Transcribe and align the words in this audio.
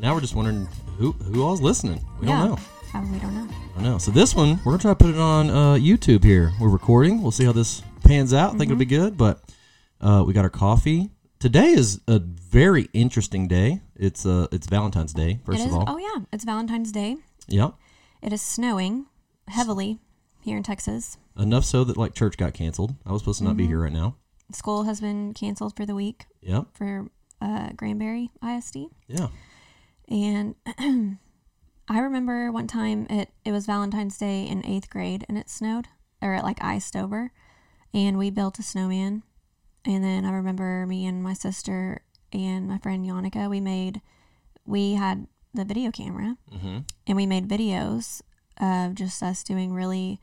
Now 0.00 0.14
we're 0.14 0.20
just 0.20 0.34
wondering 0.36 0.68
who 0.96 1.12
who 1.12 1.42
all's 1.42 1.60
listening. 1.60 2.00
We 2.20 2.28
Yeah. 2.28 2.38
don't 2.38 2.48
know. 2.50 2.58
Uh, 2.94 3.04
we 3.12 3.18
don't 3.18 3.34
know. 3.34 3.48
I 3.76 3.82
know. 3.82 3.98
So 3.98 4.10
this 4.12 4.34
one, 4.34 4.60
we're 4.64 4.72
gonna 4.72 4.78
try 4.78 4.90
to 4.92 4.94
put 4.94 5.10
it 5.10 5.18
on 5.18 5.50
uh, 5.50 5.74
YouTube 5.74 6.22
here. 6.24 6.52
We're 6.60 6.68
recording. 6.68 7.20
We'll 7.20 7.32
see 7.32 7.44
how 7.44 7.52
this 7.52 7.82
pans 8.04 8.32
out. 8.32 8.54
I 8.54 8.58
think 8.58 8.70
it'll 8.70 8.76
be 8.78 8.84
good. 8.84 9.16
But 9.16 9.42
uh, 10.00 10.22
we 10.26 10.32
got 10.32 10.44
our 10.44 10.50
coffee. 10.50 11.10
Today 11.40 11.70
is 11.72 12.00
a 12.06 12.18
very 12.20 12.88
interesting 12.92 13.48
day. 13.48 13.80
It's 13.98 14.24
uh 14.24 14.46
it's 14.52 14.66
Valentine's 14.66 15.12
Day. 15.12 15.40
First 15.44 15.66
of 15.66 15.72
all, 15.74 15.84
Oh 15.86 15.98
yeah, 15.98 16.24
it's 16.32 16.44
Valentine's 16.44 16.92
Day. 16.92 17.16
yep. 17.48 17.74
It 18.22 18.32
is 18.32 18.40
snowing 18.42 19.06
heavily 19.48 19.98
here 20.40 20.56
in 20.56 20.62
Texas. 20.62 21.18
Enough 21.36 21.64
so 21.64 21.84
that 21.84 21.96
like 21.96 22.14
church 22.14 22.36
got 22.36 22.54
canceled. 22.54 22.94
I 23.06 23.12
was 23.12 23.22
supposed 23.22 23.38
to 23.38 23.44
not 23.44 23.56
be 23.56 23.66
here 23.66 23.80
right 23.82 23.92
now. 23.92 24.16
School 24.52 24.84
has 24.84 25.00
been 25.00 25.34
canceled 25.34 25.76
for 25.76 25.84
the 25.84 25.94
week 25.94 26.26
Yep. 26.40 26.66
for 26.74 27.08
uh, 27.40 27.70
Granbury 27.76 28.30
ISD. 28.42 28.86
Yeah. 29.06 29.28
And 30.08 30.54
I 31.88 31.98
remember 32.00 32.50
one 32.50 32.66
time 32.66 33.06
it, 33.10 33.30
it 33.44 33.52
was 33.52 33.66
Valentine's 33.66 34.16
Day 34.18 34.46
in 34.46 34.64
eighth 34.64 34.90
grade 34.90 35.24
and 35.28 35.36
it 35.38 35.48
snowed 35.50 35.86
or 36.22 36.34
it 36.34 36.42
like 36.42 36.62
iced 36.62 36.96
over 36.96 37.32
and 37.94 38.18
we 38.18 38.30
built 38.30 38.58
a 38.58 38.62
snowman. 38.62 39.22
And 39.84 40.02
then 40.04 40.24
I 40.24 40.30
remember 40.32 40.86
me 40.86 41.06
and 41.06 41.22
my 41.22 41.32
sister 41.34 42.02
and 42.32 42.68
my 42.68 42.78
friend 42.78 43.04
Yannicka, 43.06 43.48
we 43.48 43.60
made, 43.60 44.00
we 44.66 44.94
had 44.94 45.26
the 45.54 45.64
video 45.64 45.90
camera 45.90 46.36
Mm-hmm. 46.54 46.78
and 47.06 47.16
we 47.16 47.26
made 47.26 47.48
videos 47.48 48.20
of 48.60 48.94
just 48.94 49.22
us 49.22 49.42
doing 49.42 49.72
really 49.72 50.20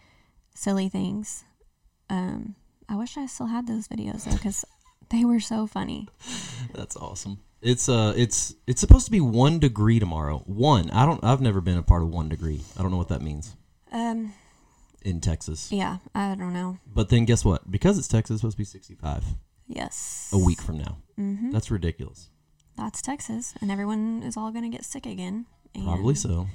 silly 0.54 0.90
things. 0.90 1.44
Um, 2.10 2.56
I 2.88 2.96
wish 2.96 3.18
I 3.18 3.26
still 3.26 3.48
had 3.48 3.68
those 3.68 3.88
videos 3.88 4.26
though 4.26 4.34
because 4.34 4.64
they 5.10 5.26
were 5.26 5.40
so 5.40 5.66
funny. 5.68 6.08
That's 6.74 6.96
awesome. 6.96 7.40
It's 7.62 7.90
uh 7.90 8.14
it's 8.16 8.54
it's 8.68 8.80
supposed 8.80 9.06
to 9.06 9.12
be 9.12 9.22
one 9.22 9.58
degree 9.60 10.00
tomorrow. 10.00 10.44
One. 10.46 10.92
I 10.92 11.06
don't 11.06 11.24
I've 11.24 11.42
never 11.42 11.62
been 11.62 11.78
a 11.78 11.84
part 11.84 12.04
of 12.04 12.10
one 12.10 12.30
degree. 12.30 12.62
I 12.78 12.84
don't 12.84 12.92
know 12.92 12.98
what 12.98 13.08
that 13.08 13.24
means 13.24 13.56
Um, 13.92 14.34
in 15.02 15.20
Texas. 15.22 15.72
yeah, 15.72 15.98
I 16.14 16.36
don't 16.36 16.54
know. 16.54 16.78
But 16.86 17.10
then 17.10 17.26
guess 17.26 17.44
what? 17.44 17.70
Because 17.72 17.98
it's 17.98 18.08
Texas, 18.08 18.36
it's 18.36 18.42
supposed 18.42 18.58
to 18.58 18.62
be 18.62 18.66
sixty 18.66 18.94
five 18.94 19.24
Yes. 19.68 20.30
a 20.34 20.38
week 20.38 20.62
from 20.62 20.78
now. 20.78 20.98
Mm-hmm. 21.20 21.52
That's 21.52 21.72
ridiculous. 21.72 22.30
That's 22.78 23.02
Texas, 23.02 23.54
and 23.62 23.72
everyone 23.72 24.22
is 24.24 24.36
all 24.38 24.52
going 24.52 24.70
to 24.70 24.76
get 24.76 24.84
sick 24.86 25.06
again. 25.06 25.46
And 25.74 25.86
Probably 25.86 26.16
so. 26.16 26.48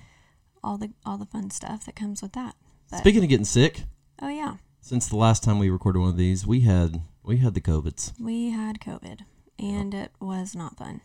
All 0.62 0.76
the 0.76 0.90
all 1.06 1.16
the 1.16 1.26
fun 1.26 1.50
stuff 1.50 1.86
that 1.86 1.96
comes 1.96 2.20
with 2.22 2.32
that. 2.32 2.54
But, 2.90 2.98
Speaking 2.98 3.22
of 3.22 3.30
getting 3.30 3.46
sick, 3.46 3.84
oh 4.20 4.28
yeah, 4.28 4.56
since 4.80 5.08
the 5.08 5.16
last 5.16 5.42
time 5.42 5.58
we 5.58 5.70
recorded 5.70 6.00
one 6.00 6.10
of 6.10 6.16
these, 6.18 6.46
we 6.46 6.60
had 6.60 7.02
we 7.22 7.38
had 7.38 7.54
the 7.54 7.60
covids. 7.62 8.12
we 8.20 8.50
had 8.50 8.80
COVID, 8.80 9.20
and 9.58 9.94
it 9.94 10.12
was 10.20 10.54
not 10.54 10.76
fun. 10.76 11.00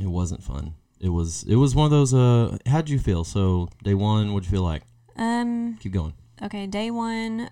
It 0.00 0.08
wasn't 0.08 0.42
fun. 0.42 0.74
It 1.00 1.10
was 1.10 1.44
it 1.44 1.54
was 1.56 1.74
one 1.76 1.84
of 1.84 1.90
those. 1.92 2.12
Uh, 2.12 2.58
how'd 2.66 2.88
you 2.88 2.98
feel? 2.98 3.22
So 3.22 3.68
day 3.84 3.94
one, 3.94 4.32
what'd 4.32 4.46
you 4.50 4.56
feel 4.56 4.64
like? 4.64 4.82
Um. 5.16 5.76
Keep 5.80 5.92
going. 5.92 6.14
Okay. 6.42 6.66
Day 6.66 6.90
one. 6.90 7.50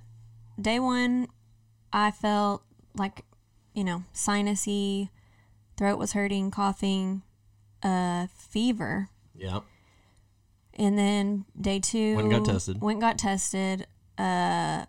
Day 0.61 0.81
one, 0.81 1.29
I 1.93 2.11
felt 2.11 2.65
like, 2.97 3.25
you 3.79 3.85
know, 3.85 4.03
sinusy, 4.13 5.09
throat 5.77 5.99
was 5.99 6.13
hurting, 6.13 6.51
coughing, 6.51 7.23
uh, 7.85 8.27
fever. 8.37 9.09
Yeah. 9.37 9.61
And 10.75 10.99
then 10.99 11.45
day 11.59 11.79
two, 11.79 12.17
Went 12.17 12.33
and 12.33 12.45
got 12.45 12.53
tested. 12.53 12.81
Went 12.81 13.01
got 13.01 13.19
tested. 13.19 13.87
Uh, 14.19 14.87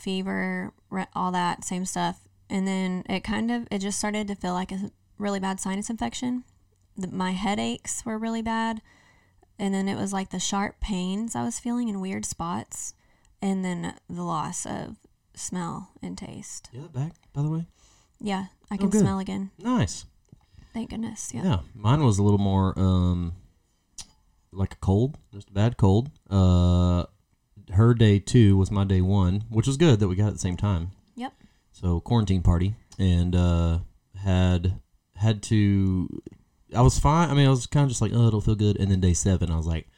fever, 0.00 0.72
all 1.14 1.30
that 1.30 1.64
same 1.64 1.84
stuff. 1.84 2.26
And 2.50 2.66
then 2.66 3.04
it 3.08 3.22
kind 3.22 3.52
of 3.52 3.68
it 3.70 3.78
just 3.78 3.96
started 3.96 4.26
to 4.26 4.34
feel 4.34 4.54
like 4.54 4.72
a 4.72 4.90
really 5.18 5.38
bad 5.38 5.60
sinus 5.60 5.88
infection. 5.88 6.42
The, 6.96 7.06
my 7.06 7.30
headaches 7.30 8.04
were 8.04 8.18
really 8.18 8.42
bad, 8.42 8.82
and 9.56 9.72
then 9.72 9.88
it 9.88 9.94
was 9.94 10.12
like 10.12 10.30
the 10.30 10.40
sharp 10.40 10.80
pains 10.80 11.36
I 11.36 11.44
was 11.44 11.60
feeling 11.60 11.88
in 11.88 12.00
weird 12.00 12.24
spots, 12.24 12.94
and 13.40 13.64
then 13.64 13.94
the 14.10 14.24
loss 14.24 14.66
of 14.66 14.96
smell 15.34 15.92
and 16.02 16.18
taste. 16.18 16.70
Yeah, 16.72 16.88
back 16.92 17.12
by 17.32 17.42
the 17.42 17.48
way. 17.48 17.66
Yeah, 18.22 18.46
I 18.70 18.76
can 18.76 18.88
good. 18.88 19.00
smell 19.00 19.18
again. 19.18 19.50
Nice. 19.58 20.04
Thank 20.72 20.90
goodness. 20.90 21.32
Yeah. 21.34 21.42
Yeah. 21.44 21.58
mine 21.74 22.02
was 22.04 22.18
a 22.18 22.22
little 22.22 22.38
more 22.38 22.78
um 22.78 23.34
like 24.52 24.74
a 24.74 24.76
cold, 24.76 25.18
just 25.32 25.50
a 25.50 25.52
bad 25.52 25.76
cold. 25.76 26.10
Uh 26.30 27.04
her 27.72 27.94
day 27.94 28.18
2 28.18 28.56
was 28.56 28.70
my 28.70 28.84
day 28.84 29.00
1, 29.00 29.44
which 29.48 29.66
was 29.66 29.76
good 29.76 29.98
that 30.00 30.08
we 30.08 30.14
got 30.16 30.28
at 30.28 30.32
the 30.34 30.38
same 30.38 30.56
time. 30.56 30.90
Yep. 31.16 31.32
So 31.72 32.00
quarantine 32.00 32.42
party 32.42 32.74
and 32.98 33.34
uh 33.34 33.78
had 34.16 34.80
had 35.16 35.42
to 35.44 36.08
I 36.74 36.80
was 36.80 36.98
fine. 36.98 37.28
I 37.28 37.34
mean, 37.34 37.46
I 37.46 37.50
was 37.50 37.66
kind 37.66 37.84
of 37.84 37.90
just 37.90 38.00
like, 38.00 38.12
"Oh, 38.14 38.26
it'll 38.28 38.40
feel 38.40 38.54
good." 38.54 38.78
And 38.80 38.90
then 38.90 39.00
day 39.00 39.12
7, 39.12 39.50
I 39.50 39.56
was 39.56 39.66
like, 39.66 39.88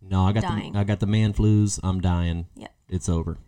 "No, 0.00 0.22
I 0.22 0.30
got 0.32 0.44
Dying. 0.44 0.74
the 0.74 0.78
I 0.78 0.84
got 0.84 1.00
the 1.00 1.06
man 1.06 1.32
flus. 1.32 1.80
I'm 1.82 2.00
dying. 2.00 2.46
Yep. 2.54 2.72
It's 2.88 3.08
over." 3.08 3.38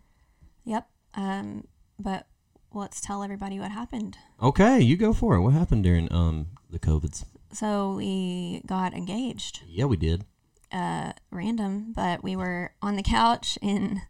Yep. 0.65 0.85
Um, 1.13 1.63
but 1.97 2.27
let's 2.73 2.99
tell 3.01 3.23
everybody 3.23 3.59
what 3.59 3.71
happened. 3.71 4.17
Okay, 4.41 4.79
you 4.81 4.97
go 4.97 5.13
for 5.13 5.35
it. 5.35 5.41
What 5.41 5.53
happened 5.53 5.83
during 5.83 6.11
um 6.11 6.47
the 6.69 6.79
covids? 6.79 7.25
So 7.51 7.95
we 7.95 8.61
got 8.65 8.93
engaged. 8.93 9.61
Yeah, 9.67 9.85
we 9.85 9.97
did. 9.97 10.25
uh, 10.71 11.13
random, 11.29 11.93
but 11.95 12.23
we 12.23 12.35
were 12.35 12.73
on 12.81 12.95
the 12.95 13.03
couch 13.03 13.59
and 13.61 14.01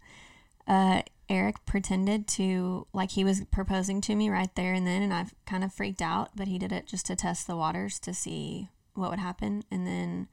uh, 0.65 1.01
Eric 1.29 1.65
pretended 1.65 2.25
to 2.27 2.87
like 2.93 3.11
he 3.11 3.23
was 3.25 3.43
proposing 3.51 3.99
to 4.01 4.15
me 4.15 4.29
right 4.29 4.53
there 4.55 4.73
and 4.73 4.87
then, 4.87 5.01
and 5.01 5.13
I 5.13 5.25
kind 5.45 5.63
of 5.63 5.73
freaked 5.73 6.01
out. 6.01 6.29
But 6.35 6.47
he 6.47 6.57
did 6.57 6.71
it 6.71 6.87
just 6.87 7.05
to 7.07 7.15
test 7.17 7.47
the 7.47 7.57
waters 7.57 7.99
to 7.99 8.13
see 8.13 8.69
what 8.93 9.09
would 9.09 9.19
happen, 9.19 9.63
and 9.71 9.85
then 9.85 10.27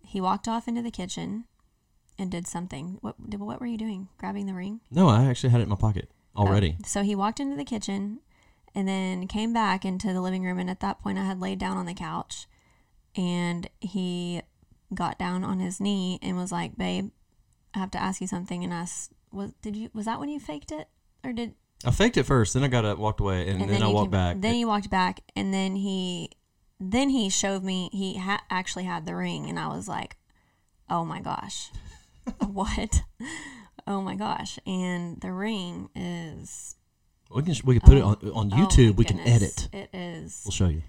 he 0.00 0.20
walked 0.20 0.48
off 0.48 0.68
into 0.68 0.82
the 0.82 0.90
kitchen 0.90 1.44
and 2.18 2.30
did 2.30 2.46
something. 2.46 2.98
What 3.00 3.14
what 3.38 3.58
were 3.60 3.66
you 3.66 3.78
doing? 3.78 4.08
Grabbing 4.18 4.44
the 4.46 4.54
ring? 4.54 4.80
No, 4.90 5.08
I 5.08 5.24
actually 5.24 5.50
had 5.50 5.60
it 5.60 5.64
in 5.64 5.70
my 5.70 5.76
pocket 5.76 6.10
Oh, 6.36 6.46
already. 6.46 6.70
Um, 6.78 6.84
so 6.84 7.02
he 7.02 7.14
walked 7.14 7.40
into 7.40 7.56
the 7.56 7.64
kitchen 7.64 8.20
and 8.74 8.88
then 8.88 9.26
came 9.28 9.52
back 9.52 9.84
into 9.84 10.12
the 10.12 10.20
living 10.20 10.44
room. 10.44 10.58
And 10.58 10.68
at 10.68 10.80
that 10.80 11.00
point, 11.00 11.18
I 11.18 11.24
had 11.24 11.40
laid 11.40 11.58
down 11.58 11.76
on 11.76 11.86
the 11.86 11.94
couch 11.94 12.46
and 13.16 13.68
he 13.80 14.42
got 14.92 15.18
down 15.18 15.44
on 15.44 15.60
his 15.60 15.80
knee 15.80 16.18
and 16.22 16.36
was 16.36 16.52
like, 16.52 16.76
Babe, 16.76 17.10
I 17.74 17.78
have 17.78 17.90
to 17.92 18.02
ask 18.02 18.20
you 18.20 18.26
something. 18.26 18.64
And 18.64 18.74
I 18.74 18.86
was, 19.32 19.52
did 19.62 19.76
you, 19.76 19.90
was 19.94 20.06
that 20.06 20.20
when 20.20 20.28
you 20.28 20.40
faked 20.40 20.72
it? 20.72 20.88
Or 21.24 21.32
did, 21.32 21.54
I 21.84 21.90
faked 21.90 22.16
it 22.16 22.24
first, 22.24 22.54
then 22.54 22.64
I 22.64 22.68
got 22.68 22.84
up, 22.84 22.98
walked 22.98 23.20
away, 23.20 23.48
and, 23.48 23.60
then, 23.68 23.82
I 23.82 23.88
walked 23.88 24.06
came- 24.06 24.10
back. 24.10 24.40
Then 24.40 24.54
he 24.54 24.64
walked 24.64 24.90
back 24.90 25.20
and 25.36 25.52
then 25.54 25.76
he, 25.76 26.30
then 26.80 27.10
he 27.10 27.28
showed 27.30 27.62
me 27.62 27.88
he 27.92 28.18
ha- 28.18 28.44
actually 28.50 28.84
had 28.84 29.06
the 29.06 29.14
ring. 29.14 29.48
And 29.48 29.58
I 29.58 29.68
was 29.68 29.86
like, 29.88 30.16
Oh 30.90 31.04
my 31.04 31.20
gosh, 31.20 31.70
what? 32.46 33.02
Oh 33.86 34.00
my 34.00 34.14
gosh. 34.14 34.58
And 34.66 35.20
the 35.20 35.32
ring 35.32 35.88
is 35.94 36.76
we 37.34 37.42
can 37.42 37.54
we 37.64 37.78
can 37.78 37.88
put 37.88 37.96
it 37.98 38.02
Oh. 38.02 38.08
on 38.08 38.30
on 38.32 38.52
Oh 38.52 38.56
YouTube. 38.56 38.96
we 38.96 39.04
can 39.04 39.20
edit. 39.20 39.68
It 39.72 39.90
is 39.92 40.42
We'll 40.44 40.52
show 40.52 40.68
you. 40.68 40.82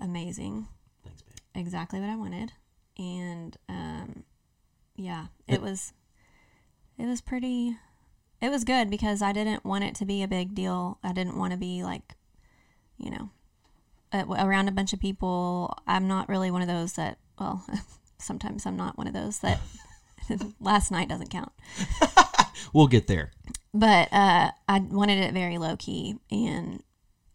amazing. 0.00 0.66
Thanks, 1.04 1.22
babe. 1.22 1.36
Exactly 1.54 2.00
what 2.00 2.08
I 2.08 2.16
wanted. 2.16 2.52
And 2.98 3.56
um 3.68 4.24
yeah, 4.96 5.26
it 5.46 5.60
was 5.62 5.92
it 6.98 7.06
was 7.06 7.20
pretty 7.20 7.76
it 8.40 8.50
was 8.50 8.64
good 8.64 8.88
because 8.90 9.20
I 9.22 9.32
didn't 9.32 9.64
want 9.64 9.84
it 9.84 9.94
to 9.96 10.04
be 10.04 10.22
a 10.22 10.28
big 10.28 10.54
deal. 10.54 10.98
I 11.02 11.12
didn't 11.12 11.36
want 11.36 11.52
to 11.52 11.58
be 11.58 11.82
like, 11.82 12.14
you 12.96 13.10
know, 13.10 13.30
around 14.14 14.68
a 14.68 14.72
bunch 14.72 14.92
of 14.92 15.00
people. 15.00 15.76
I'm 15.86 16.06
not 16.06 16.28
really 16.28 16.50
one 16.52 16.62
of 16.62 16.68
those 16.68 16.92
that, 16.94 17.18
well, 17.38 17.64
sometimes 18.18 18.64
I'm 18.64 18.76
not 18.76 18.96
one 18.96 19.08
of 19.08 19.12
those 19.12 19.40
that 19.40 19.58
last 20.60 20.90
night 20.92 21.08
doesn't 21.08 21.30
count. 21.30 21.50
We'll 22.72 22.86
get 22.86 23.06
there. 23.06 23.32
But 23.74 24.12
uh, 24.12 24.50
I 24.68 24.78
wanted 24.80 25.18
it 25.18 25.32
very 25.34 25.58
low 25.58 25.76
key 25.76 26.16
and 26.30 26.82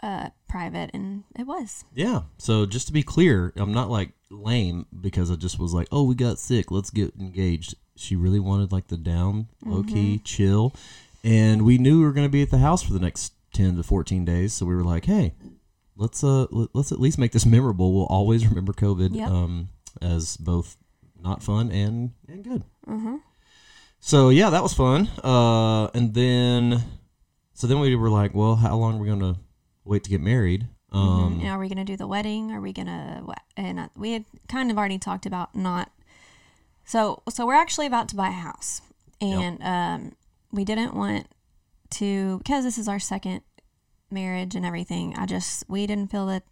uh, 0.02 0.30
private, 0.50 0.92
and 0.94 1.24
it 1.38 1.44
was. 1.48 1.86
Yeah. 1.94 2.24
So 2.38 2.66
just 2.66 2.88
to 2.88 2.94
be 2.94 3.04
clear, 3.04 3.54
I'm 3.56 3.74
not 3.74 3.90
like 3.90 4.12
lame 4.30 4.86
because 5.00 5.30
I 5.32 5.36
just 5.36 5.60
was 5.60 5.74
like, 5.74 5.88
oh, 5.92 6.04
we 6.04 6.16
got 6.16 6.40
sick. 6.40 6.72
Let's 6.72 6.90
get 6.90 7.14
engaged. 7.20 7.76
She 7.96 8.16
really 8.16 8.40
wanted 8.40 8.72
like 8.72 8.88
the 8.88 8.98
down, 8.98 9.48
low 9.64 9.84
key, 9.84 10.16
Mm-hmm. 10.16 10.24
chill, 10.24 10.74
and 11.24 11.62
we 11.64 11.78
knew 11.78 12.00
we 12.00 12.06
were 12.06 12.12
going 12.14 12.26
to 12.28 12.32
be 12.32 12.42
at 12.42 12.50
the 12.50 12.58
house 12.58 12.82
for 12.84 12.92
the 12.94 13.00
next 13.00 13.34
ten 13.54 13.76
to 13.78 13.84
fourteen 13.84 14.26
days. 14.26 14.54
So 14.54 14.66
we 14.66 14.76
were 14.76 14.84
like, 14.84 15.06
hey, 15.06 15.36
let's 15.96 16.24
uh 16.24 16.48
let- 16.50 16.70
let's 16.74 16.92
at 16.92 17.00
least 17.00 17.20
make 17.20 17.32
this 17.32 17.46
memorable. 17.46 17.94
We'll 17.94 18.08
always 18.08 18.48
remember 18.48 18.74
COVID 18.74 19.16
Yep. 19.16 19.30
um 19.30 19.70
as 20.02 20.36
both 20.38 20.76
not 21.22 21.44
fun 21.44 21.72
and 21.72 22.12
and 22.28 22.44
good. 22.44 22.64
Mm-hmm. 22.88 23.18
So 24.06 24.28
yeah, 24.28 24.50
that 24.50 24.62
was 24.62 24.74
fun. 24.74 25.08
Uh, 25.24 25.88
and 25.94 26.14
then, 26.14 26.84
so 27.54 27.68
then 27.68 27.80
we 27.80 27.96
were 27.96 28.10
like, 28.10 28.36
well, 28.36 28.58
how 28.58 28.76
long 28.76 28.96
are 28.96 29.00
we 29.00 29.08
gonna 29.08 29.38
wait 29.86 30.04
to 30.04 30.10
get 30.10 30.20
married? 30.20 30.68
Um, 30.92 31.40
You 31.40 31.46
know, 31.46 31.54
are 31.54 31.60
we 31.60 31.70
going 31.70 31.78
to 31.78 31.86
do 31.86 31.96
the 31.96 32.06
wedding? 32.06 32.52
Are 32.52 32.60
we 32.62 32.74
going 32.74 32.88
to? 32.88 33.24
And 33.58 33.80
uh, 33.80 33.88
we 33.96 34.12
had 34.12 34.26
kind 34.48 34.70
of 34.70 34.78
already 34.78 35.00
talked 35.00 35.26
about 35.26 35.56
not. 35.56 35.90
So 36.86 37.24
so 37.30 37.48
we're 37.48 37.56
actually 37.56 37.88
about 37.88 38.10
to 38.10 38.16
buy 38.16 38.28
a 38.28 38.32
house, 38.32 38.82
and 39.22 39.64
um, 39.64 40.12
we 40.52 40.66
didn't 40.66 40.94
want 40.94 41.28
to 41.92 42.40
because 42.40 42.66
this 42.66 42.78
is 42.78 42.90
our 42.90 43.00
second 43.00 43.42
marriage 44.12 44.54
and 44.54 44.66
everything. 44.66 45.16
I 45.18 45.26
just 45.26 45.64
we 45.70 45.88
didn't 45.88 46.12
feel 46.12 46.26
that 46.28 46.44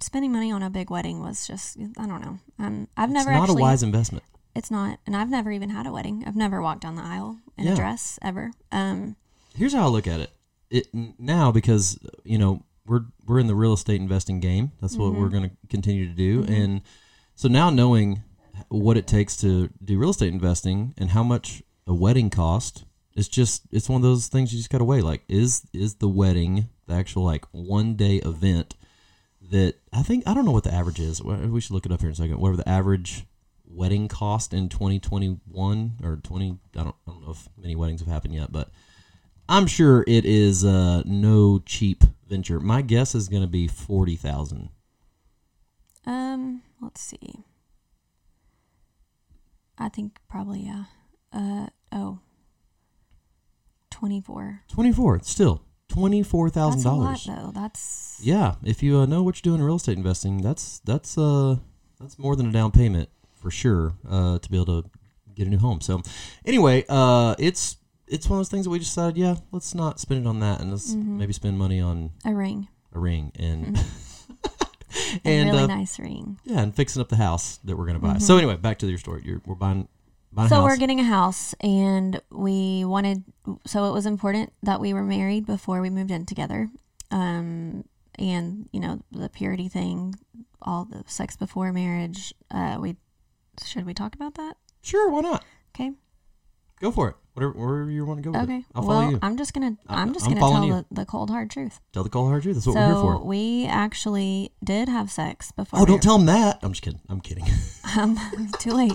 spending 0.00 0.32
money 0.32 0.50
on 0.50 0.62
a 0.62 0.70
big 0.70 0.90
wedding 0.90 1.20
was 1.20 1.46
just 1.46 1.76
I 1.98 2.06
don't 2.06 2.22
know. 2.22 2.38
Um, 2.58 2.88
I've 2.96 3.10
it's 3.10 3.18
never 3.18 3.30
not 3.32 3.42
actually. 3.42 3.60
a 3.60 3.62
wise 3.62 3.82
investment. 3.82 4.24
It's 4.54 4.70
not, 4.70 4.98
and 5.06 5.14
I've 5.16 5.30
never 5.30 5.52
even 5.52 5.70
had 5.70 5.86
a 5.86 5.92
wedding. 5.92 6.24
I've 6.26 6.36
never 6.36 6.60
walked 6.60 6.80
down 6.82 6.96
the 6.96 7.02
aisle 7.02 7.38
in 7.56 7.66
Yeah. 7.66 7.72
a 7.72 7.76
dress 7.76 8.18
ever. 8.22 8.52
Um, 8.72 9.16
Here's 9.54 9.72
how 9.74 9.84
I 9.84 9.88
look 9.88 10.06
at 10.06 10.20
it. 10.20 10.30
It 10.70 10.86
now 10.92 11.50
because 11.52 11.98
you 12.24 12.38
know 12.38 12.62
we're 12.86 13.04
we're 13.26 13.38
in 13.38 13.46
the 13.46 13.54
real 13.54 13.72
estate 13.72 14.00
investing 14.00 14.40
game. 14.40 14.72
That's 14.80 14.96
what 14.96 15.12
Mm-hmm. 15.12 15.20
we're 15.20 15.28
going 15.28 15.50
to 15.50 15.56
continue 15.68 16.06
to 16.08 16.14
do, 16.14 16.44
and 16.48 16.82
so 17.34 17.48
now 17.48 17.70
knowing 17.70 18.22
what 18.68 18.96
it 18.96 19.06
takes 19.06 19.36
to 19.38 19.70
do 19.84 19.98
real 19.98 20.10
estate 20.10 20.32
investing 20.32 20.92
and 20.98 21.10
how 21.10 21.22
much 21.22 21.62
a 21.86 21.94
wedding 21.94 22.28
cost, 22.28 22.84
it's 23.14 23.28
just 23.28 23.62
it's 23.70 23.88
one 23.88 23.96
of 23.96 24.02
those 24.02 24.26
things 24.28 24.52
you 24.52 24.58
just 24.58 24.70
got 24.70 24.78
to 24.78 24.84
weigh. 24.84 25.00
Like, 25.00 25.22
is 25.28 25.62
is 25.72 25.96
the 25.96 26.08
wedding 26.08 26.68
the 26.86 26.94
actual 26.94 27.22
like 27.24 27.44
one 27.52 27.94
day 27.94 28.16
event 28.16 28.74
that 29.50 29.74
I 29.92 30.02
think 30.02 30.24
I 30.26 30.34
don't 30.34 30.44
know 30.44 30.50
what 30.52 30.64
the 30.64 30.74
average 30.74 31.00
is. 31.00 31.22
We 31.22 31.60
should 31.60 31.72
look 31.72 31.86
it 31.86 31.92
up 31.92 32.00
here 32.00 32.08
in 32.08 32.12
a 32.12 32.16
second. 32.16 32.38
Whatever 32.40 32.56
the 32.58 32.68
average 32.68 33.24
wedding 33.78 34.08
cost 34.08 34.52
in 34.52 34.68
2021 34.68 35.98
or 36.02 36.16
20 36.16 36.58
I 36.76 36.82
don't, 36.82 36.96
I 37.06 37.10
don't 37.12 37.24
know 37.24 37.30
if 37.30 37.48
many 37.56 37.76
weddings 37.76 38.00
have 38.00 38.08
happened 38.08 38.34
yet, 38.34 38.50
but 38.50 38.70
I'm 39.48 39.66
sure 39.66 40.04
it 40.06 40.24
is 40.26 40.64
uh, 40.64 41.02
no 41.06 41.60
cheap 41.64 42.04
venture. 42.28 42.60
My 42.60 42.82
guess 42.82 43.14
is 43.14 43.28
going 43.28 43.42
to 43.42 43.48
be 43.48 43.68
40,000. 43.68 44.68
um, 46.06 46.62
let's 46.82 47.00
see. 47.00 47.44
I 49.78 49.88
think 49.88 50.18
probably 50.28 50.60
yeah. 50.66 50.84
Uh 51.32 51.66
oh. 51.92 52.18
Twenty 53.90 54.20
four. 54.20 54.62
24, 54.68 55.20
still 55.22 55.62
That's 55.88 56.00
a 56.00 56.88
$24,000. 56.88 57.26
though. 57.26 57.52
That's 57.54 58.20
Yeah, 58.22 58.56
if 58.64 58.82
you 58.82 58.98
uh, 58.98 59.06
know 59.06 59.22
what 59.22 59.36
you're 59.36 59.50
doing 59.52 59.60
in 59.60 59.66
real 59.66 59.76
estate 59.76 59.96
investing, 59.96 60.42
that's 60.42 60.80
that's 60.80 61.16
uh 61.16 61.56
that's 62.00 62.18
more 62.18 62.34
than 62.36 62.48
a 62.48 62.52
down 62.52 62.70
payment 62.72 63.08
for 63.40 63.50
sure 63.50 63.94
uh, 64.08 64.38
to 64.38 64.50
be 64.50 64.56
able 64.60 64.82
to 64.82 64.90
get 65.34 65.46
a 65.46 65.50
new 65.50 65.58
home. 65.58 65.80
So 65.80 66.02
anyway, 66.44 66.84
uh, 66.88 67.34
it's 67.38 67.76
it's 68.06 68.28
one 68.28 68.38
of 68.38 68.40
those 68.40 68.48
things 68.50 68.64
that 68.64 68.70
we 68.70 68.78
just 68.78 68.90
decided, 68.92 69.16
yeah, 69.18 69.36
let's 69.52 69.74
not 69.74 70.00
spend 70.00 70.24
it 70.24 70.28
on 70.28 70.40
that, 70.40 70.60
and 70.60 70.70
let's 70.70 70.94
Mm-hmm. 70.94 71.18
maybe 71.18 71.32
spend 71.32 71.58
money 71.58 71.80
on 71.80 72.10
a 72.24 72.34
ring. 72.34 72.68
a 72.94 72.98
ring 72.98 73.32
and 73.38 73.78
A 75.24 75.28
and 75.28 75.50
really 75.50 75.64
uh, 75.64 75.66
nice 75.66 75.98
ring. 75.98 76.38
yeah, 76.44 76.60
and 76.60 76.74
fixing 76.74 77.00
up 77.02 77.08
the 77.10 77.16
house 77.16 77.58
that 77.64 77.76
we're 77.76 77.86
gonna 77.86 77.98
buy. 77.98 78.18
So 78.18 78.36
anyway, 78.38 78.56
back 78.56 78.78
to 78.78 78.86
your 78.86 78.98
story. 78.98 79.22
You're, 79.24 79.42
we're 79.44 79.54
buying 79.54 79.86
buying 80.32 80.48
So 80.48 80.62
we're 80.64 80.76
getting 80.78 80.98
a 81.00 81.04
house 81.04 81.54
and 81.60 82.20
we 82.30 82.84
wanted 82.86 83.22
so 83.66 83.84
it 83.90 83.92
was 83.92 84.06
important 84.06 84.52
that 84.62 84.80
we 84.80 84.92
were 84.94 85.04
married 85.04 85.44
before 85.46 85.80
we 85.82 85.90
moved 85.90 86.10
in 86.10 86.24
together. 86.26 86.68
Um 87.10 87.84
and 88.18 88.68
you 88.72 88.80
know, 88.80 89.02
the 89.12 89.28
purity 89.28 89.68
thing, 89.68 90.14
all 90.62 90.84
the 90.86 91.04
sex 91.06 91.36
before 91.36 91.72
marriage, 91.72 92.32
uh 92.50 92.78
we 92.80 92.96
should 93.64 93.86
we 93.86 93.94
talk 93.94 94.14
about 94.14 94.34
that? 94.34 94.56
sure, 94.82 95.10
why 95.10 95.20
not? 95.20 95.44
Okay. 95.74 95.92
Go 96.80 96.90
for 96.90 97.08
it. 97.10 97.16
Whatever, 97.34 97.52
wherever 97.52 97.90
you 97.90 98.04
want 98.04 98.18
to 98.18 98.22
go 98.22 98.32
with 98.32 98.48
Okay. 98.48 98.58
it. 98.58 98.64
I'll 98.74 98.82
follow 98.82 98.98
well, 98.98 99.10
you. 99.12 99.18
I'm 99.22 99.36
just 99.36 99.52
gonna 99.52 99.76
I'm 99.88 100.12
just 100.12 100.26
I'm 100.26 100.34
gonna 100.34 100.40
tell 100.40 100.66
the, 100.68 100.86
the 100.90 101.04
cold 101.04 101.30
hard 101.30 101.50
truth. 101.50 101.80
Tell 101.92 102.02
the 102.02 102.08
cold 102.10 102.30
hard 102.30 102.42
truth. 102.42 102.56
That's 102.56 102.66
what 102.66 102.74
so 102.74 102.80
we're 102.80 102.86
here 102.86 103.02
for. 103.20 103.24
we 103.24 103.66
actually 103.66 104.52
did 104.62 104.88
have 104.88 105.10
sex 105.10 105.52
before. 105.52 105.78
Oh, 105.78 105.82
we 105.82 105.86
don't 105.86 105.96
were- 105.96 106.02
tell 106.02 106.18
them 106.18 106.26
that. 106.26 106.58
I'm 106.62 106.72
just 106.72 106.82
kidding. 106.82 107.00
I'm 107.08 107.20
kidding. 107.20 107.44
um, 107.98 108.18
too 108.58 108.72
late. 108.72 108.92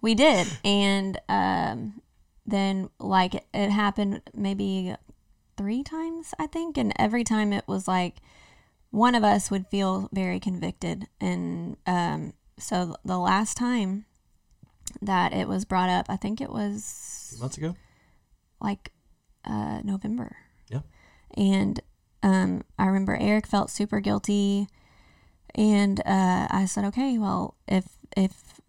We 0.00 0.14
did, 0.14 0.46
and 0.64 1.20
um, 1.28 2.00
then 2.46 2.90
like 2.98 3.34
it, 3.34 3.46
it 3.52 3.70
happened 3.70 4.22
maybe 4.34 4.94
three 5.56 5.82
times, 5.82 6.32
I 6.38 6.46
think, 6.46 6.78
and 6.78 6.92
every 6.96 7.22
time 7.24 7.52
it 7.52 7.64
was 7.66 7.86
like 7.86 8.16
one 8.90 9.14
of 9.14 9.22
us 9.24 9.50
would 9.50 9.66
feel 9.68 10.08
very 10.12 10.40
convicted, 10.40 11.06
and 11.20 11.76
um, 11.86 12.32
so 12.60 12.94
the 13.04 13.18
last 13.18 13.56
time 13.56 14.04
that 15.02 15.32
it 15.32 15.48
was 15.48 15.64
brought 15.64 15.88
up, 15.88 16.06
I 16.08 16.16
think 16.16 16.40
it 16.40 16.50
was 16.50 17.36
months 17.40 17.56
ago. 17.58 17.74
like 18.60 18.92
uh, 19.44 19.80
November. 19.82 20.36
Yeah. 20.68 20.80
And 21.36 21.80
um, 22.22 22.62
I 22.78 22.86
remember 22.86 23.16
Eric 23.18 23.46
felt 23.46 23.70
super 23.70 24.00
guilty, 24.00 24.66
and 25.54 26.00
uh, 26.00 26.48
I 26.50 26.66
said, 26.66 26.84
okay, 26.86 27.18
well, 27.18 27.56
if 27.66 27.84
if 28.16 28.60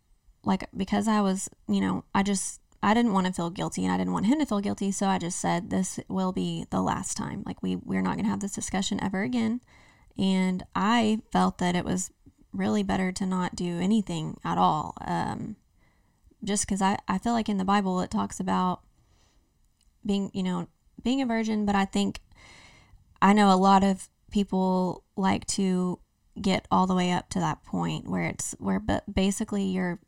like 0.43 0.67
because 0.75 1.07
I 1.07 1.21
was, 1.21 1.49
you 1.67 1.81
know, 1.81 2.05
I 2.15 2.23
just 2.23 2.61
I 2.81 2.93
didn't 2.93 3.13
want 3.13 3.27
to 3.27 3.33
feel 3.33 3.49
guilty, 3.49 3.83
and 3.83 3.93
I 3.93 3.97
didn't 3.97 4.13
want 4.13 4.27
him 4.27 4.39
to 4.39 4.45
feel 4.45 4.61
guilty, 4.61 4.91
so 4.91 5.07
I 5.07 5.17
just 5.17 5.39
said 5.39 5.69
this 5.69 5.99
will 6.07 6.31
be 6.31 6.65
the 6.69 6.81
last 6.81 7.17
time. 7.17 7.43
Like 7.45 7.61
we 7.61 7.75
we're 7.75 8.01
not 8.01 8.15
gonna 8.15 8.29
have 8.29 8.39
this 8.39 8.53
discussion 8.53 9.03
ever 9.03 9.21
again. 9.23 9.61
And 10.17 10.63
I 10.75 11.19
felt 11.31 11.57
that 11.59 11.75
it 11.75 11.85
was 11.85 12.11
really 12.53 12.83
better 12.83 13.11
to 13.11 13.25
not 13.25 13.55
do 13.55 13.79
anything 13.79 14.37
at 14.43 14.57
all. 14.57 14.95
Um, 15.05 15.55
just 16.43 16.65
because 16.65 16.81
I, 16.81 16.97
I 17.07 17.17
feel 17.17 17.33
like 17.33 17.49
in 17.49 17.57
the 17.57 17.65
Bible 17.65 18.01
it 18.01 18.11
talks 18.11 18.39
about 18.39 18.81
being, 20.05 20.31
you 20.33 20.43
know, 20.43 20.67
being 21.03 21.21
a 21.21 21.25
virgin, 21.25 21.65
but 21.65 21.75
I 21.75 21.85
think 21.85 22.19
I 23.21 23.33
know 23.33 23.53
a 23.53 23.55
lot 23.55 23.83
of 23.83 24.09
people 24.31 25.03
like 25.15 25.45
to 25.45 25.99
get 26.41 26.65
all 26.71 26.87
the 26.87 26.95
way 26.95 27.11
up 27.11 27.29
to 27.29 27.39
that 27.39 27.63
point 27.63 28.09
where 28.09 28.23
it's 28.23 28.55
where 28.57 28.79
but 28.79 29.03
basically 29.13 29.65
you're 29.65 29.99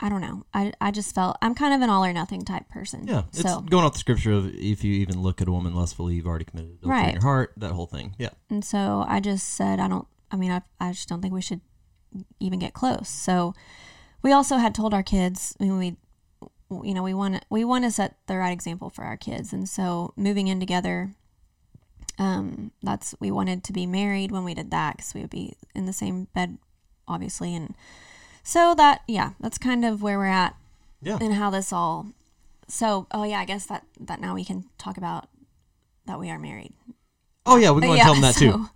I 0.00 0.08
don't 0.08 0.20
know. 0.20 0.44
I, 0.52 0.72
I 0.80 0.90
just 0.90 1.14
felt 1.14 1.36
I'm 1.40 1.54
kind 1.54 1.72
of 1.72 1.80
an 1.80 1.88
all 1.88 2.04
or 2.04 2.12
nothing 2.12 2.44
type 2.44 2.68
person. 2.68 3.06
Yeah, 3.06 3.22
it's 3.32 3.44
going 3.44 3.84
off 3.84 3.92
the 3.92 4.00
scripture 4.00 4.32
of 4.32 4.52
if 4.52 4.82
you 4.82 4.94
even 4.94 5.22
look 5.22 5.40
at 5.40 5.46
a 5.46 5.52
woman 5.52 5.76
lustfully, 5.76 6.16
you've 6.16 6.26
already 6.26 6.44
committed 6.44 6.78
adultery 6.82 7.04
in 7.04 7.12
your 7.12 7.22
heart. 7.22 7.52
That 7.56 7.70
whole 7.70 7.86
thing. 7.86 8.16
Yeah. 8.18 8.30
And 8.50 8.64
so 8.64 9.04
I 9.06 9.20
just 9.20 9.50
said, 9.50 9.78
I 9.78 9.86
don't, 9.86 10.08
I 10.32 10.36
mean, 10.36 10.50
I, 10.50 10.62
I 10.80 10.90
just 10.90 11.08
don't 11.08 11.22
think 11.22 11.32
we 11.32 11.40
should 11.40 11.60
even 12.40 12.58
get 12.58 12.74
close. 12.74 13.08
So 13.08 13.54
we 14.22 14.32
also 14.32 14.56
had 14.56 14.74
told 14.74 14.94
our 14.94 15.02
kids, 15.02 15.56
I 15.60 15.64
mean, 15.64 15.78
we, 15.78 15.96
you 16.88 16.94
know, 16.94 17.02
we 17.02 17.14
want 17.14 17.34
to, 17.36 17.40
we 17.50 17.64
want 17.64 17.84
to 17.84 17.90
set 17.90 18.16
the 18.26 18.36
right 18.36 18.52
example 18.52 18.90
for 18.90 19.04
our 19.04 19.16
kids. 19.16 19.52
And 19.52 19.68
so 19.68 20.12
moving 20.16 20.48
in 20.48 20.60
together, 20.60 21.10
um, 22.18 22.70
that's, 22.82 23.14
we 23.20 23.30
wanted 23.30 23.64
to 23.64 23.72
be 23.72 23.86
married 23.86 24.30
when 24.30 24.44
we 24.44 24.54
did 24.54 24.70
that 24.70 24.96
because 24.96 25.14
we 25.14 25.20
would 25.22 25.30
be 25.30 25.54
in 25.74 25.86
the 25.86 25.92
same 25.92 26.24
bed, 26.34 26.58
obviously. 27.08 27.54
And 27.54 27.74
so 28.42 28.74
that, 28.76 29.02
yeah, 29.06 29.30
that's 29.40 29.58
kind 29.58 29.84
of 29.84 30.02
where 30.02 30.18
we're 30.18 30.26
at 30.26 30.54
Yeah. 31.00 31.18
and 31.20 31.34
how 31.34 31.50
this 31.50 31.72
all, 31.72 32.08
so, 32.68 33.06
oh 33.10 33.24
yeah, 33.24 33.40
I 33.40 33.44
guess 33.44 33.66
that, 33.66 33.84
that 34.00 34.20
now 34.20 34.34
we 34.34 34.44
can 34.44 34.64
talk 34.78 34.96
about 34.96 35.28
that 36.06 36.18
we 36.18 36.30
are 36.30 36.38
married. 36.38 36.72
Oh 37.44 37.56
yeah, 37.56 37.70
we 37.72 37.82
can 37.82 37.96
Yeah, 37.96 38.04
tell 38.04 38.14
them 38.14 38.22
that 38.22 38.34
too. 38.36 38.68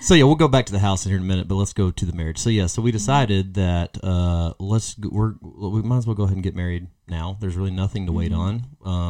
So- 0.00 0.14
yeah, 0.14 0.24
we'll 0.24 0.34
go 0.34 0.48
back 0.48 0.66
to 0.66 0.72
the 0.72 0.78
house 0.78 1.04
in 1.04 1.10
here 1.10 1.18
in 1.18 1.24
a 1.24 1.26
minute, 1.26 1.48
but 1.48 1.54
let's 1.56 1.72
go 1.72 1.90
to 1.90 2.04
the 2.06 2.12
marriage. 2.12 2.38
So 2.38 2.50
yeah, 2.50 2.66
so 2.66 2.82
we 2.82 2.90
Mm-hmm. 2.90 2.96
decided 2.96 3.54
that 3.54 3.98
uh, 4.02 4.54
let's 4.58 4.96
we're 4.98 5.34
we 5.40 5.82
might 5.82 5.98
as 5.98 6.06
well 6.06 6.14
go 6.16 6.24
ahead 6.24 6.34
and 6.34 6.42
get 6.44 6.56
married 6.56 6.88
now. 7.08 7.36
There's 7.40 7.56
really 7.56 7.70
nothing 7.70 8.06
to 8.06 8.12
wait 8.12 8.32
Mm-hmm. 8.32 8.40
on. 8.40 8.62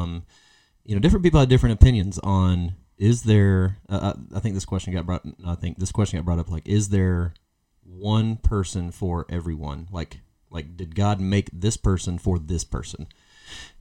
Um, 0.02 0.22
you 0.84 0.94
know, 0.94 1.00
different 1.00 1.22
people 1.24 1.40
have 1.40 1.48
different 1.48 1.74
opinions 1.80 2.18
on 2.18 2.74
is 2.98 3.22
there. 3.22 3.78
Uh, 3.88 4.14
I 4.34 4.36
I 4.36 4.40
think 4.40 4.54
this 4.54 4.64
question 4.64 4.92
got 4.92 5.06
brought. 5.06 5.24
I 5.46 5.54
think 5.54 5.78
this 5.78 5.92
question 5.92 6.18
got 6.18 6.24
brought 6.24 6.38
up. 6.38 6.50
Like, 6.50 6.66
is 6.68 6.88
there 6.90 7.34
one 7.84 8.36
person 8.36 8.90
for 8.90 9.26
everyone? 9.28 9.88
Like, 9.90 10.20
like 10.50 10.76
did 10.76 10.94
God 10.94 11.20
make 11.20 11.48
this 11.52 11.76
person 11.76 12.18
for 12.18 12.38
this 12.38 12.64
person? 12.64 13.06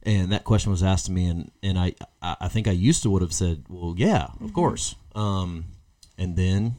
And 0.03 0.31
that 0.31 0.43
question 0.43 0.71
was 0.71 0.83
asked 0.83 1.05
to 1.07 1.11
me, 1.11 1.27
and 1.27 1.51
and 1.63 1.77
I 1.77 1.93
I 2.21 2.37
I 2.41 2.47
think 2.47 2.67
I 2.67 2.71
used 2.71 3.03
to 3.03 3.09
would 3.09 3.21
have 3.21 3.33
said, 3.33 3.65
well, 3.69 3.93
yeah, 3.97 4.27
of 4.41 4.53
course. 4.53 4.95
Um, 5.15 5.65
and 6.18 6.36
then 6.36 6.75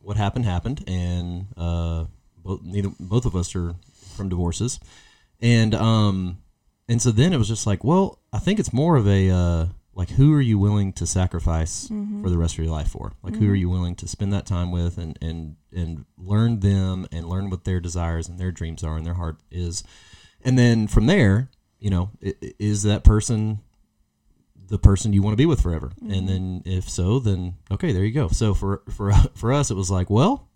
what 0.00 0.16
happened 0.16 0.44
happened, 0.44 0.84
and 0.86 1.46
uh, 1.56 2.04
both 2.36 2.62
neither 2.62 2.90
both 2.98 3.24
of 3.24 3.36
us 3.36 3.54
are 3.54 3.74
from 4.16 4.28
divorces, 4.28 4.80
and 5.40 5.74
um, 5.74 6.38
and 6.88 7.00
so 7.00 7.10
then 7.10 7.32
it 7.32 7.38
was 7.38 7.48
just 7.48 7.66
like, 7.66 7.84
well, 7.84 8.18
I 8.32 8.38
think 8.38 8.58
it's 8.58 8.72
more 8.72 8.96
of 8.96 9.06
a 9.06 9.30
uh, 9.30 9.66
like, 9.94 10.10
who 10.10 10.32
are 10.34 10.40
you 10.40 10.58
willing 10.58 10.92
to 10.94 11.06
sacrifice 11.06 11.88
for 12.22 12.30
the 12.30 12.38
rest 12.38 12.54
of 12.54 12.64
your 12.64 12.72
life 12.72 12.88
for? 12.88 13.12
Like, 13.22 13.34
who 13.36 13.50
are 13.50 13.54
you 13.54 13.68
willing 13.68 13.94
to 13.96 14.08
spend 14.08 14.32
that 14.32 14.46
time 14.46 14.70
with, 14.72 14.98
and 14.98 15.18
and 15.20 15.56
and 15.74 16.04
learn 16.16 16.60
them, 16.60 17.06
and 17.12 17.28
learn 17.28 17.50
what 17.50 17.64
their 17.64 17.80
desires 17.80 18.28
and 18.28 18.38
their 18.38 18.50
dreams 18.50 18.82
are, 18.82 18.96
and 18.96 19.06
their 19.06 19.14
heart 19.14 19.36
is, 19.50 19.84
and 20.44 20.58
then 20.58 20.86
from 20.86 21.06
there, 21.06 21.48
you 21.78 21.90
know, 21.90 22.10
is 22.20 22.82
that 22.84 23.04
person 23.04 23.60
the 24.72 24.78
person 24.78 25.12
you 25.12 25.20
want 25.22 25.34
to 25.34 25.36
be 25.36 25.44
with 25.46 25.60
forever? 25.60 25.92
And 26.00 26.26
then 26.26 26.62
if 26.64 26.88
so, 26.88 27.18
then 27.18 27.56
okay, 27.70 27.92
there 27.92 28.04
you 28.04 28.12
go. 28.12 28.28
So 28.28 28.54
for 28.54 28.82
for 28.90 29.12
for 29.34 29.52
us, 29.52 29.70
it 29.70 29.74
was 29.76 29.90
like, 29.90 30.08
well, 30.08 30.48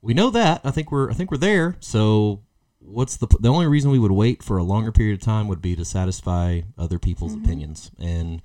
we 0.00 0.14
know 0.14 0.30
that. 0.30 0.60
I 0.64 0.70
think 0.70 0.92
we're 0.92 1.10
I 1.10 1.14
think 1.14 1.30
we're 1.32 1.38
there. 1.38 1.76
So 1.80 2.42
what's 2.78 3.16
the 3.16 3.26
the 3.40 3.48
only 3.50 3.66
reason 3.66 3.90
we 3.90 3.98
would 3.98 4.12
wait 4.12 4.42
for 4.42 4.56
a 4.58 4.62
longer 4.62 4.92
period 4.92 5.14
of 5.14 5.20
time 5.24 5.48
would 5.48 5.60
be 5.62 5.74
to 5.76 5.84
satisfy 5.84 6.60
other 6.78 6.98
people's 6.98 7.34
opinions 7.34 7.90
and 7.98 8.42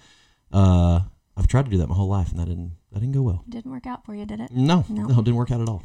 uh 0.52 1.02
I've 1.36 1.48
tried 1.48 1.66
to 1.66 1.72
do 1.72 1.78
that 1.78 1.88
my 1.88 1.94
whole 1.94 2.08
life, 2.08 2.32
and 2.32 2.40
that 2.40 2.48
didn't 2.48 2.72
that 2.92 3.00
didn't 3.00 3.14
go 3.14 3.22
well. 3.22 3.44
Didn't 3.48 3.70
work 3.72 3.86
out 3.86 4.04
for 4.06 4.16
you, 4.16 4.26
did 4.26 4.40
it? 4.40 4.50
No, 4.52 4.84
No. 4.90 5.04
no, 5.04 5.20
it 5.20 5.26
didn't 5.26 5.36
work 5.36 5.52
out 5.52 5.62
at 5.62 5.70
all. 5.70 5.84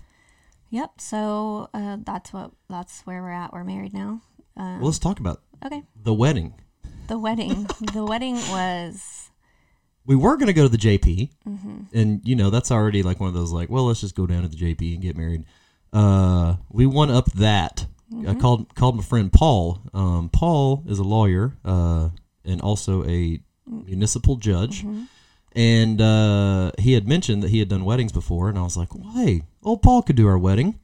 Yep. 0.71 0.93
So 0.99 1.69
uh, 1.75 1.99
that's 2.07 2.33
what 2.33 2.53
that's 2.71 3.03
where 3.03 3.21
we're 3.21 3.31
at. 3.33 3.53
We're 3.53 3.63
married 3.65 3.93
now. 3.93 4.23
Um, 4.57 4.77
Well, 4.79 4.87
let's 4.87 4.99
talk 4.99 5.21
about 5.21 5.43
okay. 5.65 5.83
the 5.95 6.15
wedding. 6.15 6.55
The 7.09 7.19
wedding. 7.19 7.67
the 7.93 8.05
wedding 8.05 8.37
was. 8.51 9.31
We 10.05 10.17
were 10.17 10.37
going 10.37 10.49
to 10.49 10.53
go 10.53 10.63
to 10.63 10.69
the 10.69 10.79
JP, 10.79 11.31
hmm 11.45 11.79
and 11.95 12.21
you 12.25 12.35
know 12.35 12.51
that's 12.51 12.71
already 12.73 13.03
like 13.03 13.21
one 13.21 13.29
of 13.29 13.35
those 13.35 13.53
like, 13.53 13.71
well, 13.71 13.85
let's 13.87 14.01
just 14.01 14.17
go 14.17 14.27
down 14.27 14.43
to 14.43 14.49
the 14.49 14.57
JP 14.57 14.95
and 14.95 15.03
get 15.03 15.17
married. 15.17 15.45
Uh, 15.93 16.57
we 16.71 16.87
won 16.87 17.11
up 17.11 17.31
that. 17.33 17.87
I 18.29 18.35
called 18.35 18.75
called 18.75 18.97
my 18.97 19.03
friend 19.03 19.33
Paul. 19.33 19.81
Um, 19.95 20.29
Paul 20.29 20.83
is 20.87 20.99
a 20.99 21.03
lawyer 21.05 21.57
uh, 21.65 22.11
and 22.45 22.61
also 22.61 23.05
a 23.07 23.41
municipal 23.67 24.37
judge. 24.37 24.85
And 25.55 26.01
uh, 26.01 26.73
he 26.79 26.95
had 26.95 27.07
mentioned 27.07 27.43
that 27.43 27.51
he 27.51 27.59
had 27.59 27.69
done 27.69 27.85
weddings 27.85 28.11
before, 28.13 28.49
and 28.49 28.59
I 28.59 28.63
was 28.63 28.77
like, 28.77 28.95
well, 28.95 29.13
"Hey, 29.15 29.43
old 29.63 29.83
Paul 29.83 30.03
could 30.03 30.17
do 30.17 30.27
our 30.27 30.39
wedding." 30.39 30.79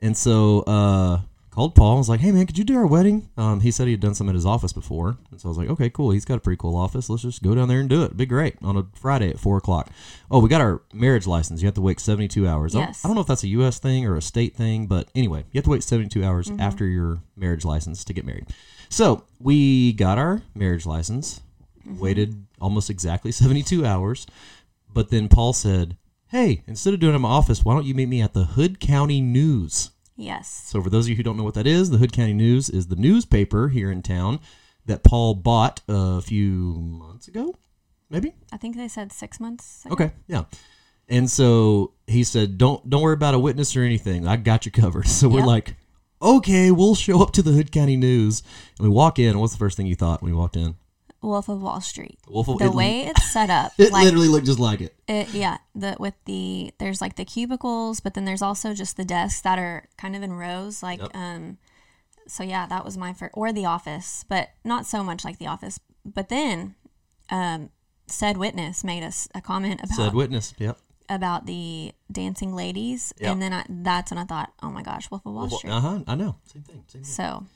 And 0.00 0.16
so 0.16 0.60
uh, 0.62 1.20
called 1.58 1.74
Paul. 1.74 1.96
I 1.96 1.98
was 1.98 2.08
like, 2.08 2.20
"Hey, 2.20 2.30
man, 2.30 2.46
could 2.46 2.56
you 2.56 2.62
do 2.62 2.76
our 2.76 2.86
wedding?" 2.86 3.30
Um, 3.36 3.60
he 3.60 3.72
said 3.72 3.86
he 3.86 3.92
had 3.92 4.00
done 4.00 4.14
some 4.14 4.28
at 4.28 4.34
his 4.36 4.46
office 4.46 4.72
before, 4.72 5.18
and 5.32 5.40
so 5.40 5.48
I 5.48 5.50
was 5.50 5.58
like, 5.58 5.68
"Okay, 5.70 5.90
cool. 5.90 6.10
He's 6.12 6.24
got 6.24 6.36
a 6.36 6.40
pretty 6.40 6.56
cool 6.56 6.76
office. 6.76 7.10
Let's 7.10 7.22
just 7.22 7.42
go 7.42 7.52
down 7.54 7.66
there 7.66 7.80
and 7.80 7.88
do 7.88 8.02
it. 8.02 8.06
It'd 8.06 8.16
be 8.16 8.26
great 8.26 8.54
on 8.62 8.76
a 8.76 8.86
Friday 8.94 9.28
at 9.30 9.40
four 9.40 9.56
o'clock." 9.56 9.90
Oh, 10.30 10.38
we 10.38 10.48
got 10.48 10.60
our 10.60 10.82
marriage 10.92 11.26
license. 11.26 11.60
You 11.60 11.66
have 11.66 11.74
to 11.74 11.80
wait 11.80 11.98
seventy-two 11.98 12.46
hours. 12.46 12.76
I 12.76 12.78
don't- 12.78 12.88
Yes. 12.90 13.04
I 13.04 13.08
don't 13.08 13.16
know 13.16 13.22
if 13.22 13.26
that's 13.26 13.42
a 13.42 13.48
U.S. 13.48 13.80
thing 13.80 14.06
or 14.06 14.14
a 14.16 14.22
state 14.22 14.54
thing, 14.54 14.86
but 14.86 15.08
anyway, 15.16 15.40
you 15.50 15.58
have 15.58 15.64
to 15.64 15.70
wait 15.70 15.82
seventy-two 15.82 16.24
hours 16.24 16.48
after 16.60 16.86
your 16.86 17.18
marriage 17.36 17.64
license 17.64 18.04
to 18.04 18.12
get 18.12 18.24
married. 18.24 18.46
So 18.88 19.24
we 19.40 19.92
got 19.94 20.16
our 20.16 20.42
marriage 20.54 20.86
license, 20.86 21.40
waited 21.84 22.46
almost 22.60 22.88
exactly 22.88 23.32
72 23.44 23.84
hours. 23.84 24.26
But 24.94 25.10
then 25.10 25.28
Paul 25.28 25.52
said, 25.52 25.96
Hey, 26.28 26.62
instead 26.66 26.94
of 26.94 27.00
doing 27.00 27.14
it 27.14 27.16
in 27.16 27.22
my 27.22 27.28
office, 27.30 27.64
why 27.64 27.74
don't 27.74 27.84
you 27.84 27.94
meet 27.94 28.08
me 28.08 28.22
at 28.22 28.32
the 28.32 28.44
Hood 28.44 28.78
County 28.80 29.20
News? 29.20 29.90
Yes. 30.20 30.64
So, 30.66 30.82
for 30.82 30.90
those 30.90 31.04
of 31.06 31.10
you 31.10 31.16
who 31.16 31.22
don't 31.22 31.36
know 31.36 31.44
what 31.44 31.54
that 31.54 31.66
is, 31.66 31.90
the 31.90 31.96
Hood 31.98 32.12
County 32.12 32.34
News 32.34 32.68
is 32.68 32.88
the 32.88 32.96
newspaper 32.96 33.68
here 33.68 33.90
in 33.90 34.02
town 34.02 34.40
that 34.84 35.04
Paul 35.04 35.34
bought 35.34 35.80
a 35.88 36.20
few 36.20 36.74
months 36.80 37.28
ago, 37.28 37.54
maybe? 38.10 38.34
I 38.52 38.56
think 38.56 38.76
they 38.76 38.88
said 38.88 39.12
six 39.12 39.38
months. 39.38 39.84
ago. 39.86 39.92
Okay, 39.94 40.12
yeah. 40.26 40.44
And 41.08 41.30
so 41.30 41.92
he 42.08 42.24
said, 42.24 42.58
"Don't 42.58 42.90
don't 42.90 43.00
worry 43.00 43.14
about 43.14 43.34
a 43.34 43.38
witness 43.38 43.76
or 43.76 43.82
anything. 43.82 44.26
I 44.26 44.36
got 44.36 44.66
you 44.66 44.72
covered." 44.72 45.06
So 45.08 45.28
we're 45.28 45.38
Yep. 45.38 45.46
like, 45.46 45.76
"Okay, 46.20 46.70
we'll 46.72 46.96
show 46.96 47.22
up 47.22 47.30
to 47.34 47.42
the 47.42 47.52
Hood 47.52 47.70
County 47.70 47.96
News." 47.96 48.42
And 48.78 48.88
we 48.88 48.92
walk 48.92 49.18
in. 49.20 49.38
What's 49.38 49.52
the 49.52 49.58
first 49.58 49.76
thing 49.76 49.86
you 49.86 49.94
thought 49.94 50.20
when 50.20 50.32
we 50.32 50.36
walked 50.36 50.56
in? 50.56 50.74
Wolf 51.20 51.48
of 51.48 51.60
Wall 51.62 51.80
Street. 51.80 52.18
Wolf 52.28 52.48
of 52.48 52.58
The 52.58 52.66
it, 52.66 52.74
way 52.74 53.00
it's 53.06 53.30
set 53.32 53.50
up, 53.50 53.72
it 53.78 53.92
like 53.92 54.04
literally 54.04 54.28
looked 54.28 54.46
just 54.46 54.58
like 54.58 54.80
it. 54.80 54.94
it, 55.08 55.32
yeah, 55.34 55.58
the 55.74 55.96
with 55.98 56.14
the 56.26 56.72
there's 56.78 57.00
like 57.00 57.16
the 57.16 57.24
cubicles, 57.24 58.00
but 58.00 58.14
then 58.14 58.24
there's 58.24 58.42
also 58.42 58.72
just 58.74 58.96
the 58.96 59.04
desks 59.04 59.40
that 59.42 59.58
are 59.58 59.88
kind 59.96 60.14
of 60.14 60.22
in 60.22 60.32
rows, 60.32 60.82
like 60.82 61.00
Yep. 61.00 61.10
um. 61.14 61.58
So 62.26 62.42
yeah, 62.44 62.66
that 62.66 62.84
was 62.84 62.96
my 62.98 63.14
first, 63.14 63.32
or 63.34 63.52
the 63.52 63.64
office, 63.64 64.24
but 64.28 64.50
not 64.62 64.84
so 64.86 65.02
much 65.02 65.24
like 65.24 65.38
the 65.38 65.46
office. 65.46 65.80
But 66.04 66.28
then, 66.28 66.74
um, 67.30 67.70
said 68.06 68.36
witness 68.36 68.84
made 68.84 69.02
us 69.02 69.28
a 69.34 69.40
comment 69.40 69.80
about 69.82 69.96
Said 69.96 70.14
witness. 70.14 70.52
Yep. 70.58 70.78
about 71.08 71.46
the 71.46 71.92
dancing 72.12 72.54
ladies, 72.54 73.14
Yep. 73.18 73.32
and 73.32 73.42
then 73.42 73.52
I, 73.54 73.64
that's 73.68 74.10
when 74.12 74.18
I 74.18 74.24
thought, 74.24 74.52
oh 74.62 74.70
my 74.70 74.82
gosh, 74.82 75.10
Wolf 75.10 75.24
of 75.24 75.32
Wall 75.32 75.48
Street. 75.48 75.70
Uh 75.70 75.80
huh. 75.80 76.00
I 76.06 76.14
know. 76.16 76.36
Same 76.44 76.62
thing. 76.62 76.84
Same 76.86 77.02
thing. 77.02 77.04
So 77.04 77.46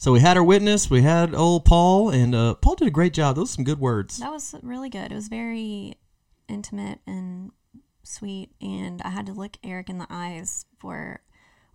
So 0.00 0.12
we 0.12 0.20
had 0.20 0.38
our 0.38 0.42
witness. 0.42 0.88
We 0.88 1.02
had 1.02 1.34
old 1.34 1.66
Paul, 1.66 2.08
and 2.08 2.34
uh, 2.34 2.54
Paul 2.54 2.74
did 2.74 2.88
a 2.88 2.90
great 2.90 3.12
job. 3.12 3.36
Those 3.36 3.50
are 3.50 3.56
some 3.56 3.64
good 3.64 3.78
words. 3.78 4.16
that 4.16 4.32
was 4.32 4.54
really 4.62 4.88
good. 4.88 5.12
It 5.12 5.14
was 5.14 5.28
very 5.28 5.98
intimate 6.48 7.00
and 7.06 7.50
sweet, 8.02 8.48
and 8.62 9.02
I 9.02 9.10
had 9.10 9.26
to 9.26 9.34
look 9.34 9.58
Eric 9.62 9.90
in 9.90 9.98
the 9.98 10.06
eyes 10.08 10.64
for 10.78 11.20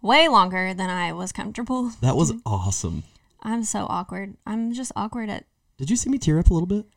way 0.01 0.27
longer 0.27 0.73
than 0.73 0.89
I 0.89 1.13
was 1.13 1.31
comfortable. 1.31 1.91
That 2.01 2.15
was 2.15 2.33
awesome. 2.47 3.03
I'm 3.43 3.63
so 3.63 3.85
awkward. 3.87 4.37
I'm 4.47 4.73
just 4.73 4.91
awkward 4.95 5.29
at. 5.29 5.45
Did 5.77 5.91
you 5.91 5.95
see 5.95 6.09
me 6.09 6.17
tear 6.17 6.39
up 6.39 6.49
a 6.49 6.53
little 6.53 6.65
bit? 6.65 6.87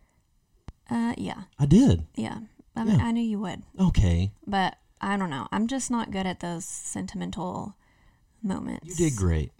Uh, 0.91 1.13
yeah, 1.19 1.43
I 1.59 1.67
did. 1.67 2.07
yeah. 2.17 2.39
I, 2.75 2.85
mean, 2.85 2.99
Yeah. 2.99 3.05
I 3.05 3.13
knew 3.13 3.21
you 3.23 3.39
would, 3.41 3.65
Okay. 3.79 4.33
but 4.47 4.79
I 5.03 5.19
don't 5.19 5.29
know. 5.29 5.47
I'm 5.53 5.67
just 5.67 5.91
not 5.91 6.11
good 6.11 6.25
at 6.27 6.41
those 6.41 6.65
sentimental 6.65 7.77
moments. 8.43 8.87
You 8.89 8.95
did 9.11 9.15
great. 9.19 9.53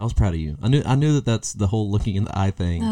I 0.00 0.04
was 0.04 0.12
proud 0.12 0.34
of 0.34 0.40
you. 0.40 0.56
I 0.62 0.68
knew. 0.68 0.82
I 0.86 0.94
knew 0.94 1.12
that 1.14 1.24
that's 1.24 1.52
the 1.52 1.66
whole 1.66 1.90
looking 1.90 2.14
in 2.16 2.24
the 2.24 2.38
eye 2.38 2.50
thing. 2.52 2.82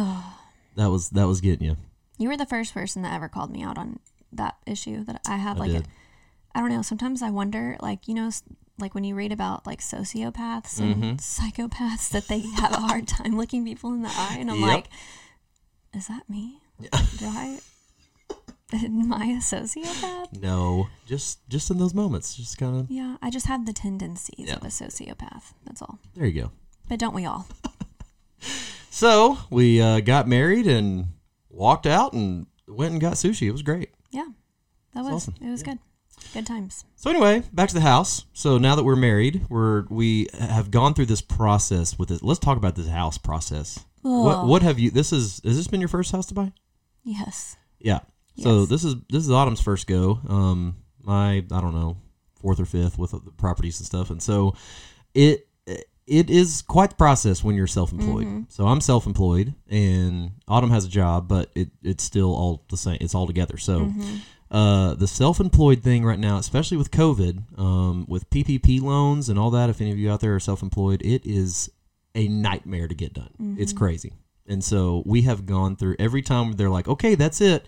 That 0.76 0.90
was 0.90 1.10
that 1.10 1.26
was 1.26 1.40
getting 1.40 1.66
you. 1.68 1.76
you 2.18 2.28
were 2.28 2.36
the 2.36 2.46
first 2.46 2.74
person 2.74 3.02
that 3.02 3.12
ever 3.14 3.28
called 3.28 3.50
me 3.50 3.62
out 3.62 3.78
on 3.78 3.98
that 4.32 4.56
issue 4.66 5.04
that 5.04 5.20
I 5.26 5.36
have. 5.36 5.56
I 5.56 5.60
like, 5.60 5.70
a, 5.70 5.72
did. 5.74 5.88
I 6.54 6.60
don't 6.60 6.70
know. 6.70 6.82
Sometimes 6.82 7.22
I 7.22 7.30
wonder, 7.30 7.76
like 7.80 8.08
you 8.08 8.14
know, 8.14 8.30
like 8.78 8.94
when 8.94 9.04
you 9.04 9.14
read 9.14 9.32
about 9.32 9.66
like 9.66 9.80
sociopaths 9.80 10.80
Mm-hmm. 10.80 11.02
and 11.02 11.18
psychopaths, 11.20 12.10
that 12.10 12.28
they 12.28 12.40
have 12.40 12.72
a 12.72 12.80
hard 12.80 13.06
time 13.08 13.36
looking 13.36 13.64
people 13.64 13.92
in 13.92 14.02
the 14.02 14.10
eye, 14.10 14.36
and 14.40 14.50
I'm 14.50 14.58
Yep. 14.60 14.68
like, 14.68 14.86
is 15.94 16.08
that 16.08 16.28
me? 16.28 16.60
Yeah. 16.80 16.88
Do 17.18 17.26
I? 17.26 17.58
Am 18.72 19.12
I 19.12 19.26
a 19.26 19.36
sociopath? 19.38 20.40
No, 20.42 20.88
just 21.06 21.48
just 21.48 21.70
in 21.70 21.78
those 21.78 21.94
moments, 21.94 22.34
just 22.36 22.58
kind 22.58 22.76
of. 22.80 22.90
Yeah, 22.90 23.16
I 23.22 23.30
just 23.30 23.46
have 23.46 23.64
the 23.64 23.72
tendencies 23.72 24.48
Yeah. 24.48 24.56
of 24.56 24.64
a 24.64 24.66
sociopath. 24.66 25.52
That's 25.64 25.80
all. 25.80 26.00
There 26.14 26.26
you 26.26 26.42
go. 26.42 26.50
But 26.88 26.98
don't 26.98 27.14
we 27.14 27.24
all? 27.26 27.46
So 28.90 29.36
we 29.50 29.78
uh, 29.82 30.00
got 30.00 30.26
married 30.26 30.66
and 30.66 31.08
walked 31.50 31.84
out 31.86 32.14
and 32.14 32.46
went 32.66 32.92
and 32.92 33.00
got 33.00 33.12
sushi. 33.14 33.46
It 33.46 33.52
was 33.52 33.60
great. 33.60 33.90
Yeah, 34.10 34.24
that 34.94 35.04
was 35.04 35.12
awesome. 35.12 35.34
it 35.42 35.50
was 35.50 35.62
good. 35.62 35.78
Good 36.32 36.46
times. 36.46 36.86
So 36.94 37.10
anyway, 37.10 37.42
back 37.52 37.68
to 37.68 37.74
the 37.74 37.82
house. 37.82 38.24
So 38.32 38.56
now 38.56 38.74
that 38.74 38.84
we're 38.84 38.96
married, 38.96 39.44
we're 39.50 39.84
we 39.90 40.28
have 40.38 40.70
gone 40.70 40.94
through 40.94 41.06
this 41.06 41.20
process 41.20 41.98
with 41.98 42.10
it. 42.10 42.22
Let's 42.22 42.38
talk 42.40 42.56
about 42.56 42.74
this 42.74 42.88
house 42.88 43.18
process. 43.18 43.78
What 44.00 44.36
Ugh. 44.38 44.48
what 44.48 44.62
have 44.62 44.78
you? 44.78 44.90
This 44.90 45.12
is 45.12 45.42
has 45.44 45.58
this 45.58 45.66
been 45.68 45.80
your 45.82 45.88
first 45.88 46.10
house 46.10 46.24
to 46.28 46.34
buy? 46.34 46.52
Yes. 47.04 47.56
Yeah. 47.78 48.00
So 48.38 48.60
Yes. 48.60 48.68
this 48.70 48.84
is 48.84 48.94
this 49.10 49.24
is 49.24 49.30
Autumn's 49.30 49.60
first 49.60 49.86
go. 49.86 50.20
Um, 50.26 50.76
my 51.02 51.34
I 51.36 51.40
don't 51.60 51.74
know 51.74 51.98
fourth 52.40 52.60
or 52.60 52.64
fifth 52.64 52.96
with 52.96 53.10
the 53.10 53.20
properties 53.32 53.78
and 53.78 53.86
stuff, 53.86 54.08
and 54.08 54.22
so 54.22 54.54
it 55.12 55.46
it 56.06 56.30
is 56.30 56.62
quite 56.62 56.90
the 56.90 56.96
process 56.96 57.42
when 57.42 57.56
you're 57.56 57.66
self-employed. 57.66 58.26
Mm-hmm. 58.26 58.42
So 58.48 58.66
I'm 58.66 58.80
self-employed, 58.80 59.54
and 59.68 60.32
Autumn 60.46 60.70
has 60.70 60.84
a 60.84 60.88
job, 60.88 61.28
but 61.28 61.50
it 61.54 61.70
it's 61.82 62.04
still 62.04 62.34
all 62.34 62.64
the 62.70 62.76
same. 62.76 62.98
It's 63.00 63.14
all 63.14 63.26
together. 63.26 63.56
So. 63.58 63.80
Mm-hmm. 63.80 64.16
Uh, 64.48 64.94
the 64.94 65.08
self-employed 65.08 65.82
thing 65.82 66.04
right 66.04 66.20
now, 66.20 66.38
especially 66.38 66.76
with 66.76 66.92
COVID, 66.92 67.58
um, 67.58 68.06
with 68.08 68.30
PPP 68.30 68.80
loans 68.80 69.28
and 69.28 69.40
all 69.40 69.50
that. 69.50 69.68
If 69.70 69.80
any 69.80 69.90
of 69.90 69.98
you 69.98 70.08
out 70.08 70.20
there 70.20 70.36
are 70.36 70.40
self-employed, 70.40 71.02
it 71.02 71.26
is 71.26 71.68
a 72.14 72.28
nightmare 72.28 72.86
to 72.86 72.94
get 72.94 73.12
done. 73.12 73.56
It's 73.58 73.72
crazy, 73.72 74.12
and 74.46 74.62
so 74.62 75.02
we 75.04 75.22
have 75.22 75.46
gone 75.46 75.74
through 75.74 75.96
every 75.98 76.22
time 76.22 76.52
they're 76.52 76.70
like, 76.70 76.86
"Okay, 76.86 77.16
that's 77.16 77.40
it." 77.40 77.66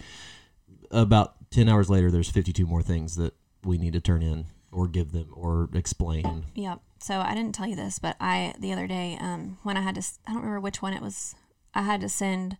About 0.92 1.50
ten 1.50 1.68
hours 1.68 1.90
later, 1.90 2.12
there's 2.12 2.30
52 2.30 2.64
more 2.64 2.80
things 2.82 3.16
that 3.16 3.34
we 3.64 3.76
need 3.76 3.94
to 3.94 4.00
turn 4.00 4.22
in 4.22 4.46
or 4.70 4.86
give 4.88 5.12
them 5.12 5.28
or 5.32 5.68
explain. 5.74 6.46
Yep. 6.54 6.80
So 7.00 7.20
I 7.20 7.34
didn't 7.34 7.54
tell 7.54 7.66
you 7.66 7.76
this, 7.76 7.98
but 7.98 8.16
I 8.20 8.54
the 8.58 8.72
other 8.72 8.86
day, 8.86 9.16
um, 9.20 9.58
when 9.62 9.76
I 9.76 9.82
had 9.82 9.94
to, 9.94 10.02
I 10.26 10.32
don't 10.32 10.42
remember 10.42 10.60
which 10.60 10.82
one 10.82 10.92
it 10.92 11.02
was. 11.02 11.34
I 11.74 11.82
had 11.82 12.00
to 12.00 12.08
send 12.08 12.56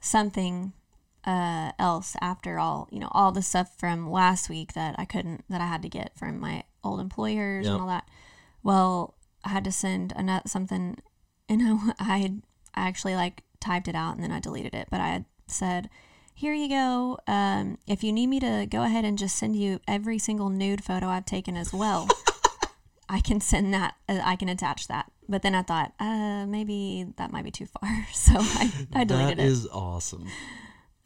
something 0.00 0.72
uh, 1.24 1.72
else 1.78 2.16
after 2.20 2.58
all, 2.58 2.88
you 2.90 2.98
know, 2.98 3.08
all 3.12 3.32
the 3.32 3.42
stuff 3.42 3.78
from 3.78 4.10
last 4.10 4.50
week 4.50 4.72
that 4.74 4.94
I 4.98 5.04
couldn't, 5.04 5.44
that 5.48 5.60
I 5.60 5.66
had 5.66 5.82
to 5.82 5.88
get 5.88 6.16
from 6.18 6.40
my 6.40 6.64
old 6.84 7.00
employers 7.00 7.64
Yep. 7.64 7.72
and 7.72 7.80
all 7.82 7.88
that. 7.88 8.08
Well, 8.62 9.14
I 9.44 9.50
had 9.50 9.64
to 9.64 9.72
send 9.72 10.12
another 10.16 10.48
something, 10.48 10.98
and 11.48 11.62
I, 11.62 11.92
I 11.98 12.32
I 12.74 12.88
actually 12.88 13.14
like 13.14 13.42
typed 13.60 13.88
it 13.88 13.94
out 13.94 14.14
and 14.14 14.22
then 14.24 14.32
I 14.32 14.40
deleted 14.40 14.74
it, 14.74 14.88
but 14.90 15.00
I 15.00 15.08
had 15.08 15.24
said. 15.46 15.88
Here 16.34 16.54
you 16.54 16.68
go. 16.68 17.18
Um, 17.26 17.78
if 17.86 18.02
you 18.02 18.12
need 18.12 18.26
me 18.26 18.40
to 18.40 18.66
go 18.68 18.82
ahead 18.82 19.04
and 19.04 19.16
just 19.18 19.36
send 19.36 19.54
you 19.56 19.80
every 19.86 20.18
single 20.18 20.48
nude 20.48 20.82
photo 20.82 21.06
I've 21.06 21.24
taken 21.24 21.56
as 21.56 21.72
well, 21.72 22.08
I 23.08 23.20
can 23.20 23.40
send 23.40 23.72
that. 23.74 23.94
Uh, 24.08 24.20
I 24.24 24.36
can 24.36 24.48
attach 24.48 24.88
that. 24.88 25.10
But 25.28 25.42
then 25.42 25.54
I 25.54 25.62
thought, 25.62 25.92
uh, 26.00 26.46
maybe 26.46 27.06
that 27.16 27.30
might 27.30 27.44
be 27.44 27.50
too 27.52 27.66
far, 27.66 28.06
so 28.12 28.34
I, 28.36 28.72
I 28.92 29.04
deleted 29.04 29.38
That 29.38 29.42
it. 29.42 29.46
is 29.46 29.68
awesome. 29.68 30.26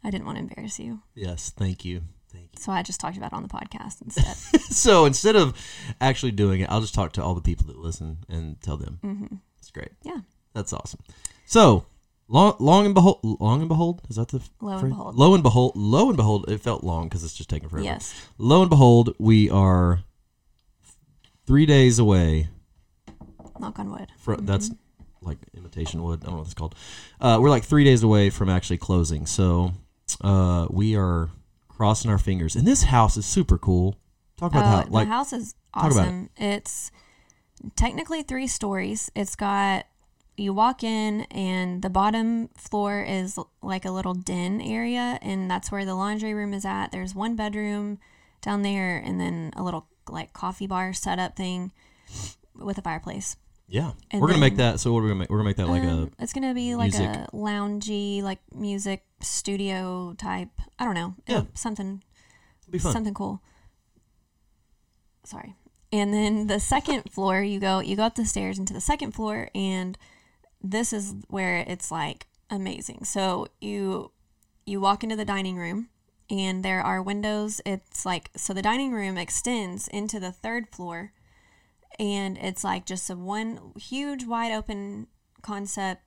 I 0.03 0.09
didn't 0.09 0.25
want 0.25 0.37
to 0.37 0.41
embarrass 0.43 0.79
you, 0.79 1.01
Yes, 1.15 1.51
thank 1.55 1.83
you, 1.85 2.01
thank 2.31 2.45
you. 2.53 2.59
so 2.59 2.71
I 2.71 2.81
just 2.81 2.99
talked 2.99 3.17
about 3.17 3.33
it 3.33 3.35
on 3.35 3.43
the 3.43 3.49
podcast 3.49 4.01
instead. 4.01 4.35
so 4.61 5.05
instead 5.05 5.35
of 5.35 5.53
actually 6.01 6.31
doing 6.31 6.61
it, 6.61 6.69
I'll 6.69 6.81
just 6.81 6.93
talk 6.95 7.13
to 7.13 7.23
all 7.23 7.35
the 7.35 7.41
people 7.41 7.67
that 7.67 7.77
listen 7.77 8.17
and 8.29 8.59
tell 8.61 8.77
them. 8.77 8.99
hmm 9.01 9.25
It's 9.59 9.69
great. 9.71 9.89
Yeah, 10.03 10.19
That's 10.53 10.71
awesome. 10.73 11.01
So 11.45 11.85
long, 12.27 12.55
long 12.59 12.85
and 12.85 12.93
behold, 12.93 13.19
long 13.39 13.59
and 13.61 13.67
behold, 13.69 14.01
is 14.09 14.15
that 14.17 14.29
the 14.29 14.41
Lo 14.61 14.71
and 14.71 14.79
phrase? 14.81 14.91
behold. 14.91 15.15
Lo 15.15 15.33
and 15.33 15.43
behold, 15.43 15.71
lo 15.75 16.07
and 16.07 16.17
behold. 16.17 16.45
It 16.49 16.59
felt 16.61 16.83
long 16.83 17.05
because 17.09 17.23
it's 17.23 17.33
just 17.35 17.49
taking 17.49 17.69
forever. 17.69 17.83
yes, 17.85 18.13
Lo 18.37 18.61
and 18.61 18.69
behold, 18.69 19.15
we 19.19 19.49
are 19.49 20.01
three 21.45 21.65
days 21.65 21.99
away. 21.99 22.49
knock 23.59 23.79
on 23.79 23.91
wood. 23.91 24.07
From, 24.17 24.45
That's 24.45 24.71
like 25.21 25.37
imitation 25.55 26.03
wood. 26.03 26.19
I 26.21 26.25
don't 26.25 26.33
know 26.33 26.37
what 26.39 26.45
it's 26.45 26.53
called. 26.53 26.75
Uh, 27.19 27.37
we're 27.41 27.49
like 27.49 27.63
three 27.63 27.83
days 27.83 28.03
away 28.03 28.29
from 28.29 28.49
actually 28.49 28.77
closing. 28.77 29.25
So 29.25 29.71
uh, 30.21 30.67
we 30.69 30.95
are 30.95 31.29
crossing 31.67 32.11
our 32.11 32.17
fingers. 32.17 32.55
And 32.55 32.65
this 32.67 32.83
house 32.83 33.17
is 33.17 33.25
super 33.25 33.57
cool. 33.57 33.97
Talk 34.37 34.51
about 34.51 34.65
Oh, 34.65 34.67
how 34.77 34.83
the 34.83 34.91
like 34.91 35.07
house 35.07 35.33
is 35.33 35.55
talk 35.73 35.91
about 35.91 35.97
it. 35.97 36.01
awesome. 36.01 36.29
It's 36.37 36.91
technically 37.75 38.21
three 38.21 38.47
stories. 38.47 39.09
It's 39.15 39.35
got 39.35 39.85
you 40.37 40.53
walk 40.53 40.83
in 40.83 41.21
and 41.31 41.81
the 41.81 41.89
bottom 41.89 42.47
floor 42.49 43.01
is 43.01 43.39
like 43.63 43.85
a 43.85 43.91
little 43.91 44.13
den 44.13 44.61
area 44.61 45.17
and 45.21 45.49
that's 45.49 45.71
where 45.71 45.83
the 45.83 45.95
laundry 45.95 46.33
room 46.33 46.53
is 46.53 46.63
at. 46.63 46.91
There's 46.91 47.15
one 47.15 47.35
bedroom 47.35 47.97
down 48.41 48.61
there 48.61 48.97
and 48.97 49.19
then 49.19 49.51
a 49.57 49.63
little 49.63 49.87
like 50.07 50.33
coffee 50.33 50.67
bar 50.67 50.93
setup 50.93 51.35
thing 51.35 51.71
with 52.55 52.77
a 52.77 52.81
fireplace. 52.81 53.35
yeah. 53.67 53.91
and 54.11 54.21
We're 54.21 54.27
gonna 54.27 54.39
make 54.39 54.57
that. 54.57 54.79
So 54.79 54.93
what 54.93 54.99
are 54.99 55.03
we 55.03 55.09
gonna 55.09 55.19
make? 55.21 55.29
We're 55.29 55.37
gonna 55.37 55.49
make 55.49 55.57
that 55.57 55.67
like 55.69 55.83
Um, 55.83 56.11
it's 56.19 56.33
gonna 56.33 56.53
be 56.53 56.75
like 56.75 56.91
music. 56.93 57.09
a 57.09 57.27
loungy, 57.33 58.21
like 58.21 58.39
music 58.53 59.03
studio 59.21 60.13
type. 60.17 60.49
I 60.77 60.85
don't 60.85 60.93
know. 60.95 61.15
Yeah. 61.27 61.43
something 61.55 62.03
be 62.69 62.77
fun. 62.79 62.91
something 62.93 63.13
cool. 63.13 63.41
Sorry. 65.23 65.55
And 65.91 66.13
then 66.13 66.47
the 66.47 66.59
second 66.59 67.11
floor, 67.11 67.41
you 67.41 67.59
go 67.59 67.79
you 67.79 67.95
go 67.95 68.03
up 68.03 68.15
the 68.15 68.25
stairs 68.25 68.59
into 68.59 68.73
the 68.73 68.81
second 68.81 69.11
floor, 69.13 69.49
and 69.55 69.97
this 70.61 70.93
is 70.93 71.13
where 71.27 71.57
it's 71.67 71.91
like 71.91 72.27
amazing. 72.49 73.03
So 73.03 73.47
you 73.61 74.11
you 74.65 74.81
walk 74.81 75.03
into 75.03 75.15
the 75.15 75.25
dining 75.25 75.55
room, 75.57 75.89
and 76.29 76.63
there 76.63 76.81
are 76.81 77.01
windows. 77.01 77.61
It's 77.65 78.05
like 78.05 78.29
so 78.35 78.53
the 78.53 78.61
dining 78.61 78.91
room 78.91 79.17
extends 79.17 79.87
into 79.87 80.19
the 80.19 80.31
third 80.31 80.69
floor, 80.69 81.13
and 81.99 82.37
it's 82.37 82.63
like 82.63 82.85
just 82.85 83.09
a 83.09 83.15
one 83.15 83.73
huge 83.79 84.25
wide 84.25 84.51
open 84.51 85.07
concept 85.41 86.01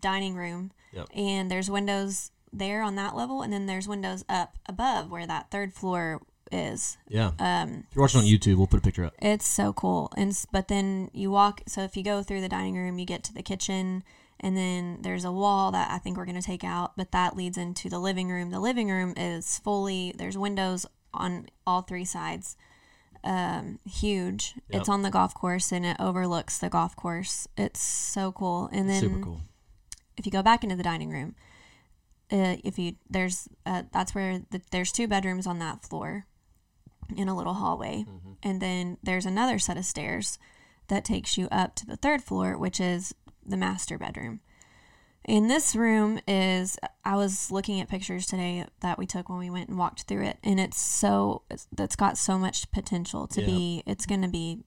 dining 0.00 0.34
room, 0.34 0.72
Yep. 0.92 1.08
and 1.14 1.50
there's 1.50 1.70
windows 1.70 2.30
there 2.52 2.82
on 2.82 2.94
that 2.94 3.14
level, 3.14 3.42
and 3.42 3.52
then 3.52 3.66
there's 3.66 3.86
windows 3.88 4.24
up 4.28 4.56
above 4.66 5.10
where 5.10 5.26
that 5.26 5.50
third 5.50 5.74
floor 5.74 6.22
is. 6.52 6.96
Yeah. 7.08 7.32
Um, 7.38 7.84
if 7.90 7.96
you're 7.96 8.02
watching 8.02 8.20
on 8.20 8.26
YouTube, 8.26 8.56
we'll 8.56 8.66
put 8.66 8.78
a 8.78 8.82
picture 8.82 9.04
up. 9.04 9.14
it's 9.20 9.46
so 9.46 9.72
cool. 9.72 10.12
And 10.16 10.32
but 10.52 10.68
then 10.68 11.10
you 11.12 11.30
walk. 11.30 11.62
So 11.66 11.82
if 11.82 11.96
you 11.96 12.02
go 12.02 12.22
through 12.22 12.40
the 12.40 12.48
dining 12.48 12.76
room, 12.76 12.98
you 12.98 13.06
get 13.06 13.22
to 13.24 13.34
the 13.34 13.42
kitchen, 13.42 14.02
and 14.40 14.56
then 14.56 14.98
there's 15.02 15.24
a 15.24 15.32
wall 15.32 15.70
that 15.72 15.90
I 15.90 15.98
think 15.98 16.16
we're 16.16 16.26
gonna 16.26 16.42
take 16.42 16.64
out, 16.64 16.96
but 16.96 17.12
that 17.12 17.36
leads 17.36 17.58
into 17.58 17.88
the 17.88 17.98
living 17.98 18.28
room. 18.28 18.50
The 18.50 18.60
living 18.60 18.90
room 18.90 19.14
is 19.16 19.58
fully 19.58 20.12
there's 20.16 20.36
windows 20.38 20.86
on 21.14 21.46
all 21.66 21.82
three 21.82 22.04
sides. 22.04 22.56
Um, 23.24 23.80
huge. 23.84 24.54
Yep. 24.70 24.80
It's 24.80 24.88
on 24.88 25.02
the 25.02 25.10
golf 25.10 25.34
course 25.34 25.72
and 25.72 25.84
it 25.84 25.96
overlooks 25.98 26.58
the 26.58 26.68
golf 26.68 26.94
course. 26.94 27.48
It's 27.56 27.80
so 27.82 28.30
cool. 28.30 28.68
And 28.72 28.88
then 28.88 29.00
Super 29.00 29.20
cool. 29.20 29.40
if 30.16 30.26
you 30.26 30.30
go 30.30 30.42
back 30.44 30.62
into 30.62 30.76
the 30.76 30.84
dining 30.84 31.10
room, 31.10 31.34
uh, 32.30 32.56
if 32.62 32.78
you 32.78 32.94
there's 33.10 33.48
uh, 33.64 33.82
that's 33.92 34.14
where 34.14 34.42
the, 34.50 34.60
there's 34.70 34.92
two 34.92 35.08
bedrooms 35.08 35.46
on 35.46 35.58
that 35.58 35.84
floor, 35.84 36.26
in 37.16 37.28
a 37.28 37.36
little 37.36 37.54
hallway, 37.54 38.04
Mm-hmm. 38.08 38.32
and 38.42 38.60
then 38.62 38.96
there's 39.02 39.26
another 39.26 39.58
set 39.58 39.76
of 39.76 39.84
stairs 39.84 40.38
that 40.88 41.04
takes 41.04 41.36
you 41.36 41.48
up 41.50 41.74
to 41.76 41.86
the 41.86 41.96
third 41.96 42.22
floor, 42.22 42.56
which 42.56 42.80
is 42.80 43.14
the 43.44 43.56
master 43.56 43.98
bedroom. 43.98 44.40
In 45.24 45.48
this 45.48 45.74
room 45.74 46.20
is 46.28 46.78
I 47.04 47.16
was 47.16 47.50
looking 47.50 47.80
at 47.80 47.88
pictures 47.88 48.26
today 48.26 48.64
that 48.80 48.96
we 48.96 49.06
took 49.06 49.28
when 49.28 49.38
we 49.38 49.50
went 49.50 49.68
and 49.68 49.76
walked 49.78 50.02
through 50.02 50.24
it, 50.24 50.38
and 50.44 50.60
it's 50.60 50.80
so 50.80 51.42
it's, 51.50 51.66
it's 51.78 51.96
got 51.96 52.16
so 52.16 52.38
much 52.38 52.70
potential 52.70 53.26
to 53.28 53.40
Yeah. 53.40 53.46
be. 53.46 53.82
It's 53.86 54.06
going 54.06 54.22
to 54.22 54.28
be 54.28 54.60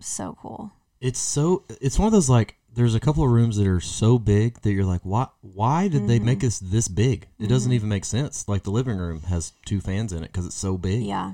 so 0.00 0.36
cool. 0.40 0.72
It's 1.00 1.18
so 1.18 1.64
it's 1.80 1.98
one 1.98 2.06
of 2.06 2.12
those 2.12 2.28
like 2.28 2.56
there's 2.74 2.94
a 2.94 3.00
couple 3.00 3.24
of 3.24 3.30
rooms 3.30 3.56
that 3.56 3.66
are 3.66 3.80
so 3.80 4.18
big 4.18 4.60
that 4.60 4.72
you're 4.72 4.84
like, 4.84 5.00
why 5.02 5.28
why 5.40 5.88
did 5.88 6.06
they 6.08 6.16
Mm-hmm. 6.16 6.26
make 6.26 6.44
us 6.44 6.58
this 6.58 6.88
big? 6.88 7.26
It 7.38 7.48
doesn't 7.48 7.72
even 7.72 7.88
make 7.88 8.04
sense. 8.04 8.46
Like 8.48 8.64
the 8.64 8.70
living 8.70 8.98
room 8.98 9.22
has 9.22 9.52
two 9.64 9.80
fans 9.80 10.12
in 10.12 10.22
it 10.22 10.28
because 10.30 10.44
it's 10.46 10.54
so 10.54 10.76
big, 10.76 11.02
Yeah, 11.04 11.32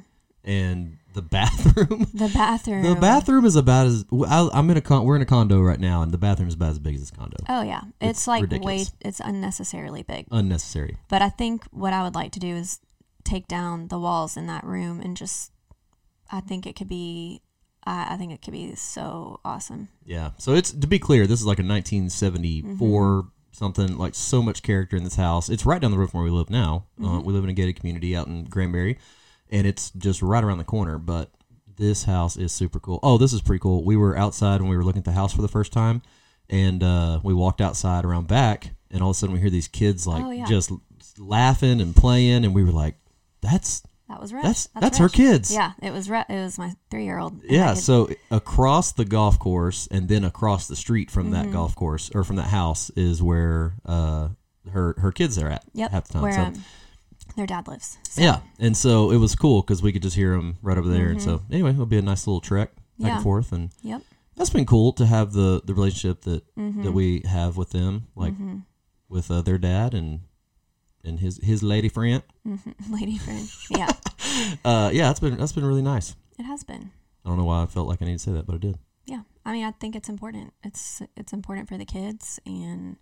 and 0.49 0.97
the 1.15 1.23
bathroom. 1.23 2.07
the 2.15 2.29
bathroom. 2.35 2.83
The 2.83 2.95
bathroom 2.97 3.45
is 3.45 3.55
about 3.57 3.87
as 3.87 4.05
I, 4.27 4.49
I'm 4.53 4.69
in 4.71 4.77
a 4.77 4.81
con. 4.81 5.05
We're 5.05 5.17
in 5.17 5.23
a 5.23 5.27
condo 5.27 5.61
right 5.61 5.79
now, 5.79 6.03
and 6.03 6.11
the 6.11 6.19
bathroom 6.19 6.49
is 6.49 6.55
about 6.55 6.71
as 6.71 6.79
big 6.81 6.95
as 6.95 7.01
this 7.03 7.11
condo. 7.13 7.37
Oh 7.49 7.63
yeah, 7.63 7.83
it's, 8.01 8.21
It's 8.21 8.27
like 8.27 8.43
ridiculous. 8.43 8.89
way 8.91 8.95
it's 9.03 9.21
unnecessarily 9.21 10.03
big. 10.03 10.27
Unnecessary. 10.33 10.97
But 11.09 11.23
I 11.23 11.29
think 11.29 11.65
what 11.71 11.93
I 11.93 12.03
would 12.03 12.15
like 12.17 12.33
to 12.33 12.41
do 12.41 12.49
is 12.57 12.81
take 13.25 13.47
down 13.47 13.89
the 13.89 13.99
walls 13.99 14.37
in 14.37 14.47
that 14.49 14.65
room 14.65 15.01
and 15.01 15.17
just. 15.17 15.53
I 16.31 16.41
think 16.41 16.67
it 16.67 16.77
could 16.77 16.89
be. 16.89 17.41
I, 17.87 18.15
I 18.15 18.17
think 18.17 18.33
it 18.33 18.43
could 18.43 18.53
be 18.53 18.75
so 18.75 19.41
awesome. 19.45 19.89
Yeah. 20.05 20.31
So 20.39 20.53
it's 20.55 20.73
to 20.73 20.87
be 20.87 20.99
clear, 20.99 21.27
this 21.27 21.41
is 21.41 21.47
like 21.47 21.59
a 21.59 21.63
1974 21.63 22.69
Mm-hmm. 23.23 23.29
something. 23.53 23.97
Like 23.99 24.15
so 24.15 24.43
much 24.43 24.63
character 24.63 24.97
in 24.97 25.05
this 25.05 25.17
house. 25.17 25.49
It's 25.49 25.65
right 25.67 25.81
down 25.81 25.91
the 25.91 25.99
road 25.99 26.11
from 26.11 26.21
where 26.21 26.31
we 26.31 26.37
live 26.37 26.51
now. 26.51 26.85
Uh, 27.01 27.05
Mm-hmm. 27.05 27.27
we 27.27 27.33
live 27.33 27.45
in 27.45 27.51
a 27.51 27.55
gated 27.55 27.77
community 27.77 28.15
out 28.17 28.27
in 28.27 28.45
Granbury, 28.45 28.99
and 29.51 29.67
it's 29.67 29.91
just 29.93 30.23
right 30.23 30.43
around 30.45 30.59
the 30.59 30.65
corner. 30.65 30.99
But 30.99 31.31
this 31.77 32.05
house 32.05 32.37
is 32.37 32.53
super 32.53 32.81
cool. 32.81 32.99
Oh, 33.03 33.19
this 33.19 33.33
is 33.33 33.41
pretty 33.43 33.61
cool. 33.61 33.85
We 33.85 33.97
were 33.97 34.17
outside 34.17 34.61
when 34.61 34.71
we 34.71 34.77
were 34.77 34.85
looking 34.85 35.01
at 35.01 35.05
the 35.05 35.13
house 35.13 35.33
for 35.35 35.43
the 35.43 35.49
first 35.49 35.73
time, 35.73 36.03
and 36.51 36.83
uh, 36.83 37.21
we 37.23 37.35
walked 37.35 37.61
outside 37.61 38.05
around 38.05 38.27
back, 38.29 38.71
and 38.91 39.03
all 39.03 39.11
of 39.11 39.17
a 39.17 39.19
sudden 39.19 39.35
we 39.35 39.41
hear 39.41 39.51
these 39.51 39.69
kids 39.69 40.07
like 40.07 40.25
Oh, 40.25 40.31
yeah. 40.31 40.45
just 40.47 40.73
laughing 41.19 41.81
and 41.81 41.95
playing, 41.95 42.45
and 42.45 42.55
we 42.55 42.65
were 42.65 42.73
like, 42.73 42.97
"That's 43.43 43.83
That 44.09 44.21
was 44.21 44.33
Rush. 44.33 44.43
that's 44.45 44.69
that's, 44.81 44.99
her 44.99 45.09
kids." 45.09 45.53
Yeah, 45.53 45.73
it 45.83 45.93
was. 45.93 46.09
Ru- 46.11 46.23
It 46.29 46.35
was 46.43 46.59
my 46.59 46.75
three 46.91 47.05
year 47.05 47.19
old. 47.19 47.41
Yeah, 47.45 47.75
so 47.75 48.09
across 48.31 48.93
the 48.93 49.05
golf 49.05 49.39
course 49.39 49.87
and 49.91 50.09
then 50.09 50.25
across 50.25 50.67
the 50.69 50.77
street 50.77 51.11
from 51.11 51.31
Mm-hmm. 51.31 51.33
that 51.49 51.53
golf 51.53 51.75
course 51.77 52.11
or 52.15 52.25
from 52.25 52.37
that 52.37 52.49
house 52.49 52.91
is 52.97 53.23
where 53.23 53.75
uh, 53.87 54.29
her 54.73 54.95
her 54.99 55.13
kids 55.13 55.39
are 55.39 55.49
at 55.49 55.65
Yep. 55.75 55.91
half 55.93 56.05
the 56.09 56.13
time. 56.15 56.23
Where 56.23 56.33
so, 56.33 56.41
um, 56.41 56.65
their 57.39 57.47
dad 57.47 57.67
lives. 57.67 57.97
So, 58.11 58.21
yeah, 58.21 58.41
and 58.59 58.77
so 58.77 59.11
it 59.11 59.17
was 59.17 59.35
cool 59.35 59.63
because 59.63 59.83
we 59.83 59.93
could 59.93 60.03
just 60.03 60.17
hear 60.17 60.33
them 60.37 60.59
right 60.61 60.77
over 60.77 60.89
there. 60.91 61.09
And 61.09 61.23
so 61.23 61.43
anyway, 61.51 61.71
it'll 61.71 61.87
be 61.87 61.97
a 61.99 62.03
nice 62.03 62.27
little 62.27 62.41
trek 62.43 62.75
back 62.75 62.83
Mm-hmm. 62.99 63.07
Yeah. 63.07 63.15
and 63.15 63.23
forth, 63.23 63.53
and 63.53 63.71
Yep. 63.83 64.03
that's 64.37 64.51
been 64.51 64.67
cool 64.67 64.93
to 64.95 65.07
have 65.07 65.33
the 65.33 65.63
the 65.65 65.73
relationship 65.73 66.23
that 66.23 66.43
Mm-hmm. 66.57 66.83
that 66.83 66.93
we 66.93 67.23
have 67.27 67.57
with 67.57 67.71
them, 67.71 68.09
like 68.15 68.35
with 69.09 69.31
uh, 69.31 69.41
their 69.43 69.57
dad 69.59 69.95
and 69.95 70.21
and 71.05 71.21
his 71.21 71.39
his 71.43 71.63
lady 71.63 71.89
friend. 71.89 72.23
Lady 72.91 73.17
friend. 73.19 73.49
Yeah, 73.71 73.89
Uh, 74.65 74.91
yeah, 74.93 75.07
that's 75.09 75.21
been 75.21 75.37
that's 75.39 75.53
been 75.53 75.65
really 75.65 75.83
nice. 75.83 76.15
it 76.39 76.43
has 76.45 76.65
been. 76.65 76.91
I 77.25 77.29
don't 77.29 77.39
know 77.39 77.45
why 77.45 77.63
I 77.63 77.67
felt 77.67 77.89
like 77.89 78.03
I 78.03 78.05
needed 78.07 78.19
to 78.19 78.25
say 78.25 78.33
that, 78.33 78.47
but 78.47 78.55
I 78.57 78.59
did. 78.59 78.79
Yeah, 79.07 79.23
I 79.45 79.53
mean, 79.53 79.65
I 79.65 79.71
think 79.73 79.95
it's 79.97 80.09
important. 80.09 80.53
It's 80.65 81.03
it's 81.17 81.33
important 81.33 81.69
for 81.69 81.79
the 81.79 81.85
kids 81.85 82.41
and 82.45 82.97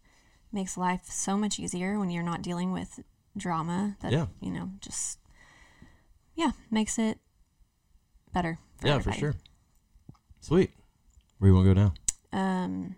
makes 0.53 0.77
life 0.77 1.07
so 1.07 1.37
much 1.37 1.59
easier 1.59 1.99
when 1.99 2.11
you're 2.11 2.23
not 2.33 2.43
dealing 2.43 2.73
with 2.73 3.01
drama. 3.37 3.97
That 4.01 4.13
Yeah. 4.13 4.27
you 4.41 4.51
know, 4.51 4.71
just 4.81 5.19
yeah, 6.35 6.53
makes 6.71 6.99
it 6.99 7.19
better. 8.33 8.59
For 8.79 8.87
yeah, 8.89 8.95
everybody. 8.97 9.17
for 9.17 9.21
sure. 9.21 9.35
Sweet. 10.41 10.71
Where 11.39 11.51
you 11.51 11.55
want 11.55 11.67
to 11.69 11.75
go 11.75 11.81
now? 11.81 11.95
Um, 12.39 12.97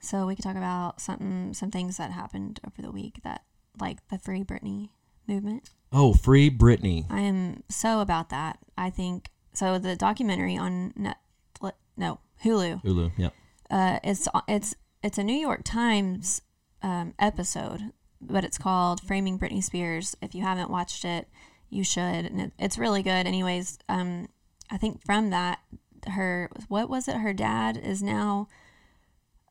so 0.00 0.26
we 0.26 0.34
could 0.34 0.42
talk 0.44 0.56
about 0.56 1.00
something, 1.00 1.52
some 1.54 1.70
things 1.70 1.96
that 1.96 2.10
happened 2.10 2.60
over 2.66 2.80
the 2.82 2.90
week 2.90 3.20
that, 3.22 3.42
like 3.80 4.06
the 4.08 4.18
Free 4.18 4.42
Britney 4.44 4.90
movement. 5.26 5.70
Oh, 5.92 6.12
free 6.14 6.50
Britney. 6.50 7.04
I 7.10 7.20
am 7.20 7.62
so 7.68 8.00
about 8.00 8.28
that. 8.30 8.58
I 8.78 8.90
think 8.90 9.30
so. 9.52 9.78
The 9.78 9.96
documentary 9.96 10.56
on 10.56 10.92
Netflix, 10.98 11.72
no 11.96 12.20
Hulu, 12.44 12.82
Hulu. 12.84 13.12
yeah. 13.16 13.30
uh, 13.70 13.98
it's 14.04 14.28
it's 14.48 14.74
it's 15.02 15.18
a 15.18 15.24
New 15.24 15.34
York 15.36 15.62
Times 15.64 16.42
um, 16.82 17.14
episode, 17.18 17.92
but 18.20 18.44
it's 18.44 18.58
called 18.58 19.00
"Framing 19.00 19.38
Britney 19.38 19.62
Spears." 19.62 20.16
If 20.20 20.34
you 20.34 20.42
haven't 20.42 20.70
watched 20.70 21.04
it, 21.04 21.28
you 21.68 21.84
should. 21.84 22.02
And 22.26 22.40
it, 22.40 22.52
it's 22.58 22.78
really 22.78 23.02
good. 23.02 23.26
Anyways, 23.26 23.78
um, 23.88 24.28
I 24.70 24.76
think 24.76 25.04
from 25.04 25.30
that, 25.30 25.60
her 26.08 26.50
what 26.68 26.88
was 26.88 27.08
it? 27.08 27.16
Her 27.16 27.32
dad 27.32 27.76
is 27.76 28.02
now. 28.02 28.48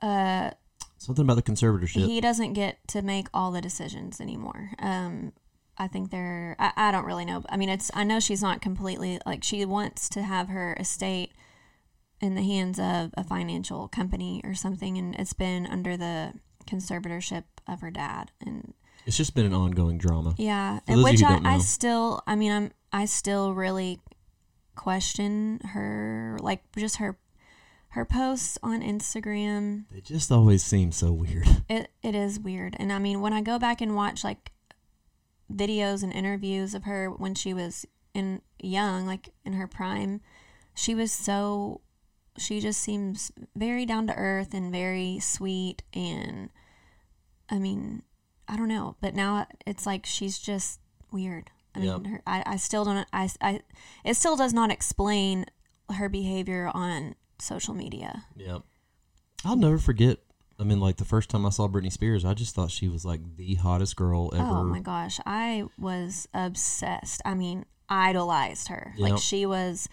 Uh, 0.02 0.52
Something 0.98 1.24
about 1.24 1.36
the 1.36 1.52
conservatorship. 1.52 2.06
he 2.06 2.20
doesn't 2.20 2.54
get 2.54 2.86
to 2.90 3.02
make 3.02 3.28
all 3.34 3.52
the 3.52 3.62
decisions 3.62 4.20
anymore. 4.20 4.72
Um, 4.80 5.32
I 5.78 5.88
think 5.88 6.12
they're. 6.12 6.56
I, 6.60 6.72
I 6.76 6.92
don't 6.92 7.06
really 7.06 7.26
know. 7.26 7.44
I 7.50 7.56
mean, 7.58 7.70
it's. 7.70 7.90
I 7.94 8.04
know 8.04 8.20
she's 8.20 8.42
not 8.42 8.62
completely 8.62 9.20
like 9.26 9.44
she 9.44 9.64
wants 9.66 10.10
to 10.10 10.24
have 10.24 10.50
her 10.50 10.76
estate 10.80 11.32
in 12.22 12.36
the 12.36 12.42
hands 12.44 12.78
of 12.80 13.12
a 13.16 13.24
financial 13.24 13.88
company 13.88 14.42
or 14.44 14.54
something, 14.54 14.98
and 14.98 15.16
it's 15.16 15.32
been 15.32 15.66
under 15.66 15.96
the 15.96 16.34
conservatorship 16.70 17.44
of 17.68 17.82
her 17.82 17.92
dad. 17.92 18.32
And 18.46 18.74
it's 19.06 19.18
just 19.18 19.34
been 19.34 19.46
an 19.46 19.54
ongoing 19.54 19.98
drama. 19.98 20.36
yeah, 20.38 20.80
which 20.88 21.24
I, 21.24 21.40
I 21.44 21.60
still. 21.60 22.22
I 22.28 22.36
mean, 22.36 22.52
I'm. 22.52 22.72
I 22.92 23.06
still 23.06 23.54
really 23.54 24.00
question 24.76 25.60
her, 25.74 26.38
like 26.42 26.64
just 26.76 26.98
her, 26.98 27.18
her 27.90 28.06
posts 28.06 28.58
on 28.64 28.82
Instagram 28.82 29.86
They 29.92 30.02
just 30.02 30.32
always 30.32 30.64
seem 30.64 30.92
so 30.92 31.12
weird. 31.12 31.48
it 31.70 31.92
it 32.02 32.16
is 32.16 32.40
weird 32.40 32.76
and 32.80 32.92
i 32.94 33.00
mean 33.00 33.20
when 33.22 33.34
i 33.34 33.42
go 33.42 33.60
back 33.60 33.82
and 33.82 33.96
watch 33.96 34.24
like 34.24 34.52
videos 35.52 36.04
and 36.04 36.14
interviews 36.14 36.74
of 36.74 36.84
her 36.84 37.10
when 37.10 37.36
she 37.36 37.54
was 37.54 37.86
in 38.14 38.42
young 38.62 39.06
like 39.06 39.30
in 39.44 39.54
her 39.54 39.68
prime 39.68 40.22
she 40.74 40.94
was 40.96 41.12
so 41.12 41.82
she 42.38 42.60
just 42.60 42.80
seems 42.80 43.32
very 43.56 43.86
down 43.86 44.08
to 44.08 44.16
earth 44.16 44.54
and 44.54 44.72
very 44.72 45.20
sweet 45.20 45.84
and 45.94 46.50
i 47.50 47.58
mean 47.60 48.04
i 48.48 48.56
don't 48.58 48.68
know 48.68 48.96
but 49.02 49.14
now 49.16 49.46
it's 49.66 49.86
like 49.86 50.06
she's 50.06 50.38
just 50.40 50.80
weird 51.12 51.50
I 51.76 51.80
Yep. 51.82 52.02
mean, 52.02 52.06
her, 52.14 52.22
I, 52.26 52.44
I 52.46 52.56
still 52.56 52.84
don't. 52.84 53.08
I, 53.14 53.30
I 53.42 53.62
it 54.04 54.16
still 54.16 54.36
does 54.36 54.54
not 54.54 54.72
explain 54.72 55.46
her 55.94 56.10
behavior 56.10 56.72
on 56.74 57.14
social 57.38 57.76
media. 57.76 58.26
Yep. 58.36 58.64
I'll 59.46 59.56
never 59.56 59.78
forget. 59.78 60.18
I 60.60 60.64
mean, 60.64 60.80
like 60.80 60.98
the 60.98 61.06
first 61.06 61.30
time 61.30 61.46
I 61.46 61.50
saw 61.50 61.68
Britney 61.68 61.92
Spears, 61.92 62.26
I 62.26 62.34
just 62.34 62.56
thought 62.56 62.72
she 62.72 62.90
was 62.90 63.06
like 63.06 63.22
the 63.38 63.54
hottest 63.56 63.96
girl 63.96 64.30
oh 64.34 64.36
ever. 64.38 64.48
Oh 64.50 64.64
my 64.64 64.80
gosh, 64.80 65.20
I 65.28 65.66
was 65.78 66.28
obsessed. 66.34 67.22
I 67.24 67.36
mean, 67.36 67.66
idolized 67.88 68.68
her. 68.70 68.94
Yep. 68.98 69.10
Like 69.12 69.22
she 69.22 69.46
was, 69.46 69.88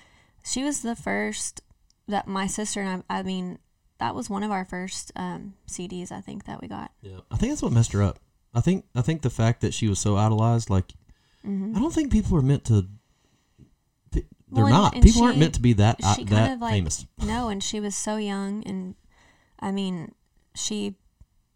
she 0.45 0.65
was 0.65 0.81
the 0.81 0.97
first 0.97 1.61
that 2.09 2.27
my 2.27 2.47
sister 2.47 2.81
and 2.81 3.05
I. 3.11 3.19
I 3.19 3.23
mean, 3.23 3.59
that 3.99 4.15
was 4.15 4.29
one 4.31 4.43
of 4.43 4.51
our 4.51 4.65
first 4.65 5.11
um, 5.17 5.55
CDs. 5.69 6.13
I 6.13 6.21
think 6.21 6.45
that 6.45 6.61
we 6.61 6.69
got. 6.69 6.91
Yeah, 7.03 7.19
I 7.31 7.37
think 7.37 7.53
that's 7.53 7.63
what 7.63 7.73
messed 7.73 7.93
her 7.93 8.03
up. 8.03 8.19
I 8.55 8.61
think 8.61 8.85
I 8.95 9.03
think 9.03 9.23
the 9.23 9.31
fact 9.31 9.61
that 9.63 9.75
she 9.75 9.89
was 9.89 9.99
so 9.99 10.17
idolized, 10.17 10.71
like, 10.71 10.93
Mm-hmm. 11.47 11.77
I 11.77 11.81
don't 11.81 11.95
think 11.95 12.11
people 12.11 12.37
are 12.37 12.43
meant 12.43 12.65
to. 12.65 12.89
They're 14.13 14.23
Well, 14.51 14.67
and- 14.67 14.73
not. 14.75 14.95
and 14.95 15.03
people 15.03 15.23
aren't 15.25 15.39
meant 15.39 15.55
to 15.55 15.61
be 15.61 15.73
that 15.75 15.97
uh, 16.03 16.15
she 16.15 16.25
kind 16.25 16.37
that 16.37 16.53
of, 16.55 16.61
like- 16.61 16.73
famous. 16.73 17.07
No, 17.25 17.49
and 17.49 17.63
she 17.63 17.81
was 17.81 17.95
so 17.97 18.17
young, 18.17 18.63
and 18.65 18.95
I 19.61 19.73
mean, 19.73 20.15
she, 20.55 20.95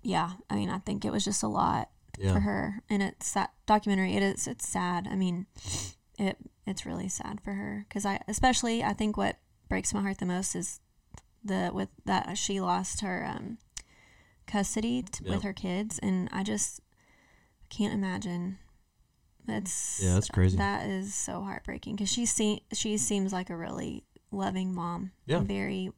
yeah. 0.03 0.33
I 0.49 0.55
mean, 0.57 0.71
I 0.71 0.79
think 0.79 1.05
it 1.05 1.11
was 1.13 1.25
just 1.25 1.43
a 1.43 1.49
lot 1.49 1.89
Yeah. 2.19 2.33
for 2.35 2.41
her, 2.41 2.83
and 2.91 3.03
it's 3.03 3.33
that 3.33 3.53
documentary. 3.67 4.15
It 4.15 4.23
is. 4.23 4.47
It's 4.47 4.69
sad. 4.69 5.09
I 5.11 5.15
mean, 5.17 5.47
it 6.19 6.37
it's 6.67 6.85
really 6.87 7.09
sad 7.09 7.41
for 7.41 7.53
her 7.55 7.85
because 7.89 8.05
I, 8.07 8.21
especially, 8.29 8.83
I 8.85 8.93
think 8.93 9.17
what 9.17 9.37
breaks 9.69 9.95
my 9.95 10.03
heart 10.03 10.19
the 10.19 10.27
most 10.27 10.55
is 10.55 10.81
the 11.45 11.71
with 11.73 11.89
that 12.05 12.37
she 12.39 12.61
lost 12.61 13.01
her 13.01 13.25
um, 13.27 13.59
custody 14.47 15.03
t- 15.03 15.25
Yeah. 15.25 15.33
with 15.35 15.43
her 15.43 15.53
kids, 15.53 15.99
and 16.01 16.29
I 16.33 16.43
just 16.43 16.81
can't 17.69 17.95
imagine. 17.95 18.59
It's 19.49 20.01
Yeah, 20.03 20.15
that's 20.15 20.29
crazy. 20.29 20.57
That 20.59 20.87
is 20.87 21.15
so 21.15 21.41
heartbreaking 21.43 21.97
because 21.97 22.11
she 22.13 22.27
se- 22.27 22.63
she 22.73 22.97
seems 22.99 23.33
like 23.33 23.51
a 23.51 23.57
really 23.57 24.05
loving 24.31 24.75
mom. 24.75 25.13
Yeah. 25.27 25.41
very. 25.41 25.91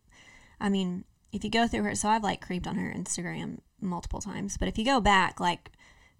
I 0.60 0.68
mean, 0.68 1.04
if 1.32 1.42
you 1.44 1.50
go 1.50 1.66
through 1.66 1.82
her, 1.82 1.94
so 1.94 2.08
I've 2.08 2.22
like 2.22 2.40
creeped 2.40 2.66
on 2.66 2.76
her 2.76 2.92
Instagram 2.96 3.58
multiple 3.80 4.20
times, 4.20 4.56
but 4.56 4.68
if 4.68 4.78
you 4.78 4.84
go 4.84 5.00
back 5.00 5.40
like 5.40 5.72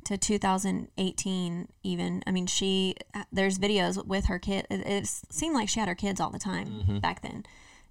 to 0.05 0.19
2018, 0.19 1.69
even 1.85 2.23
I 2.27 2.31
mean, 2.33 2.47
she 2.47 2.97
there's 3.31 3.59
videos 3.59 4.05
with 4.05 4.27
her 4.27 4.39
kid. 4.39 4.67
It, 4.71 4.87
it 4.87 5.07
seemed 5.07 5.55
like 5.55 5.69
she 5.69 5.79
had 5.81 5.89
her 5.89 5.95
kids 5.95 6.21
all 6.21 6.31
the 6.31 6.39
time 6.39 6.67
Mm-hmm. 6.69 6.99
back 6.99 7.23
then, 7.23 7.45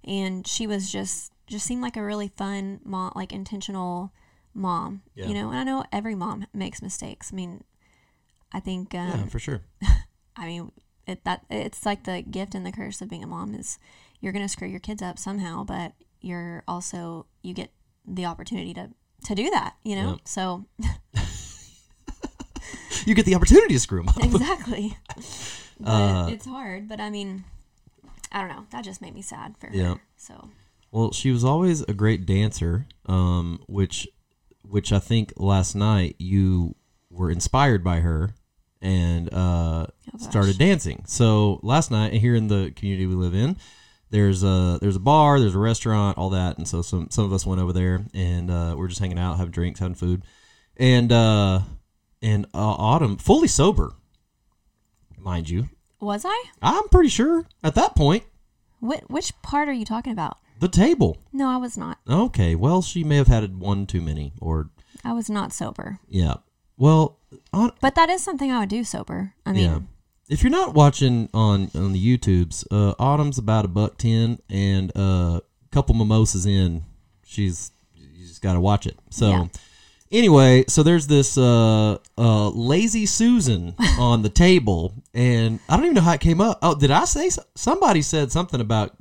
and 0.04 0.46
she 0.46 0.66
was 0.66 0.90
just 0.90 1.32
just 1.46 1.66
seemed 1.66 1.82
like 1.82 1.96
a 1.96 2.02
really 2.02 2.28
fun 2.28 2.80
mom, 2.84 3.12
like 3.14 3.32
intentional 3.32 4.12
mom. 4.54 5.02
Yeah. 5.14 5.26
You 5.26 5.34
know, 5.34 5.50
and 5.50 5.58
I 5.58 5.64
know 5.64 5.84
every 5.92 6.14
mom 6.14 6.46
makes 6.54 6.80
mistakes. 6.82 7.30
I 7.32 7.36
mean, 7.36 7.64
I 8.52 8.60
think 8.60 8.94
um, 8.94 9.08
yeah, 9.20 9.24
for 9.26 9.38
sure. 9.38 9.62
I 10.36 10.46
mean, 10.46 10.72
it 11.06 11.24
that 11.24 11.44
it's 11.50 11.84
like 11.84 12.04
the 12.04 12.22
gift 12.22 12.54
and 12.54 12.64
the 12.64 12.72
curse 12.72 13.00
of 13.02 13.08
being 13.10 13.24
a 13.24 13.26
mom 13.26 13.54
is 13.54 13.78
you're 14.20 14.32
gonna 14.32 14.48
screw 14.48 14.68
your 14.68 14.80
kids 14.80 15.02
up 15.02 15.18
somehow, 15.18 15.64
but 15.64 15.92
you're 16.20 16.62
also 16.68 17.26
you 17.42 17.54
get 17.54 17.70
the 18.06 18.24
opportunity 18.24 18.72
to 18.74 18.90
to 19.24 19.34
do 19.34 19.50
that, 19.50 19.74
you 19.84 19.94
know. 19.96 20.10
Yep. 20.12 20.20
So 20.24 20.64
You 23.04 23.14
get 23.16 23.26
the 23.26 23.34
opportunity 23.34 23.74
to 23.74 23.80
screw 23.80 23.98
them 24.00 24.10
up. 24.10 24.22
exactly, 24.22 24.96
but 25.80 25.90
Uh, 25.90 26.28
it's 26.30 26.46
hard. 26.46 26.88
But 26.88 27.00
I 27.00 27.10
mean, 27.10 27.44
I 28.32 28.40
don't 28.40 28.48
know. 28.48 28.66
That 28.70 28.82
just 28.84 29.00
made 29.00 29.14
me 29.14 29.22
sad 29.22 29.56
for 29.58 29.68
her. 29.68 29.74
Yeah. 29.74 29.94
So 30.16 30.48
Well, 30.90 31.12
she 31.12 31.30
was 31.30 31.44
always 31.44 31.82
a 31.82 31.92
great 31.92 32.26
dancer, 32.26 32.86
um, 33.06 33.60
which, 33.68 34.08
which 34.62 34.92
I 34.92 34.98
think 34.98 35.32
last 35.36 35.74
night 35.74 36.16
you 36.18 36.74
were 37.10 37.30
inspired 37.30 37.84
by 37.84 38.00
her 38.00 38.34
and 38.80 39.32
uh, 39.32 39.86
Oh, 40.14 40.18
started 40.18 40.58
dancing. 40.58 41.04
So 41.06 41.60
last 41.62 41.90
night 41.90 42.14
here 42.14 42.34
in 42.34 42.48
the 42.48 42.72
community 42.74 43.06
we 43.06 43.14
live 43.14 43.34
in, 43.34 43.56
there's 44.10 44.42
a 44.42 44.78
there's 44.82 44.96
a 44.96 45.00
bar, 45.00 45.40
there's 45.40 45.54
a 45.54 45.58
restaurant, 45.58 46.18
all 46.18 46.30
that, 46.30 46.58
and 46.58 46.68
so 46.68 46.82
some 46.82 47.08
some 47.10 47.24
of 47.24 47.32
us 47.32 47.46
went 47.46 47.60
over 47.62 47.72
there 47.72 48.04
and 48.12 48.50
uh, 48.50 48.74
we're 48.76 48.88
just 48.88 49.00
hanging 49.00 49.18
out, 49.18 49.38
having 49.38 49.52
drinks, 49.52 49.80
having 49.80 49.94
food, 49.94 50.22
and 50.76 51.10
uh, 51.10 51.60
and 52.20 52.44
uh, 52.52 52.58
Autumn 52.58 53.16
fully 53.16 53.48
sober, 53.48 53.94
mind 55.18 55.48
you. 55.48 55.68
Was 56.02 56.24
I? 56.26 56.44
I'm 56.60 56.88
pretty 56.88 57.08
sure 57.08 57.46
at 57.62 57.74
that 57.76 57.94
point 57.94 58.24
What 58.80 59.10
which 59.10 59.32
part 59.42 59.68
are 59.68 59.72
you 59.72 59.84
talking 59.84 60.12
about? 60.12 60.38
the 60.60 60.68
table. 60.68 61.18
No, 61.32 61.48
I 61.48 61.56
was 61.56 61.76
not. 61.76 61.98
Okay, 62.08 62.54
well 62.54 62.82
she 62.82 63.02
may 63.04 63.16
have 63.16 63.26
had 63.28 63.58
one 63.58 63.86
too 63.86 64.00
many, 64.00 64.32
or 64.40 64.70
I 65.04 65.12
was 65.12 65.28
not 65.30 65.52
sober. 65.52 65.98
yeah. 66.08 66.34
Well, 66.78 67.18
on, 67.52 67.72
But 67.80 67.94
that 67.94 68.08
is 68.10 68.22
something 68.24 68.50
I 68.50 68.60
would 68.60 68.68
do 68.68 68.82
sober. 68.82 69.34
I 69.46 69.52
mean, 69.52 69.62
yeah. 69.62 69.78
If 70.28 70.42
you're 70.42 70.50
not 70.50 70.74
watching 70.74 71.28
on 71.34 71.70
on 71.74 71.92
the 71.92 72.18
YouTubes, 72.18 72.66
uh, 72.70 72.94
Autumn's 72.98 73.38
about 73.38 73.64
a 73.64 73.68
buck 73.68 73.98
ten, 73.98 74.38
and 74.48 74.90
a 74.94 74.98
uh, 75.00 75.40
couple 75.70 75.94
mimosas 75.94 76.46
in, 76.46 76.84
she's 77.24 77.70
you 77.94 78.26
just 78.26 78.42
got 78.42 78.54
to 78.54 78.60
watch 78.60 78.86
it. 78.86 78.98
So. 79.10 79.28
Yeah. 79.30 79.46
Anyway, 80.12 80.64
so 80.68 80.82
there's 80.82 81.06
this 81.06 81.38
uh, 81.38 81.96
uh, 82.18 82.48
lazy 82.50 83.06
Susan 83.06 83.74
on 83.98 84.20
the 84.22 84.28
table, 84.28 84.92
and 85.14 85.58
I 85.68 85.76
don't 85.76 85.86
even 85.86 85.94
know 85.94 86.02
how 86.02 86.12
it 86.12 86.20
came 86.20 86.40
up. 86.40 86.58
Oh, 86.60 86.74
did 86.74 86.90
I 86.90 87.06
say 87.06 87.30
so- 87.30 87.42
somebody 87.54 88.02
said 88.02 88.30
something 88.30 88.60
about 88.60 88.94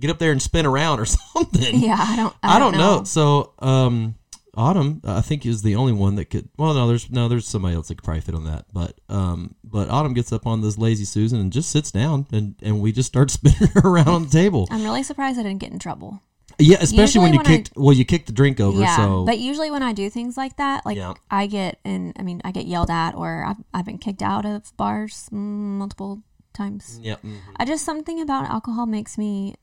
get 0.00 0.10
up 0.10 0.18
there 0.18 0.32
and 0.32 0.40
spin 0.40 0.64
around 0.64 0.98
or 1.00 1.04
something? 1.34 1.78
yeah, 1.78 1.96
I 1.98 2.16
don't. 2.16 2.34
I 2.42 2.58
don't 2.58 2.76
know. 2.78 3.04
So, 3.04 3.52
um, 3.58 4.14
Autumn, 4.56 5.02
I 5.04 5.20
think 5.20 5.44
is 5.44 5.60
the 5.62 5.76
only 5.76 5.92
one 5.92 6.14
that 6.14 6.26
could. 6.30 6.48
Well, 6.56 6.72
no, 6.72 6.88
there's 6.88 7.10
no, 7.10 7.28
there's 7.28 7.46
somebody 7.46 7.74
else 7.74 7.88
that 7.88 7.96
could 7.96 8.04
probably 8.04 8.22
fit 8.22 8.34
on 8.34 8.44
that. 8.44 8.64
But, 8.72 8.98
um, 9.10 9.56
but 9.62 9.90
Autumn 9.90 10.14
gets 10.14 10.32
up 10.32 10.46
on 10.46 10.62
this 10.62 10.78
lazy 10.78 11.04
Susan 11.04 11.38
and 11.38 11.52
just 11.52 11.70
sits 11.70 11.90
down, 11.90 12.26
and 12.32 12.54
and 12.62 12.80
we 12.80 12.92
just 12.92 13.08
start 13.08 13.30
spinning 13.30 13.68
her 13.74 13.80
around 13.84 14.08
on 14.08 14.22
the 14.24 14.30
table. 14.30 14.68
I'm 14.70 14.84
really 14.84 15.02
surprised 15.02 15.38
I 15.38 15.42
didn't 15.42 15.60
get 15.60 15.72
in 15.72 15.78
trouble. 15.78 16.22
Yeah, 16.58 16.78
especially 16.80 17.20
when 17.22 17.32
you 17.32 17.38
when 17.38 17.46
I- 17.46 17.56
kicked. 17.56 17.72
well, 17.76 17.92
you 17.92 18.04
kicked 18.04 18.26
the 18.26 18.32
drink 18.32 18.60
over. 18.60 18.78
Yeah, 18.80 18.96
so 18.96 19.24
but 19.24 19.38
usually 19.38 19.70
when 19.70 19.82
I 19.82 19.92
do 19.92 20.08
things 20.10 20.36
like 20.36 20.56
that, 20.56 20.84
like 20.86 20.96
Yeah. 20.96 21.14
I 21.30 21.46
get 21.46 21.78
and 21.84 22.12
I 22.18 22.22
mean 22.22 22.40
I 22.44 22.50
get 22.52 22.66
yelled 22.66 22.90
at 22.90 23.14
or 23.14 23.44
I've, 23.44 23.56
I've 23.72 23.84
been 23.84 23.98
kicked 23.98 24.22
out 24.22 24.44
of 24.46 24.76
bars 24.76 25.28
mm, 25.32 25.36
multiple 25.38 26.22
times. 26.52 27.00
yeah, 27.02 27.16
mhm. 27.16 27.38
I 27.56 27.64
just 27.64 27.84
something 27.84 28.20
about 28.20 28.48
alcohol 28.48 28.86
makes 28.86 29.18
me 29.18 29.54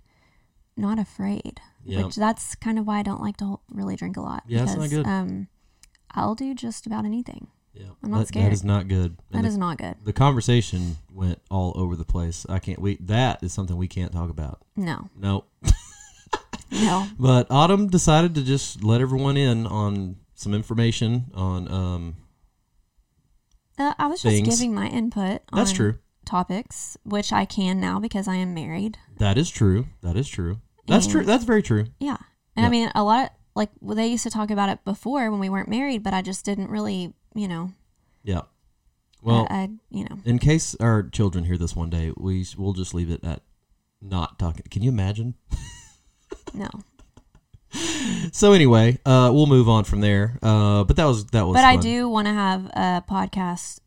not 0.75 0.99
afraid. 0.99 1.61
Yeah. 1.83 2.03
Which 2.05 2.15
that's 2.15 2.55
kind 2.55 2.77
of 2.77 2.85
why 2.85 2.99
I 2.99 3.03
don't 3.03 3.21
like 3.21 3.37
to 3.37 3.59
really 3.69 3.95
drink 3.95 4.17
a 4.17 4.21
lot. 4.21 4.43
Yeah, 4.47 4.63
it's 4.63 4.75
not 4.75 4.89
good. 4.89 5.05
Um, 5.07 5.47
I'll 6.11 6.35
do 6.35 6.53
just 6.53 6.85
about 6.85 7.05
anything. 7.05 7.47
yeah. 7.73 7.87
I'm 8.03 8.11
not 8.11 8.19
That- 8.19 8.27
scared. 8.27 8.45
That 8.47 8.51
is 8.53 8.63
not 8.63 8.87
good. 8.89 9.17
That 9.31 9.39
And 9.39 9.47
is 9.47 9.53
the, 9.53 9.59
not 9.61 9.77
good. 9.77 9.95
the 10.03 10.13
conversation 10.13 10.97
went 11.13 11.39
all 11.49 11.71
over 11.75 11.95
the 11.95 12.03
place. 12.05 12.45
I 12.49 12.59
can't. 12.59 12.79
We 12.79 12.97
that 13.01 13.41
is 13.41 13.53
something 13.53 13.77
we 13.77 13.87
can't 13.87 14.11
talk 14.11 14.29
about. 14.29 14.61
No, 14.75 15.09
No. 15.17 15.45
no. 16.71 17.07
But 17.19 17.47
Autumn 17.49 17.87
decided 17.87 18.35
to 18.35 18.43
just 18.43 18.83
let 18.83 19.01
everyone 19.01 19.37
in 19.37 19.65
on 19.67 20.17
some 20.35 20.53
information 20.53 21.31
on. 21.33 21.71
Um, 21.71 22.15
Uh, 23.77 23.93
I 23.97 24.07
was 24.07 24.21
just 24.21 24.43
giving 24.43 24.73
my 24.73 24.87
input. 24.87 25.41
that's 25.53 25.71
true. 25.71 25.97
Topics, 26.25 26.97
which 27.03 27.33
I 27.33 27.45
can 27.45 27.79
now 27.79 27.99
because 27.99 28.27
I 28.27 28.35
am 28.35 28.53
married. 28.53 28.97
That 29.17 29.37
is 29.37 29.49
true. 29.49 29.87
That 30.01 30.15
is 30.15 30.27
true. 30.29 30.59
That's 30.87 31.07
true. 31.07 31.23
That's 31.23 31.43
very 31.45 31.63
true. 31.63 31.85
Yeah. 31.99 32.17
And 32.55 32.63
Yeah. 32.63 32.67
I 32.67 32.69
mean, 32.69 32.91
a 32.95 33.03
lot 33.03 33.23
of, 33.25 33.29
like, 33.55 33.69
well, 33.79 33.95
they 33.95 34.07
used 34.07 34.23
to 34.23 34.29
talk 34.29 34.51
about 34.51 34.69
it 34.69 34.83
before 34.85 35.31
when 35.31 35.39
we 35.39 35.49
weren't 35.49 35.69
married, 35.69 36.03
but 36.03 36.13
I 36.13 36.21
just 36.21 36.45
didn't 36.45 36.69
really, 36.69 37.13
you 37.33 37.47
know, 37.47 37.71
Yeah. 38.23 38.41
Well, 39.23 39.47
I, 39.49 39.55
I 39.55 39.69
you 39.89 40.03
know, 40.05 40.19
in 40.25 40.37
case 40.39 40.75
our 40.79 41.03
children 41.03 41.43
hear 41.45 41.57
this 41.57 41.75
one 41.75 41.89
day, 41.89 42.11
we 42.17 42.45
we'll 42.57 42.73
just 42.73 42.93
leave 42.93 43.09
it 43.11 43.23
at 43.23 43.41
not 44.01 44.39
talking. 44.39 44.65
Can 44.71 44.81
you 44.83 44.89
imagine? 44.89 45.35
no. 46.53 46.69
So 48.33 48.51
anyway, 48.51 48.99
uh, 49.05 49.31
we'll 49.33 49.45
move 49.47 49.69
on 49.69 49.85
from 49.85 50.01
there. 50.01 50.37
Uh, 50.41 50.83
but 50.83 50.97
that 50.97 51.05
was 51.05 51.25
that 51.27 51.47
was. 51.47 51.55
But 51.55 51.63
I 51.63 51.77
do 51.77 52.09
want 52.09 52.27
to 52.27 52.33
have 52.33 52.65
a 52.67 53.03
podcast 53.09 53.79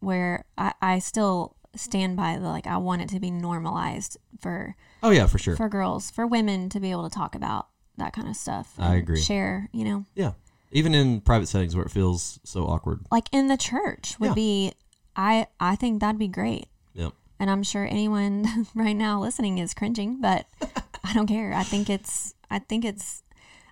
where 0.00 0.44
I, 0.56 0.72
I 0.80 0.98
still 1.00 1.56
stand 1.74 2.16
by 2.16 2.38
the, 2.38 2.46
like, 2.48 2.66
I 2.66 2.78
want 2.78 3.02
it 3.02 3.08
to 3.10 3.20
be 3.20 3.30
normalized 3.30 4.16
for, 4.40 4.74
Oh 5.02 5.10
yeah, 5.10 5.26
for 5.26 5.38
sure. 5.38 5.56
for 5.56 5.68
girls, 5.68 6.10
for 6.10 6.26
women 6.26 6.68
to 6.70 6.80
be 6.80 6.90
able 6.90 7.08
to 7.08 7.14
talk 7.14 7.34
about 7.34 7.66
that 7.98 8.12
kind 8.14 8.28
of 8.28 8.36
stuff. 8.36 8.72
I 8.78 8.94
agree. 8.96 9.20
Share, 9.20 9.68
you 9.72 9.84
know, 9.84 10.04
yeah, 10.14 10.32
even 10.72 10.94
in 10.94 11.20
private 11.20 11.48
settings 11.48 11.76
where 11.76 11.84
it 11.84 11.90
feels 11.90 12.38
so 12.44 12.64
awkward. 12.66 13.00
like 13.10 13.28
in 13.32 13.48
the 13.48 13.56
church 13.58 14.18
would 14.18 14.28
Yeah. 14.28 14.34
be, 14.34 14.72
I, 15.14 15.46
I 15.60 15.76
think 15.76 16.00
that'd 16.00 16.18
be 16.18 16.28
great. 16.28 16.68
Yep. 16.94 17.12
and 17.38 17.50
I'm 17.50 17.62
sure 17.62 17.86
anyone 17.86 18.66
right 18.74 18.96
now 18.96 19.20
listening 19.20 19.58
is 19.58 19.74
cringing, 19.74 20.20
but 20.20 20.46
I 21.06 21.12
don't 21.12 21.26
care. 21.26 21.52
I 21.52 21.62
think 21.62 21.88
it's 21.90 22.34
I 22.50 22.58
think 22.58 22.84
it's 22.84 23.22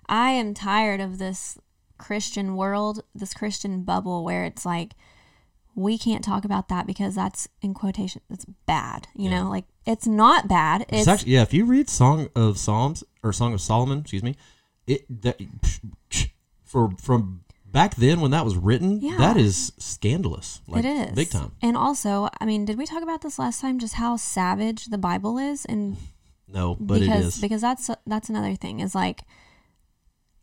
I 0.07 0.31
am 0.31 0.53
tired 0.53 1.01
of 1.01 1.17
this 1.17 1.57
Christian 1.97 2.55
world, 2.55 3.03
this 3.13 3.33
Christian 3.33 3.83
bubble 3.83 4.23
where 4.23 4.45
it's 4.45 4.65
like 4.65 4.93
we 5.75 5.97
can't 5.97 6.23
talk 6.23 6.45
about 6.45 6.69
that 6.69 6.87
because 6.87 7.15
that's 7.15 7.47
in 7.61 7.73
quotation 7.73 8.21
it's 8.29 8.45
bad, 8.65 9.07
you 9.15 9.29
Yeah. 9.29 9.43
know? 9.43 9.49
Like 9.49 9.65
it's 9.85 10.07
not 10.07 10.47
bad. 10.47 10.81
It's, 10.83 10.99
It's, 11.01 11.07
actually 11.07 11.33
yeah. 11.33 11.41
If 11.41 11.53
you 11.53 11.65
read 11.65 11.89
Song 11.89 12.29
of 12.35 12.57
Psalms 12.57 13.03
or 13.23 13.33
Song 13.33 13.53
of 13.53 13.61
Solomon, 13.61 13.99
excuse 13.99 14.23
me, 14.23 14.35
it 14.87 15.05
that 15.21 15.39
for 16.63 16.91
from 17.01 17.41
back 17.65 17.95
then 17.95 18.21
when 18.21 18.31
that 18.31 18.45
was 18.45 18.55
written, 18.55 19.01
Yeah. 19.01 19.17
that 19.17 19.35
is 19.35 19.73
scandalous. 19.77 20.61
Like, 20.67 20.85
it 20.85 20.87
is 20.87 21.11
big 21.11 21.29
time. 21.29 21.51
And 21.61 21.75
also, 21.75 22.29
I 22.39 22.45
mean, 22.45 22.63
did 22.63 22.77
we 22.77 22.85
talk 22.85 23.03
about 23.03 23.21
this 23.21 23.37
last 23.37 23.59
time? 23.59 23.79
Just 23.79 23.95
how 23.95 24.15
savage 24.15 24.85
the 24.85 24.97
Bible 24.97 25.37
is, 25.37 25.65
and 25.65 25.95
mm-hmm. 25.95 26.05
No, 26.47 26.75
but 26.79 26.99
because 26.99 27.25
it 27.25 27.27
is. 27.27 27.41
because 27.41 27.61
that's 27.61 27.89
that's 28.05 28.29
another 28.29 28.55
thing 28.55 28.79
is 28.79 28.93
like 28.93 29.23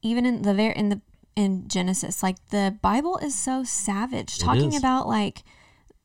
even 0.02 0.26
in 0.26 0.42
the 0.42 0.52
very 0.52 0.74
in 0.74 0.88
the 0.88 1.00
in 1.34 1.66
Genesis, 1.68 2.22
like 2.22 2.36
the 2.50 2.76
Bible 2.82 3.18
is 3.18 3.34
so 3.34 3.64
savage, 3.64 4.38
talking 4.38 4.76
about 4.76 5.08
like 5.08 5.42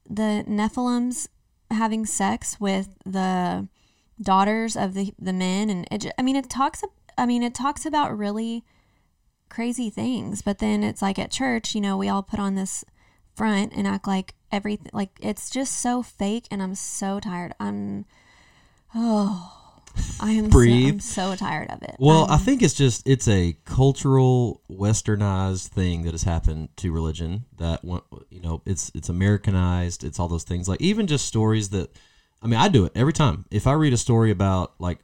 the 0.09 0.45
Nephilims 0.47 1.27
having 1.69 2.05
sex 2.05 2.59
with 2.59 2.95
the 3.05 3.67
daughters 4.21 4.77
of 4.77 4.93
the 4.93 5.13
the 5.19 5.33
men, 5.33 5.69
and 5.69 5.87
it, 5.91 6.11
I 6.17 6.21
mean, 6.21 6.35
it 6.35 6.49
talks. 6.49 6.83
I 7.17 7.25
mean, 7.25 7.43
it 7.43 7.55
talks 7.55 7.85
about 7.85 8.17
really 8.17 8.63
crazy 9.49 9.89
things, 9.89 10.41
but 10.41 10.59
then 10.59 10.83
it's 10.83 11.01
like 11.01 11.19
at 11.19 11.31
church, 11.31 11.73
you 11.75 11.81
know, 11.81 11.97
we 11.97 12.09
all 12.09 12.23
put 12.23 12.39
on 12.39 12.55
this 12.55 12.85
front 13.35 13.73
and 13.75 13.87
act 13.87 14.07
like 14.07 14.33
everything 14.51 14.89
like 14.93 15.11
it's 15.21 15.49
just 15.49 15.79
so 15.79 16.01
fake 16.01 16.47
and 16.49 16.61
I'm 16.61 16.75
so 16.75 17.19
tired. 17.19 17.53
I'm 17.59 18.05
oh 18.95 19.56
I 20.19 20.31
am 20.31 20.51
so, 20.51 20.59
I'm 20.59 20.99
so 20.99 21.35
tired 21.35 21.69
of 21.69 21.83
it. 21.83 21.95
Well, 21.99 22.23
Um, 22.23 22.31
I 22.31 22.37
think 22.37 22.61
it's 22.61 22.73
just 22.73 23.07
it's 23.07 23.27
a 23.27 23.55
cultural 23.65 24.61
westernized 24.69 25.67
thing 25.67 26.03
that 26.03 26.11
has 26.11 26.23
happened 26.23 26.69
to 26.77 26.91
religion 26.91 27.45
that 27.57 27.83
you 27.83 28.41
know 28.41 28.61
it's 28.65 28.91
it's 28.95 29.09
Americanized. 29.09 30.03
It's 30.03 30.19
all 30.19 30.27
those 30.27 30.43
things 30.43 30.67
like 30.67 30.81
even 30.81 31.07
just 31.07 31.25
stories 31.25 31.69
that 31.69 31.95
I 32.41 32.47
mean 32.47 32.59
I 32.59 32.67
do 32.67 32.85
it 32.85 32.91
every 32.95 33.13
time. 33.13 33.45
If 33.51 33.67
I 33.67 33.73
read 33.73 33.93
a 33.93 33.97
story 33.97 34.31
about 34.31 34.73
like 34.79 34.99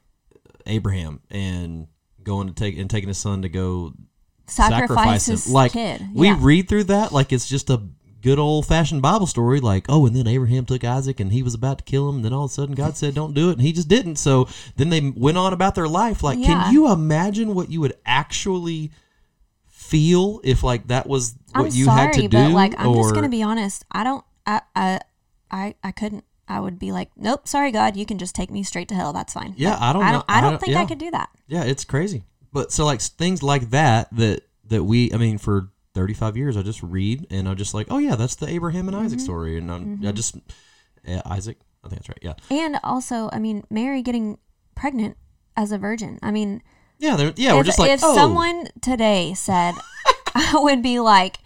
Abraham 0.66 1.20
and 1.30 1.88
going 2.22 2.48
to 2.48 2.54
take 2.54 2.76
and 2.78 2.88
taking 2.88 3.08
his 3.08 3.18
son 3.18 3.42
to 3.42 3.48
go 3.48 3.92
sacrifice, 4.46 4.88
sacrifice 4.88 5.26
his 5.26 5.46
him, 5.46 5.52
like 5.52 5.72
kid. 5.72 6.02
we 6.14 6.28
yeah. 6.28 6.38
read 6.40 6.68
through 6.68 6.84
that 6.84 7.12
like 7.12 7.32
it's 7.32 7.48
just 7.48 7.70
a 7.70 7.80
good 8.24 8.38
old 8.40 8.66
fashioned 8.66 9.02
Bible 9.02 9.26
story. 9.28 9.60
Like 9.60 9.84
oh, 9.88 10.06
and 10.06 10.16
then 10.16 10.26
Abraham 10.26 10.64
took 10.64 10.82
Isaac 10.82 11.20
and 11.20 11.30
he 11.30 11.42
was 11.44 11.54
about 11.54 11.78
to 11.78 11.84
kill 11.84 12.08
him. 12.08 12.16
And 12.16 12.24
then 12.24 12.32
all 12.32 12.46
of 12.46 12.50
a 12.50 12.54
sudden 12.54 12.74
God 12.74 12.96
said 12.96 13.14
don't 13.14 13.34
do 13.34 13.50
it, 13.50 13.52
and 13.52 13.60
he 13.62 13.72
just 13.72 13.86
didn't. 13.88 14.16
So 14.16 14.48
then 14.76 14.88
they 14.88 15.00
went 15.14 15.38
on 15.38 15.52
about 15.52 15.74
their 15.76 15.86
life. 15.86 16.22
Like, 16.24 16.38
Yeah. 16.38 16.46
can 16.64 16.72
you 16.74 16.90
imagine 16.90 17.54
what 17.54 17.70
you 17.70 17.80
would 17.80 17.94
actually 18.04 18.90
feel 19.66 20.40
if 20.44 20.62
like 20.62 20.88
that 20.88 21.06
was 21.06 21.34
what 21.52 21.66
I'm 21.66 21.72
you 21.72 21.84
sorry, 21.84 22.00
had 22.00 22.12
to 22.14 22.22
do? 22.22 22.28
but 22.28 22.50
like 22.50 22.74
I'm 22.78 22.94
just 22.94 23.14
gonna 23.14 23.28
be 23.28 23.42
honest. 23.42 23.84
I 23.92 24.02
don't. 24.04 24.24
I 24.46 24.60
I 24.74 25.00
I, 25.50 25.74
I 25.84 25.92
couldn't. 25.92 26.24
I 26.48 26.60
would 26.60 26.78
be 26.78 26.92
like, 26.92 27.10
nope, 27.16 27.48
sorry, 27.48 27.70
God, 27.72 27.96
you 27.96 28.04
can 28.04 28.18
just 28.18 28.34
take 28.34 28.50
me 28.50 28.62
straight 28.62 28.88
to 28.88 28.94
hell. 28.94 29.12
That's 29.14 29.32
fine. 29.32 29.54
Yeah, 29.56 29.70
But 29.70 29.82
I 29.82 29.92
don't 29.92 30.02
I 30.04 30.12
don't. 30.12 30.24
I 30.28 30.38
I 30.38 30.40
don't 30.40 30.50
don't- 30.52 30.60
think 30.60 30.76
I 30.76 30.84
could 30.84 30.98
do 30.98 31.10
that. 31.12 31.30
Yeah, 31.46 31.64
it's 31.64 31.84
crazy. 31.84 32.24
But 32.52 32.70
so 32.72 32.84
like 32.84 33.00
things 33.00 33.42
like 33.42 33.70
that 33.70 34.08
that 34.16 34.42
that 34.68 34.84
we 34.84 35.12
I 35.12 35.16
mean 35.16 35.38
for 35.38 35.68
35 35.94 36.36
years 36.36 36.56
I 36.56 36.62
just 36.62 36.82
read 36.82 37.26
and 37.30 37.48
I'm 37.48 37.56
just 37.56 37.72
like, 37.74 37.86
"Oh 37.90 37.98
yeah, 37.98 38.16
that's 38.16 38.34
the 38.34 38.48
Abraham 38.48 38.88
and 38.88 38.96
Mm-hmm. 38.96 39.06
Isaac 39.06 39.20
story." 39.20 39.56
And 39.58 39.70
I'm, 39.70 40.04
I 40.06 40.12
just 40.12 40.36
yeah, 41.06 41.22
Isaac, 41.26 41.58
I 41.84 41.88
think 41.88 42.02
that's 42.02 42.08
right. 42.08 42.18
Yeah. 42.22 42.34
And 42.56 42.78
also, 42.82 43.28
I 43.32 43.38
mean, 43.38 43.64
Mary 43.70 44.02
getting 44.02 44.38
pregnant 44.74 45.16
as 45.56 45.70
a 45.72 45.78
virgin. 45.78 46.18
I 46.22 46.30
mean, 46.30 46.62
Yeah, 46.98 47.30
yeah, 47.36 47.54
we're 47.54 47.60
if, 47.60 47.66
just 47.66 47.78
like, 47.78 47.90
if 47.90 48.00
"Oh." 48.02 48.14
someone 48.14 48.68
today 48.80 49.34
said, 49.34 49.74
I 50.34 50.52
would 50.54 50.82
be 50.82 50.98
like, 51.00 51.36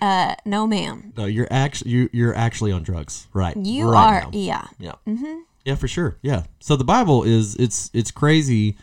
uh, 0.00 0.34
no, 0.44 0.66
ma'am. 0.66 1.12
no, 1.16 1.26
you're 1.26 1.48
actually 1.50 1.90
you 1.90 2.08
you're 2.12 2.34
actually 2.34 2.72
on 2.72 2.82
drugs. 2.82 3.26
Right. 3.32 3.56
You 3.56 3.90
right 3.90 4.06
are, 4.06 4.20
now. 4.22 4.30
yeah. 4.32 4.64
Yeah. 4.78 4.92
Mm-hmm. 5.06 5.40
Yeah, 5.64 5.74
for 5.76 5.88
sure. 5.88 6.18
Yeah. 6.22 6.44
So 6.60 6.76
the 6.76 6.84
Bible 6.84 7.22
is 7.24 7.54
it's 7.56 7.90
it's 7.94 8.10
crazy 8.10 8.76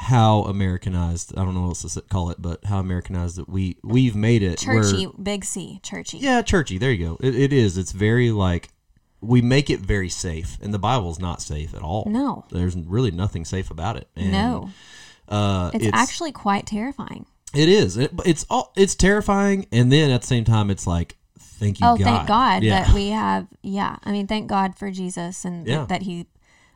how 0.00 0.42
Americanized. 0.44 1.36
I 1.36 1.44
don't 1.44 1.54
know 1.54 1.60
what 1.60 1.68
else 1.84 1.94
to 1.94 2.00
call 2.00 2.30
it, 2.30 2.40
but 2.40 2.64
how 2.64 2.78
Americanized 2.78 3.36
that 3.36 3.48
we 3.48 3.76
we've 3.84 4.16
made 4.16 4.42
it. 4.42 4.62
where- 4.62 4.82
Churchy, 4.82 5.08
big 5.22 5.44
C, 5.44 5.78
churchy. 5.82 6.18
Yeah, 6.18 6.42
churchy. 6.42 6.78
There 6.78 6.90
you 6.90 7.06
go. 7.08 7.16
It, 7.20 7.34
it 7.34 7.52
is. 7.52 7.76
It's 7.78 7.92
very 7.92 8.30
like 8.30 8.70
we 9.20 9.42
make 9.42 9.68
it 9.68 9.80
very 9.80 10.08
safe, 10.08 10.56
and 10.62 10.72
the 10.72 10.78
Bible's 10.78 11.18
not 11.18 11.42
safe 11.42 11.74
at 11.74 11.82
all. 11.82 12.04
No. 12.08 12.46
there's 12.50 12.74
really 12.76 13.10
nothing 13.10 13.44
safe 13.44 13.70
about 13.70 13.96
it. 13.98 14.08
And, 14.16 14.32
No, 14.32 14.70
uh, 15.28 15.70
it's, 15.74 15.90
actually 15.92 16.32
quite 16.32 16.64
terrifying. 16.66 17.26
it 17.54 17.68
is. 17.68 17.98
It, 17.98 18.10
it's 18.24 18.46
all 18.48 18.72
it's 18.76 18.94
terrifying, 18.94 19.66
and 19.70 19.92
then 19.92 20.10
at 20.10 20.22
the 20.22 20.26
same 20.26 20.44
time, 20.44 20.70
it's 20.70 20.86
like 20.86 21.16
thank 21.38 21.78
you, 21.78 21.86
Oh, 21.86 21.98
God. 21.98 22.04
thank 22.04 22.28
God 22.28 22.62
Yeah. 22.62 22.84
that 22.84 22.94
we 22.94 23.08
have. 23.10 23.46
Yeah, 23.62 23.96
I 24.02 24.12
mean, 24.12 24.26
thank 24.26 24.48
God 24.48 24.78
for 24.78 24.90
Jesus 24.90 25.44
and 25.44 25.66
Yeah. 25.66 25.84
that 25.90 26.00
he, 26.02 26.26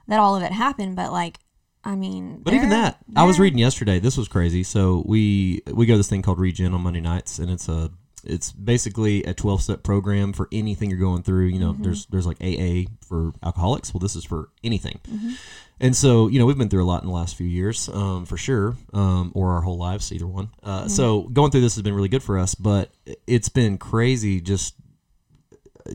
that 0.09 0.21
all 0.21 0.37
of 0.37 0.43
it 0.43 0.53
happened. 0.53 0.95
But 0.97 1.11
like, 1.11 1.39
I 1.85 1.95
mean, 1.97 2.41
But 2.43 2.55
even 2.55 2.71
that, 2.71 2.99
I 3.15 3.25
was 3.25 3.39
reading 3.39 3.59
yesterday. 3.59 3.99
This 3.99 4.17
was 4.17 4.27
crazy. 4.29 4.63
So 4.63 5.03
we 5.07 5.63
we 5.73 5.87
go 5.87 5.95
to 5.95 5.99
this 5.99 6.09
thing 6.09 6.23
called 6.23 6.39
Regen 6.39 6.73
on 6.75 6.81
Monday 6.81 7.01
nights, 7.01 7.39
and 7.39 7.51
it's 7.51 7.69
a 7.69 7.91
it's 8.25 8.53
basically 8.53 9.23
a 9.25 9.35
twelve 9.35 9.61
step 9.61 9.83
program 9.83 10.33
for 10.33 10.49
anything 10.51 10.89
you're 10.89 10.99
going 10.99 11.23
through. 11.23 11.47
You 11.47 11.59
know, 11.61 11.73
Mm-hmm. 11.75 11.83
there's 11.83 12.07
there's 12.07 12.27
like 12.27 12.39
AA 12.41 12.89
for 13.07 13.33
alcoholics. 13.43 13.93
Well, 13.93 13.99
this 14.01 14.17
is 14.17 14.25
for 14.25 14.49
anything. 14.63 14.99
Mm-hmm. 15.11 15.33
And 15.81 15.95
so 15.95 16.29
you 16.29 16.39
know 16.39 16.47
we've 16.47 16.57
been 16.57 16.71
through 16.71 16.85
a 16.85 16.87
lot 16.87 17.03
in 17.03 17.09
the 17.09 17.15
last 17.15 17.37
few 17.37 17.47
years, 17.47 17.89
um, 17.91 18.25
for 18.25 18.39
sure, 18.39 18.77
um, 18.95 19.33
or 19.35 19.53
our 19.53 19.61
whole 19.61 19.77
lives, 19.77 20.11
either 20.13 20.27
one. 20.27 20.49
Uh, 20.63 20.81
Mm-hmm. 20.81 20.89
So 20.89 21.23
going 21.25 21.51
through 21.51 21.61
this 21.63 21.75
has 21.75 21.83
been 21.83 21.95
really 21.95 22.09
good 22.09 22.23
for 22.23 22.39
us, 22.39 22.55
but 22.55 22.91
it's 23.27 23.51
been 23.51 23.77
crazy 23.77 24.41
just 24.41 24.75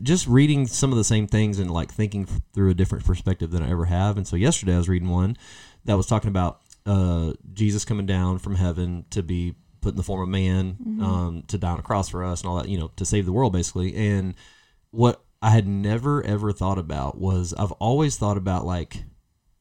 just 0.04 0.28
reading 0.28 0.68
some 0.68 0.92
of 0.92 0.98
the 0.98 1.02
same 1.04 1.26
things 1.26 1.58
and 1.58 1.68
like 1.68 1.90
thinking 1.92 2.24
through 2.54 2.70
a 2.70 2.74
different 2.74 3.04
perspective 3.04 3.50
than 3.50 3.60
I 3.62 3.70
ever 3.70 3.86
have. 3.86 4.16
And 4.16 4.24
so 4.26 4.36
yesterday 4.36 4.74
I 4.74 4.78
was 4.78 4.88
reading 4.88 5.08
one 5.08 5.36
that 5.84 5.96
was 5.96 6.06
talking 6.06 6.28
about 6.28 6.60
uh, 6.86 7.32
Jesus 7.52 7.84
coming 7.84 8.06
down 8.06 8.38
from 8.38 8.54
heaven 8.54 9.04
to 9.10 9.22
be 9.22 9.54
put 9.80 9.90
in 9.90 9.96
the 9.96 10.02
form 10.02 10.22
of 10.22 10.28
man, 10.28 10.76
um, 11.02 11.44
to 11.48 11.58
die 11.58 11.70
on 11.70 11.78
a 11.78 11.82
cross 11.82 12.08
for 12.08 12.24
us 12.24 12.42
and 12.42 12.50
all 12.50 12.56
that, 12.56 12.68
you 12.68 12.78
know, 12.78 12.90
to 12.96 13.04
save 13.04 13.26
the 13.26 13.32
world 13.32 13.52
basically. 13.52 13.94
And 13.94 14.34
what 14.90 15.22
I 15.42 15.50
had 15.50 15.66
never 15.66 16.22
ever 16.22 16.52
thought 16.52 16.78
about 16.78 17.18
was 17.18 17.54
I've 17.54 17.72
always 17.72 18.16
thought 18.16 18.36
about 18.36 18.66
like, 18.66 19.04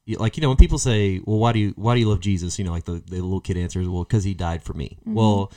like 0.08 0.38
you 0.38 0.42
know 0.42 0.50
when 0.50 0.58
people 0.58 0.80
say, 0.80 1.22
"Well, 1.24 1.38
why 1.38 1.52
do 1.54 1.60
you 1.60 1.74
why 1.76 1.94
do 1.94 2.00
you 2.00 2.10
love 2.10 2.20
Jesus?" 2.20 2.58
You 2.58 2.66
know, 2.66 2.72
like 2.72 2.86
the, 2.86 3.04
the 3.06 3.22
little 3.22 3.40
kid 3.40 3.58
answers, 3.58 3.88
"Well, 3.88 4.04
because 4.04 4.24
he 4.24 4.34
died 4.34 4.64
for 4.64 4.74
me." 4.74 4.98
Well, 5.14 5.54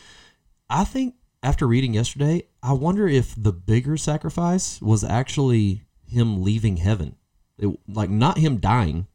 I 0.68 0.85
think 0.85 1.14
after 1.42 1.66
reading 1.66 1.94
yesterday, 1.94 2.44
I 2.62 2.75
wonder 2.75 3.09
if 3.09 3.35
the 3.37 3.53
bigger 3.53 3.96
sacrifice 3.96 4.81
was 4.81 5.03
actually 5.03 5.83
him 6.07 6.42
leaving 6.42 6.77
heaven. 6.77 7.16
It, 7.59 7.77
like 7.88 8.11
not 8.11 8.38
him 8.38 8.59
dying, 8.59 9.07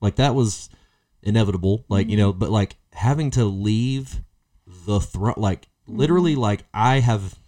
like 0.00 0.16
that 0.16 0.34
was 0.34 0.70
inevitable. 1.26 1.84
Like 1.88 2.08
you 2.08 2.16
know, 2.16 2.30
mm-hmm. 2.30 2.38
but 2.38 2.50
like 2.50 2.76
having 2.92 3.30
to 3.32 3.44
leave 3.44 4.20
the 4.86 5.00
throne, 5.00 5.34
like 5.36 5.68
literally, 5.86 6.32
mm-hmm. 6.32 6.40
like 6.40 6.64
I 6.72 7.00
have. 7.00 7.38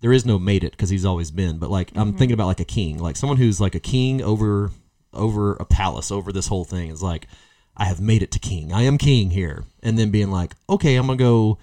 There 0.00 0.12
is 0.12 0.26
no 0.26 0.38
made 0.38 0.64
it 0.64 0.72
because 0.72 0.90
he's 0.90 1.06
always 1.06 1.30
been, 1.30 1.58
but 1.58 1.70
like 1.70 1.90
I'm 1.94 2.08
mm-hmm. 2.08 2.18
thinking 2.18 2.34
about 2.34 2.46
like 2.46 2.60
a 2.60 2.64
king, 2.66 2.98
like 2.98 3.16
someone 3.16 3.38
who's 3.38 3.58
like 3.60 3.74
a 3.74 3.80
king 3.80 4.22
over 4.22 4.70
over 5.14 5.54
a 5.54 5.64
palace, 5.64 6.10
over 6.10 6.30
this 6.30 6.46
whole 6.46 6.64
thing. 6.64 6.90
Is 6.90 7.02
like 7.02 7.26
I 7.74 7.86
have 7.86 8.02
made 8.02 8.22
it 8.22 8.30
to 8.32 8.38
king. 8.38 8.70
I 8.70 8.82
am 8.82 8.98
king 8.98 9.30
here, 9.30 9.64
and 9.82 9.98
then 9.98 10.10
being 10.10 10.30
like, 10.30 10.54
okay, 10.68 10.96
I'm 10.96 11.06
gonna 11.06 11.16
go 11.16 11.58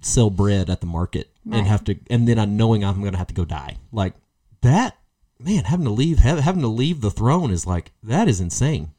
sell 0.00 0.30
bread 0.30 0.70
at 0.70 0.80
the 0.80 0.86
market 0.86 1.30
Right. 1.46 1.58
and 1.58 1.68
have 1.68 1.84
to 1.84 1.96
and 2.10 2.26
then 2.26 2.40
I'm 2.40 2.56
knowing 2.56 2.84
I'm 2.84 3.02
gonna 3.04 3.18
have 3.18 3.28
to 3.28 3.34
go 3.34 3.44
die 3.44 3.76
like 3.92 4.14
that 4.62 4.96
man 5.38 5.62
having 5.62 5.84
to 5.84 5.92
leave 5.92 6.18
having 6.18 6.62
to 6.62 6.68
leave 6.68 7.00
the 7.00 7.10
throne 7.10 7.52
is 7.52 7.66
like 7.66 7.92
that 8.02 8.26
is 8.26 8.40
insane 8.40 8.90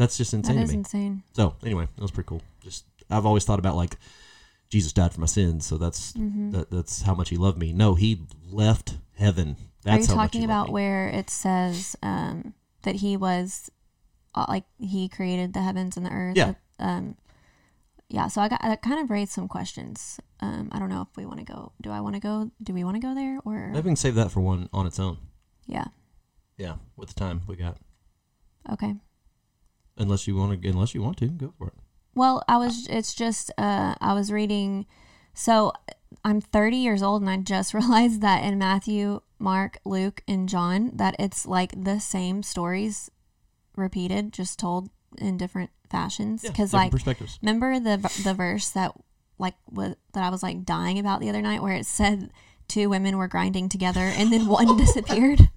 that's 0.00 0.16
just 0.16 0.32
insane 0.34 0.58
is 0.58 0.70
to 0.70 0.74
me 0.74 0.78
insane. 0.78 1.22
so 1.32 1.54
anyway 1.64 1.86
that 1.94 2.02
was 2.02 2.10
pretty 2.10 2.26
cool 2.28 2.42
just 2.62 2.84
I've 3.10 3.26
always 3.26 3.44
thought 3.44 3.58
about 3.58 3.76
like 3.76 3.96
Jesus 4.68 4.92
died 4.92 5.12
for 5.12 5.20
my 5.20 5.26
sins 5.26 5.66
so 5.66 5.76
that's 5.78 6.12
Mm-hmm. 6.12 6.50
that, 6.52 6.70
that's 6.70 7.02
how 7.02 7.14
much 7.14 7.28
he 7.30 7.36
loved 7.36 7.58
me 7.58 7.72
no 7.72 7.94
he 7.94 8.20
left 8.50 8.98
heaven 9.16 9.48
Are 9.50 9.56
that's 9.84 10.08
you 10.08 10.14
how 10.14 10.20
much 10.22 10.32
talking 10.32 10.44
about 10.44 10.70
where 10.70 11.08
it 11.08 11.28
says 11.30 11.96
um, 12.02 12.54
that 12.82 12.96
he 12.96 13.16
was 13.16 13.70
uh, 14.34 14.46
like 14.48 14.64
he 14.78 15.08
created 15.08 15.52
the 15.54 15.60
heavens 15.62 15.96
and 15.96 16.06
the 16.06 16.10
earth? 16.10 16.36
Yeah. 16.36 16.54
Um, 16.78 17.16
yeah. 18.08 18.28
So 18.28 18.40
I 18.40 18.48
got 18.48 18.62
that 18.62 18.80
kind 18.80 19.00
of 19.02 19.10
raised 19.10 19.32
some 19.32 19.48
questions. 19.48 20.20
Um, 20.40 20.68
I 20.72 20.78
don't 20.78 20.88
know 20.88 21.02
if 21.02 21.16
we 21.16 21.26
want 21.26 21.38
to 21.40 21.44
go. 21.44 21.72
Do 21.80 21.90
I 21.90 22.00
want 22.00 22.14
to 22.14 22.20
go? 22.20 22.50
Do 22.62 22.72
we 22.72 22.84
want 22.84 22.94
to 22.96 23.00
go 23.00 23.12
there 23.14 23.40
or? 23.44 23.68
maybe 23.68 23.84
we 23.86 23.90
can 23.90 23.96
save 23.96 24.14
that 24.14 24.30
for 24.30 24.40
one 24.40 24.68
on 24.72 24.86
its 24.86 25.00
own 25.00 25.18
Yeah. 25.66 25.86
yeah 26.58 26.76
with 26.96 27.08
the 27.12 27.18
time 27.18 27.42
we 27.48 27.56
got 27.56 27.76
Okay. 28.72 28.94
Unless 29.96 30.26
you 30.26 30.36
want 30.36 30.62
to 30.62 30.68
unless 30.68 30.94
you 30.94 31.02
want 31.02 31.16
to 31.18 31.26
go 31.26 31.52
for 31.58 31.68
it 31.68 31.74
Well, 32.14 32.42
I 32.48 32.56
was. 32.56 32.86
It's 32.88 33.14
just. 33.14 33.50
Uh, 33.56 33.94
I 34.00 34.14
was 34.14 34.32
reading. 34.32 34.86
So 35.32 35.72
I'm 36.24 36.40
30 36.40 36.76
years 36.76 37.02
old, 37.02 37.22
and 37.22 37.30
I 37.30 37.36
just 37.38 37.74
realized 37.78 38.20
that 38.20 38.44
in 38.44 38.58
Matthew, 38.58 39.20
Mark, 39.38 39.78
Luke, 39.84 40.22
and 40.26 40.48
John, 40.48 40.90
that 40.94 41.16
it's 41.18 41.46
like 41.46 41.84
the 41.84 41.98
same 41.98 42.42
stories 42.42 43.10
repeated, 43.76 44.32
just 44.32 44.58
told 44.58 44.90
in 45.18 45.36
different 45.36 45.70
fashions. 45.88 46.42
Because 46.42 46.70
different 46.70 46.72
like, 46.72 46.92
perspectives 46.92 47.38
remember 47.42 47.78
the 47.78 47.96
the 48.24 48.34
verse 48.34 48.70
that 48.70 48.92
like 49.38 49.54
was, 49.70 49.94
that 50.12 50.24
I 50.24 50.30
was 50.30 50.42
like 50.42 50.64
dying 50.64 50.98
about 50.98 51.20
the 51.20 51.28
other 51.28 51.42
night, 51.42 51.62
where 51.62 51.74
it 51.74 51.86
said 51.86 52.30
two 52.68 52.88
women 52.88 53.16
were 53.16 53.28
grinding 53.28 53.68
together, 53.68 54.00
and 54.00 54.32
then 54.32 54.46
one 54.46 54.76
disappeared. 54.84 55.48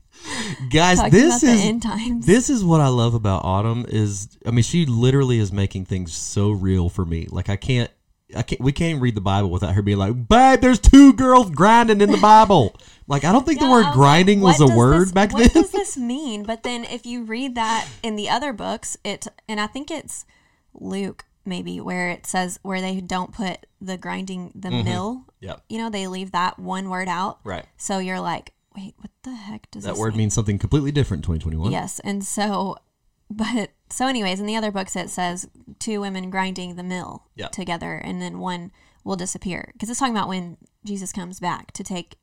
Guys 0.70 0.98
Talking 0.98 1.12
this 1.12 1.44
is 1.44 1.62
end 1.62 1.82
times. 1.82 2.26
This 2.26 2.50
is 2.50 2.64
what 2.64 2.82
I 2.82 2.88
love 2.88 3.14
about 3.14 3.44
Autumn 3.44 3.86
is 3.88 4.38
I 4.46 4.52
mean 4.52 4.64
she 4.64 4.86
literally 4.86 5.40
is 5.40 5.52
making 5.52 5.86
things 5.86 6.14
so 6.14 6.52
real 6.52 6.90
for 6.90 7.06
me. 7.06 7.28
Like 7.30 7.50
I 7.50 7.56
can't 7.56 7.92
I 8.36 8.42
can't. 8.42 8.62
We 8.62 8.72
can't 8.72 9.02
read 9.02 9.16
the 9.16 9.22
Bible 9.22 9.52
without 9.52 9.76
her 9.76 9.82
being 9.82 9.98
like, 9.98 10.28
"Babe, 10.28 10.60
there's 10.60 10.80
two 10.80 11.14
girls 11.14 11.52
grinding 11.52 12.02
in 12.02 12.12
the 12.12 12.18
Bible." 12.22 12.76
like, 13.08 13.26
I 13.26 13.32
don't 13.32 13.46
think 13.46 13.60
the 13.60 13.70
word 13.70 13.86
was 13.86 13.96
grinding 13.96 14.42
like, 14.42 14.60
was 14.60 14.72
a 14.72 14.76
word 14.76 15.02
this- 15.02 15.12
back 15.12 15.34
what 15.34 15.40
then. 15.40 15.50
What 15.50 15.72
does 15.72 15.72
this 15.72 15.98
mean? 15.98 16.44
But 16.44 16.64
then 16.64 16.86
if 16.86 17.06
you 17.06 17.24
read 17.24 17.56
that 17.56 17.88
in 18.02 18.16
the 18.16 18.30
other 18.30 18.54
books, 18.54 18.98
it 19.04 19.28
and 19.48 19.60
I 19.60 19.68
think 19.68 19.92
it's 19.92 20.26
Luke 20.74 21.26
maybe 21.46 21.82
where 21.82 22.10
it 22.10 22.26
says 22.26 22.60
where 22.64 22.80
they 22.80 23.02
don't 23.02 23.34
put 23.34 23.66
the 23.82 23.98
grinding 23.98 24.52
the 24.56 24.70
mm-hmm. 24.70 24.86
mill. 24.86 25.26
Yep. 25.42 25.64
You 25.70 25.78
know, 25.78 25.90
they 25.90 26.08
leave 26.08 26.32
that 26.32 26.58
one 26.58 26.90
word 26.90 27.10
out. 27.10 27.40
Right. 27.44 27.66
So 27.78 28.00
you're 28.00 28.22
like, 28.22 28.54
wait, 28.76 28.96
what 28.98 29.12
the 29.24 29.34
heck 29.36 29.70
does 29.72 29.84
That 29.84 29.92
this 29.92 30.00
word 30.00 30.14
mean? 30.14 30.20
means 30.20 30.34
something 30.34 30.58
completely 30.58 30.92
different 30.92 31.20
in 31.26 31.36
2021. 31.38 31.72
Yes, 31.72 32.00
and 32.00 32.24
so, 32.24 32.78
but 33.30 33.70
so, 33.90 34.08
anyways, 34.08 34.40
in 34.40 34.46
the 34.46 34.56
other 34.56 34.72
books 34.72 34.96
it 34.96 35.10
says 35.10 35.48
two 35.80 36.02
women 36.02 36.30
grinding 36.30 36.76
the 36.76 36.84
mill 36.84 37.24
Yeah. 37.36 37.48
together, 37.48 37.94
and 37.96 38.22
then 38.22 38.40
one 38.40 38.72
will 39.04 39.16
disappear 39.16 39.70
because 39.74 39.90
it's 39.90 40.00
talking 40.00 40.16
about 40.16 40.28
when 40.30 40.58
Jesus 40.86 41.12
comes 41.12 41.40
back 41.40 41.72
to 41.74 41.84
take 41.84 42.16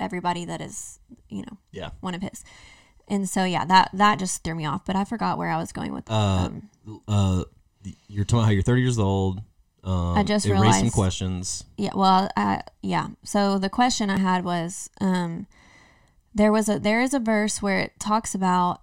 everybody 0.00 0.44
that 0.44 0.60
is, 0.60 0.98
you 1.28 1.42
know, 1.42 1.58
Yeah. 1.72 1.90
one 2.00 2.14
of 2.14 2.22
his. 2.22 2.44
And 3.08 3.28
so, 3.28 3.44
yeah, 3.44 3.64
that 3.66 3.90
that 3.92 4.18
just 4.18 4.42
threw 4.42 4.54
me 4.54 4.64
off. 4.66 4.84
But 4.84 4.96
I 4.96 5.04
forgot 5.04 5.36
where 5.38 5.50
I 5.50 5.56
was 5.58 5.72
going 5.72 5.92
with. 5.92 6.10
Uh, 6.10 6.14
um, 6.50 6.70
Uh, 7.06 7.44
you're 8.08 8.24
talking 8.24 8.38
about 8.40 8.44
how 8.46 8.50
you're 8.52 8.62
30 8.62 8.80
years 8.82 8.98
old. 8.98 9.42
Um, 9.84 10.16
I 10.16 10.22
just 10.22 10.46
raised 10.46 10.56
some 10.56 10.62
realized- 10.72 10.94
questions. 10.94 11.64
Yeah, 11.76 11.90
well, 11.94 12.30
uh, 12.36 12.60
yeah. 12.82 13.08
So 13.22 13.58
the 13.58 13.68
question 13.68 14.08
I 14.08 14.18
had 14.18 14.42
was, 14.44 14.88
um, 15.02 15.46
there 16.34 16.52
was 16.52 16.68
a 16.68 16.78
there 16.78 17.00
is 17.00 17.14
a 17.14 17.18
verse 17.18 17.62
where 17.62 17.80
it 17.80 17.98
talks 17.98 18.34
about 18.34 18.82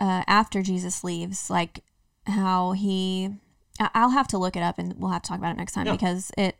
uh, 0.00 0.22
after 0.26 0.62
Jesus 0.62 1.04
leaves, 1.04 1.50
like 1.50 1.80
how 2.26 2.72
he. 2.72 3.30
I'll 3.78 4.10
have 4.10 4.28
to 4.28 4.38
look 4.38 4.56
it 4.56 4.62
up, 4.62 4.78
and 4.78 4.94
we'll 4.98 5.10
have 5.10 5.22
to 5.22 5.28
talk 5.28 5.38
about 5.38 5.52
it 5.52 5.58
next 5.58 5.72
time 5.72 5.86
Yeah. 5.86 5.92
because 5.92 6.30
it 6.38 6.56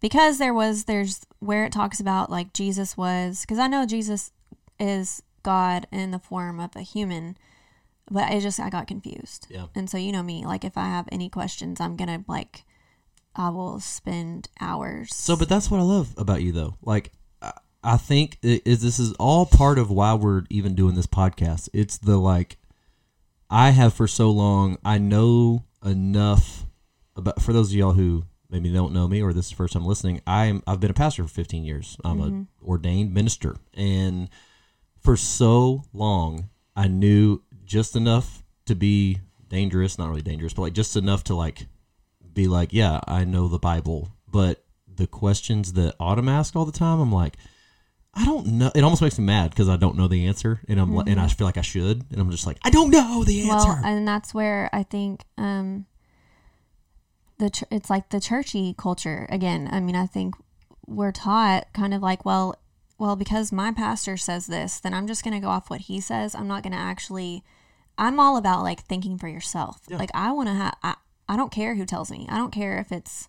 because 0.00 0.38
there 0.38 0.52
was 0.52 0.84
there's 0.84 1.24
where 1.38 1.64
it 1.64 1.72
talks 1.72 1.98
about 2.00 2.30
like 2.30 2.52
Jesus 2.52 2.96
was 2.96 3.40
because 3.42 3.58
I 3.58 3.68
know 3.68 3.86
Jesus 3.86 4.32
is 4.78 5.22
God 5.42 5.86
in 5.90 6.10
the 6.10 6.18
form 6.18 6.60
of 6.60 6.76
a 6.76 6.82
human, 6.82 7.38
but 8.10 8.24
I 8.24 8.38
just 8.40 8.60
I 8.60 8.68
got 8.68 8.86
confused. 8.86 9.46
Yeah. 9.48 9.66
And 9.74 9.88
so 9.88 9.96
you 9.96 10.12
know 10.12 10.22
me, 10.22 10.44
like 10.44 10.62
if 10.64 10.76
I 10.76 10.84
have 10.84 11.08
any 11.10 11.30
questions, 11.30 11.80
I'm 11.80 11.96
gonna 11.96 12.24
like 12.28 12.64
I 13.34 13.48
will 13.50 13.80
spend 13.80 14.48
hours. 14.60 15.14
So, 15.14 15.36
but 15.36 15.48
that's 15.48 15.70
what 15.70 15.78
I 15.80 15.84
love 15.84 16.12
about 16.18 16.42
you, 16.42 16.50
though. 16.50 16.74
Like, 16.82 17.12
I, 17.92 17.96
think 17.96 18.38
it 18.42 18.62
is 18.66 18.82
this 18.82 18.98
is 18.98 19.12
all 19.14 19.46
part 19.46 19.78
of 19.78 19.90
why 19.90 20.14
we're 20.14 20.44
even 20.50 20.74
doing 20.74 20.94
this 20.94 21.06
podcast. 21.06 21.68
It's 21.72 21.98
the 21.98 22.16
like, 22.18 22.56
I 23.50 23.70
have 23.70 23.94
for 23.94 24.06
so 24.06 24.30
long. 24.30 24.78
I 24.84 24.98
know 24.98 25.64
enough 25.84 26.66
about. 27.16 27.40
For 27.40 27.52
those 27.52 27.70
of 27.70 27.76
y'all 27.76 27.92
who 27.92 28.24
maybe 28.50 28.72
don't 28.72 28.92
know 28.92 29.08
me 29.08 29.22
or 29.22 29.32
this 29.32 29.46
is 29.46 29.50
the 29.50 29.56
first 29.56 29.72
time 29.72 29.86
listening, 29.86 30.20
I'm 30.26 30.62
I've 30.66 30.80
been 30.80 30.90
a 30.90 30.94
pastor 30.94 31.22
for 31.22 31.30
15 31.30 31.64
years. 31.64 31.96
I'm 32.04 32.18
Mm-hmm. 32.18 32.42
a 32.64 32.68
ordained 32.68 33.14
minister, 33.14 33.56
and 33.74 34.28
for 35.00 35.16
so 35.16 35.84
long, 35.92 36.50
I 36.76 36.88
knew 36.88 37.42
just 37.64 37.96
enough 37.96 38.42
to 38.66 38.74
be 38.74 39.20
dangerous. 39.48 39.98
Not 39.98 40.08
really 40.10 40.22
dangerous, 40.22 40.52
but 40.52 40.62
like 40.62 40.72
just 40.74 40.96
enough 40.96 41.24
to 41.24 41.34
like 41.34 41.66
be 42.34 42.48
like, 42.48 42.72
yeah, 42.72 43.00
I 43.06 43.24
know 43.24 43.48
the 43.48 43.58
Bible, 43.58 44.10
but 44.30 44.64
the 44.94 45.06
questions 45.06 45.72
that 45.74 45.94
Autumn 45.98 46.28
asks 46.28 46.56
all 46.56 46.64
the 46.64 46.72
time, 46.72 47.00
I'm 47.00 47.12
like, 47.12 47.36
I 48.18 48.24
don't 48.24 48.46
know. 48.46 48.72
It 48.74 48.82
almost 48.82 49.00
makes 49.00 49.18
me 49.18 49.24
mad 49.24 49.50
because 49.50 49.68
I 49.68 49.76
don't 49.76 49.96
know 49.96 50.08
the 50.08 50.26
answer, 50.26 50.60
and 50.68 50.80
I'm 50.80 50.92
like, 50.94 51.08
and 51.08 51.20
I 51.20 51.28
feel 51.28 51.46
like 51.46 51.56
I 51.56 51.62
should, 51.62 52.04
and 52.10 52.20
I'm 52.20 52.30
just 52.30 52.46
like, 52.46 52.58
I 52.64 52.70
don't 52.70 52.90
know 52.90 53.22
the 53.22 53.48
answer. 53.48 53.68
well, 53.68 53.80
and 53.84 54.08
that's 54.08 54.34
where 54.34 54.68
I 54.72 54.82
think 54.82 55.22
um, 55.36 55.86
the 57.38 57.50
ch- 57.50 57.64
it's 57.70 57.88
like 57.88 58.10
the 58.10 58.20
churchy 58.20 58.74
culture 58.76 59.26
again. 59.30 59.68
I 59.70 59.78
mean, 59.80 59.94
I 59.94 60.06
think 60.06 60.34
we're 60.86 61.12
taught 61.12 61.72
kind 61.72 61.94
of 61.94 62.02
like, 62.02 62.24
well, 62.24 62.56
well, 62.98 63.14
because 63.14 63.52
my 63.52 63.70
pastor 63.72 64.16
says 64.16 64.48
this, 64.48 64.80
then 64.80 64.92
I'm 64.92 65.06
just 65.06 65.22
going 65.22 65.34
to 65.34 65.40
go 65.40 65.48
off 65.50 65.70
what 65.70 65.82
he 65.82 66.00
says. 66.00 66.34
I'm 66.34 66.48
not 66.48 66.62
going 66.64 66.72
to 66.72 66.78
actually. 66.78 67.44
I'm 67.96 68.18
all 68.20 68.36
about 68.36 68.62
like 68.62 68.80
thinking 68.84 69.18
for 69.18 69.28
yourself. 69.28 69.80
Like 69.88 70.10
I 70.14 70.32
want 70.32 70.48
to 70.48 70.54
have. 70.54 70.74
I, 70.82 70.94
I 71.28 71.36
don't 71.36 71.52
care 71.52 71.74
who 71.76 71.84
tells 71.84 72.10
me. 72.10 72.26
I 72.28 72.36
don't 72.36 72.52
care 72.52 72.78
if 72.78 72.90
it's. 72.90 73.28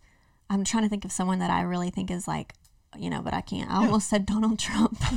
I'm 0.49 0.63
trying 0.63 0.83
to 0.83 0.89
think 0.89 1.05
of 1.05 1.11
someone 1.11 1.37
that 1.39 1.51
I 1.51 1.61
really 1.61 1.91
think 1.91 2.09
is 2.09 2.27
like, 2.27 2.55
you 2.97 3.09
know, 3.09 3.21
but 3.21 3.33
I 3.33 3.41
can't. 3.41 3.69
I 3.69 3.75
almost 3.85 4.09
said 4.09 4.25
Donald 4.25 4.59
Trump. 4.59 4.99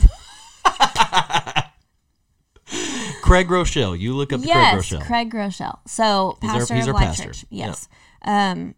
Craig 3.22 3.48
Groeschel, 3.48 3.98
you 3.98 4.14
look 4.14 4.32
up 4.32 4.40
to 4.40 4.46
Craig 4.46 4.54
yes, 4.56 4.74
Groeschel. 4.90 5.06
Craig 5.06 5.30
Groeschel. 5.32 5.78
So 5.86 6.38
He's 6.40 6.50
our- 6.50 6.58
pastor 6.58 6.74
he's 6.74 6.86
of 6.88 6.94
our 6.94 7.00
Life 7.00 7.08
pastor. 7.08 7.24
Church. 7.24 7.44
Yes. 7.50 7.88
Um, 8.22 8.74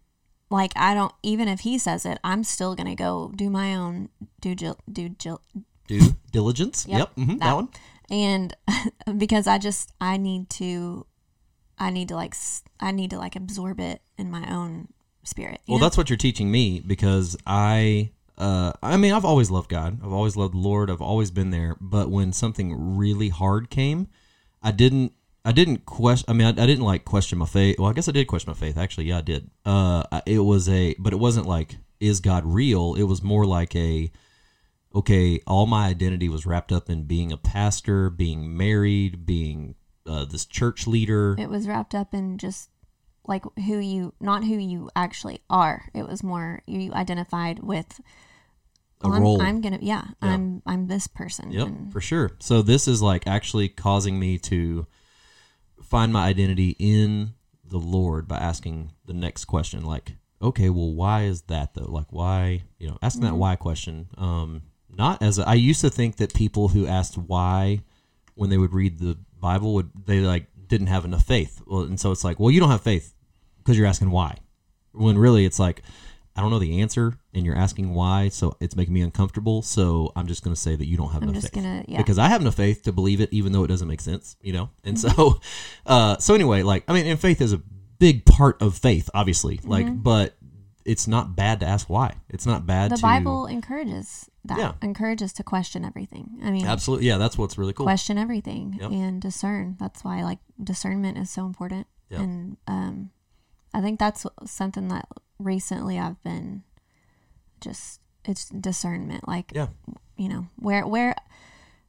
like 0.49 0.71
I 0.75 0.93
don't 0.93 1.13
even 1.23 1.47
if 1.47 1.61
he 1.61 1.77
says 1.77 2.05
it, 2.05 2.19
I'm 2.23 2.43
still 2.43 2.75
gonna 2.75 2.95
go 2.95 3.31
do 3.35 3.49
my 3.49 3.75
own 3.75 4.09
due 4.41 4.55
gil- 4.55 4.79
due 4.91 5.09
gil- 5.09 5.41
Due 5.87 6.15
diligence. 6.31 6.85
Yep, 6.87 6.97
Yep, 6.97 7.15
mhm, 7.15 7.27
that, 7.27 7.39
that. 7.41 7.53
one. 7.55 7.69
and 8.09 8.55
because 9.19 9.45
I 9.47 9.57
just 9.59 9.91
I 10.01 10.17
need 10.17 10.49
to, 10.51 11.05
I 11.77 11.89
need 11.91 12.07
to 12.09 12.15
like 12.15 12.33
s- 12.33 12.63
I 12.79 12.91
need 12.91 13.11
to 13.11 13.17
like 13.17 13.35
absorb 13.35 13.79
it 13.79 14.01
in 14.17 14.31
my 14.31 14.51
own 14.51 14.87
spirit. 15.23 15.61
Well, 15.67 15.77
know? 15.79 15.85
that's 15.85 15.95
what 15.97 16.09
you're 16.09 16.17
teaching 16.17 16.49
me 16.51 16.79
because 16.79 17.37
I, 17.45 18.11
uh, 18.37 18.73
I 18.83 18.97
mean, 18.97 19.13
I've 19.13 19.25
always 19.25 19.49
loved 19.49 19.69
God. 19.69 19.99
I've 20.03 20.13
always 20.13 20.35
loved 20.35 20.53
the 20.53 20.59
Lord. 20.59 20.89
I've 20.89 21.01
always 21.01 21.31
been 21.31 21.51
there. 21.51 21.77
But 21.79 22.09
when 22.09 22.33
something 22.33 22.97
really 22.97 23.29
hard 23.29 23.69
came, 23.69 24.07
I 24.61 24.71
didn't. 24.71 25.13
I 25.47 25.51
didn't 25.51 25.85
question. 25.85 26.25
I 26.27 26.33
mean, 26.33 26.47
I, 26.47 26.63
I 26.63 26.65
didn't 26.65 26.85
like 26.85 27.05
question 27.05 27.37
my 27.37 27.45
faith. 27.45 27.77
Well, 27.77 27.89
I 27.89 27.93
guess 27.93 28.09
I 28.09 28.11
did 28.11 28.25
question 28.25 28.49
my 28.49 28.57
faith. 28.57 28.77
Actually, 28.77 29.05
yeah, 29.05 29.19
I 29.19 29.21
did. 29.21 29.51
Uh, 29.63 30.03
it 30.25 30.39
was 30.39 30.67
a, 30.67 30.95
but 30.97 31.13
it 31.13 31.17
wasn't 31.17 31.45
like, 31.45 31.77
is 31.99 32.19
God 32.19 32.43
real? 32.45 32.95
It 32.95 33.03
was 33.03 33.21
more 33.21 33.45
like 33.45 33.75
a, 33.75 34.11
okay, 34.95 35.39
all 35.45 35.67
my 35.67 35.87
identity 35.87 36.29
was 36.29 36.47
wrapped 36.47 36.71
up 36.71 36.89
in 36.89 37.03
being 37.03 37.31
a 37.31 37.37
pastor, 37.37 38.09
being 38.09 38.57
married, 38.57 39.27
being 39.27 39.75
uh, 40.07 40.25
this 40.25 40.45
church 40.45 40.87
leader. 40.87 41.35
it 41.37 41.49
was 41.49 41.67
wrapped 41.67 41.93
up 41.93 42.13
in 42.13 42.39
just 42.39 42.69
like 43.27 43.43
who 43.65 43.77
you 43.79 44.13
not 44.19 44.43
who 44.43 44.55
you 44.57 44.89
actually 44.95 45.39
are. 45.49 45.89
It 45.93 46.07
was 46.07 46.23
more 46.23 46.61
you 46.65 46.93
identified 46.93 47.59
with. 47.59 47.99
A 49.03 49.07
I'm, 49.09 49.21
role. 49.21 49.41
I'm 49.41 49.61
gonna 49.61 49.79
yeah, 49.81 50.05
I'm 50.21 50.61
I'm 50.65 50.87
this 50.87 51.07
person. 51.07 51.51
Yep, 51.51 51.67
and- 51.67 51.91
for 51.91 51.99
sure. 52.01 52.31
So 52.39 52.61
this 52.61 52.87
is 52.87 53.01
like 53.01 53.27
actually 53.27 53.67
causing 53.69 54.17
me 54.19 54.37
to 54.39 54.87
find 55.83 56.13
my 56.13 56.25
identity 56.27 56.75
in 56.79 57.33
the 57.63 57.77
Lord 57.77 58.27
by 58.27 58.37
asking 58.37 58.93
the 59.05 59.13
next 59.13 59.45
question. 59.45 59.83
Like, 59.83 60.13
okay, 60.41 60.69
well, 60.69 60.93
why 60.93 61.23
is 61.23 61.41
that 61.43 61.73
though? 61.73 61.91
Like, 61.91 62.07
why? 62.11 62.63
You 62.79 62.87
know, 62.89 62.97
asking 63.01 63.23
Mm-hmm. 63.23 63.31
that 63.33 63.37
why 63.37 63.55
question. 63.57 64.07
Um, 64.17 64.61
not 64.89 65.21
as 65.21 65.39
a, 65.39 65.47
I 65.47 65.55
used 65.55 65.81
to 65.81 65.89
think 65.89 66.15
that 66.17 66.33
people 66.33 66.69
who 66.69 66.87
asked 66.87 67.17
why 67.17 67.81
when 68.35 68.49
they 68.49 68.57
would 68.57 68.73
read 68.73 68.99
the 68.99 69.17
Bible 69.39 69.73
would 69.73 69.91
they 70.05 70.21
like 70.21 70.47
didn't 70.67 70.87
have 70.87 71.03
enough 71.05 71.25
faith. 71.25 71.61
Well, 71.67 71.81
and 71.81 71.99
so 71.99 72.11
it's 72.11 72.23
like, 72.23 72.39
well, 72.39 72.49
you 72.51 72.59
don't 72.61 72.71
have 72.71 72.81
faith 72.81 73.13
because 73.65 73.77
you're 73.77 73.87
asking 73.87 74.11
why. 74.11 74.37
When 74.93 75.17
really 75.17 75.45
it's 75.45 75.59
like. 75.59 75.81
I 76.37 76.41
don't 76.41 76.51
know 76.51 76.59
the 76.59 76.81
answer, 76.81 77.17
and 77.33 77.45
you're 77.45 77.55
asking 77.55 77.93
why, 77.93 78.27
so 78.27 78.57
it's 78.59 78.75
making 78.75 78.93
me 78.93 78.99
uncomfortable. 78.99 79.61
So 79.61 80.11
I'm 80.17 80.27
just 80.27 80.43
going 80.43 80.53
to 80.53 80.59
say 80.59 80.75
that 80.75 80.85
you 80.85 80.97
don't 80.97 81.11
have 81.11 81.23
I'm 81.23 81.29
enough 81.29 81.43
faith 81.43 81.53
gonna 81.53 81.85
yeah. 81.87 81.95
because 81.95 82.19
I 82.19 82.27
have 82.27 82.43
no 82.43 82.51
faith 82.51 82.83
to 82.83 82.91
believe 82.91 83.21
it, 83.21 83.29
even 83.31 83.53
though 83.53 83.63
it 83.63 83.67
doesn't 83.67 83.87
make 83.87 84.01
sense, 84.01 84.35
you 84.41 84.51
know. 84.51 84.69
And 84.83 84.97
Mm-hmm. 84.97 85.15
so, 85.15 85.39
uh, 85.85 86.17
so 86.17 86.35
anyway, 86.35 86.61
like 86.61 86.83
I 86.89 86.93
mean, 86.93 87.05
and 87.05 87.17
faith 87.17 87.39
is 87.39 87.53
a 87.53 87.61
big 87.99 88.25
part 88.25 88.61
of 88.61 88.77
faith, 88.77 89.09
obviously. 89.13 89.61
Like, 89.63 90.03
but 90.03 90.35
it's 90.83 91.07
not 91.07 91.37
bad 91.37 91.61
to 91.61 91.65
ask 91.67 91.89
why. 91.89 92.15
It's 92.27 92.45
not 92.45 92.65
bad 92.65 92.87
Mm-hmm. 92.91 92.95
the 92.95 92.97
to 92.97 93.01
Bible 93.01 93.45
encourages 93.47 94.29
that. 94.43 94.57
Yeah. 94.57 94.73
Encourages 94.81 95.31
to 95.31 95.43
question 95.43 95.85
everything. 95.85 96.41
I 96.43 96.51
mean, 96.51 96.65
absolutely, 96.65 97.07
yeah. 97.07 97.17
That's 97.17 97.37
what's 97.37 97.57
really 97.57 97.71
cool. 97.71 97.85
question 97.85 98.17
everything 98.17 98.77
Yep. 98.81 98.91
and 98.91 99.21
discern. 99.21 99.77
That's 99.79 100.03
why 100.03 100.21
like 100.23 100.39
discernment 100.61 101.17
is 101.17 101.29
so 101.29 101.45
important. 101.45 101.87
Yep. 102.09 102.19
And 102.19 102.57
um, 102.67 103.11
I 103.75 103.81
think 103.81 103.99
that's 103.99 104.25
something 104.45 104.87
that 104.87 105.07
recently 105.37 105.99
I've 105.99 106.21
been 106.23 106.63
just 107.59 107.99
it's 108.23 108.49
discernment. 108.49 109.27
Like 109.27 109.51
Yeah, 109.53 109.67
you 110.17 110.29
know 110.29 110.47
where 110.57 110.87
where 110.87 111.15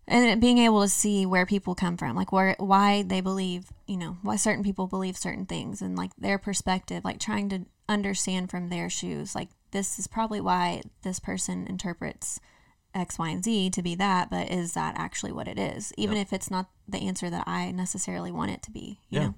and 0.09 0.40
being 0.40 0.59
able 0.59 0.83
to 0.83 0.88
see 0.88 1.27
where 1.27 1.46
people 1.46 1.75
come 1.75 1.96
from 1.96 2.14
like 2.14 2.33
where 2.33 2.55
why 2.59 3.03
they 3.03 3.20
believe 3.20 3.70
you 3.87 3.96
know 3.96 4.16
why 4.22 4.37
certain 4.37 4.62
people 4.62 4.87
believe 4.87 5.16
certain 5.16 5.46
things 5.46 5.83
and 5.83 5.96
like 5.96 6.11
their 6.17 6.38
perspective 6.38 7.04
like 7.04 7.19
trying 7.19 7.48
to 7.48 7.61
understand 7.88 8.50
from 8.50 8.69
their 8.69 8.88
shoes 8.88 9.35
like 9.35 9.48
this 9.73 9.98
is 9.98 10.06
probably 10.06 10.40
why 10.40 10.81
this 11.02 11.19
person 11.19 11.67
interprets 11.67 12.40
x 12.94 13.19
y 13.19 13.31
and 13.31 13.44
z 13.44 13.69
to 13.69 13.83
be 13.83 13.94
that 13.96 14.31
but 14.31 14.50
is 14.50 14.75
that 14.75 14.94
actually 14.96 15.33
what 15.33 15.48
it 15.48 15.58
is 15.58 15.92
even 15.98 16.17
if 16.17 16.33
it's 16.33 16.50
not 16.50 16.69
the 16.88 16.98
answer 16.98 17.29
that 17.29 17.44
i 17.46 17.71
necessarily 17.73 18.31
want 18.31 18.50
it 18.50 18.63
to 18.63 18.71
be 18.71 19.00
you 19.11 19.19
Yeah. 19.21 19.27
know 19.27 19.35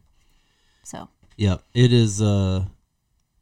so 0.82 1.08
yeah. 1.38 1.56
It 1.72 1.92
is. 1.92 2.20
Uh, 2.20 2.64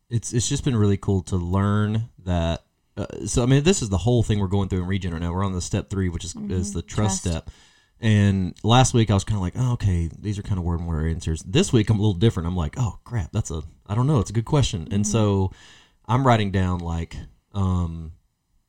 it's 0.08 0.32
it's 0.32 0.48
just 0.48 0.64
been 0.64 0.76
really 0.76 0.96
cool 0.98 1.22
to 1.24 1.36
learn 1.36 2.08
that. 2.24 2.62
Uh, 2.96 3.26
so 3.26 3.42
I 3.42 3.46
mean, 3.46 3.64
this 3.64 3.82
is 3.82 3.88
the 3.88 3.98
whole 3.98 4.22
thing 4.22 4.38
we're 4.38 4.46
going 4.46 4.68
through 4.68 4.82
in 4.82 4.86
Regen 4.86 5.12
right 5.12 5.20
now. 5.20 5.32
We're 5.32 5.44
on 5.44 5.52
the 5.52 5.60
step 5.60 5.90
three, 5.90 6.08
which 6.08 6.24
is 6.24 6.36
is 6.48 6.72
the 6.72 6.82
trust, 6.82 7.24
Mm-hmm. 7.24 7.30
Trust. 7.32 7.46
step. 7.48 7.50
And 7.98 8.54
last 8.62 8.92
week 8.92 9.10
I 9.10 9.14
was 9.14 9.24
kind 9.24 9.36
of 9.38 9.42
like, 9.42 9.54
oh, 9.56 9.72
okay, 9.72 10.10
these 10.18 10.38
are 10.38 10.42
kind 10.42 10.58
of 10.58 10.64
word 10.64 10.80
and 10.80 10.88
word 10.88 11.10
answers. 11.10 11.42
This 11.42 11.72
week 11.72 11.88
I'm 11.90 11.98
a 11.98 12.02
little 12.02 12.14
different. 12.14 12.46
I'm 12.46 12.56
like, 12.56 12.74
oh 12.78 12.98
crap, 13.04 13.32
that's 13.32 13.50
a 13.50 13.62
I 13.86 13.94
don't 13.94 14.06
know, 14.06 14.20
it's 14.20 14.30
a 14.30 14.34
good 14.34 14.44
question. 14.44 14.84
Mm-hmm. 14.84 14.94
And 14.94 15.06
so 15.06 15.50
I'm 16.06 16.26
writing 16.26 16.50
down 16.50 16.78
like 16.80 17.16
um, 17.54 18.12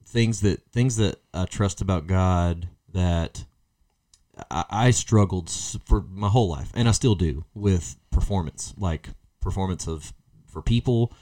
things 0.05 0.41
that 0.41 0.65
things 0.71 0.95
that 0.95 1.19
I 1.33 1.45
trust 1.45 1.81
about 1.81 2.07
God 2.07 2.69
that 2.93 3.45
I, 4.51 4.65
I 4.69 4.91
struggled 4.91 5.49
for 5.85 6.01
my 6.01 6.29
whole 6.29 6.49
life, 6.49 6.71
and 6.73 6.87
I 6.87 6.91
still 6.91 7.15
do 7.15 7.45
with 7.53 7.97
performance, 8.11 8.73
like 8.77 9.09
performance 9.41 9.87
of 9.87 10.13
for 10.47 10.61
people, 10.61 11.13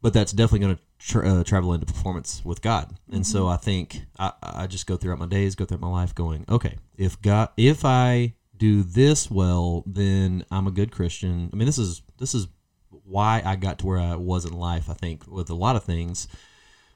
but 0.00 0.12
that's 0.12 0.32
definitely 0.32 0.60
going 0.60 0.76
to 0.76 0.82
tra- 0.98 1.28
uh, 1.28 1.44
travel 1.44 1.72
into 1.72 1.86
performance 1.86 2.42
with 2.44 2.62
God. 2.62 2.96
And 3.10 3.26
so 3.26 3.46
I 3.46 3.56
think 3.56 4.02
I, 4.18 4.32
I 4.42 4.66
just 4.66 4.86
go 4.86 4.96
throughout 4.96 5.18
my 5.18 5.26
days, 5.26 5.54
go 5.54 5.64
throughout 5.64 5.80
my 5.80 5.88
life, 5.90 6.14
going, 6.14 6.44
okay, 6.48 6.76
if 6.96 7.20
God, 7.20 7.50
if 7.56 7.84
I 7.84 8.34
do 8.56 8.82
this 8.82 9.30
well, 9.30 9.84
then 9.86 10.44
I'm 10.50 10.66
a 10.66 10.72
good 10.72 10.90
Christian. 10.90 11.50
I 11.52 11.56
mean, 11.56 11.66
this 11.66 11.78
is 11.78 12.02
this 12.18 12.34
is 12.34 12.48
why 12.90 13.42
I 13.44 13.56
got 13.56 13.78
to 13.78 13.86
where 13.86 13.98
I 13.98 14.16
was 14.16 14.44
in 14.44 14.52
life. 14.52 14.90
I 14.90 14.94
think 14.94 15.26
with 15.26 15.50
a 15.50 15.54
lot 15.54 15.76
of 15.76 15.84
things 15.84 16.28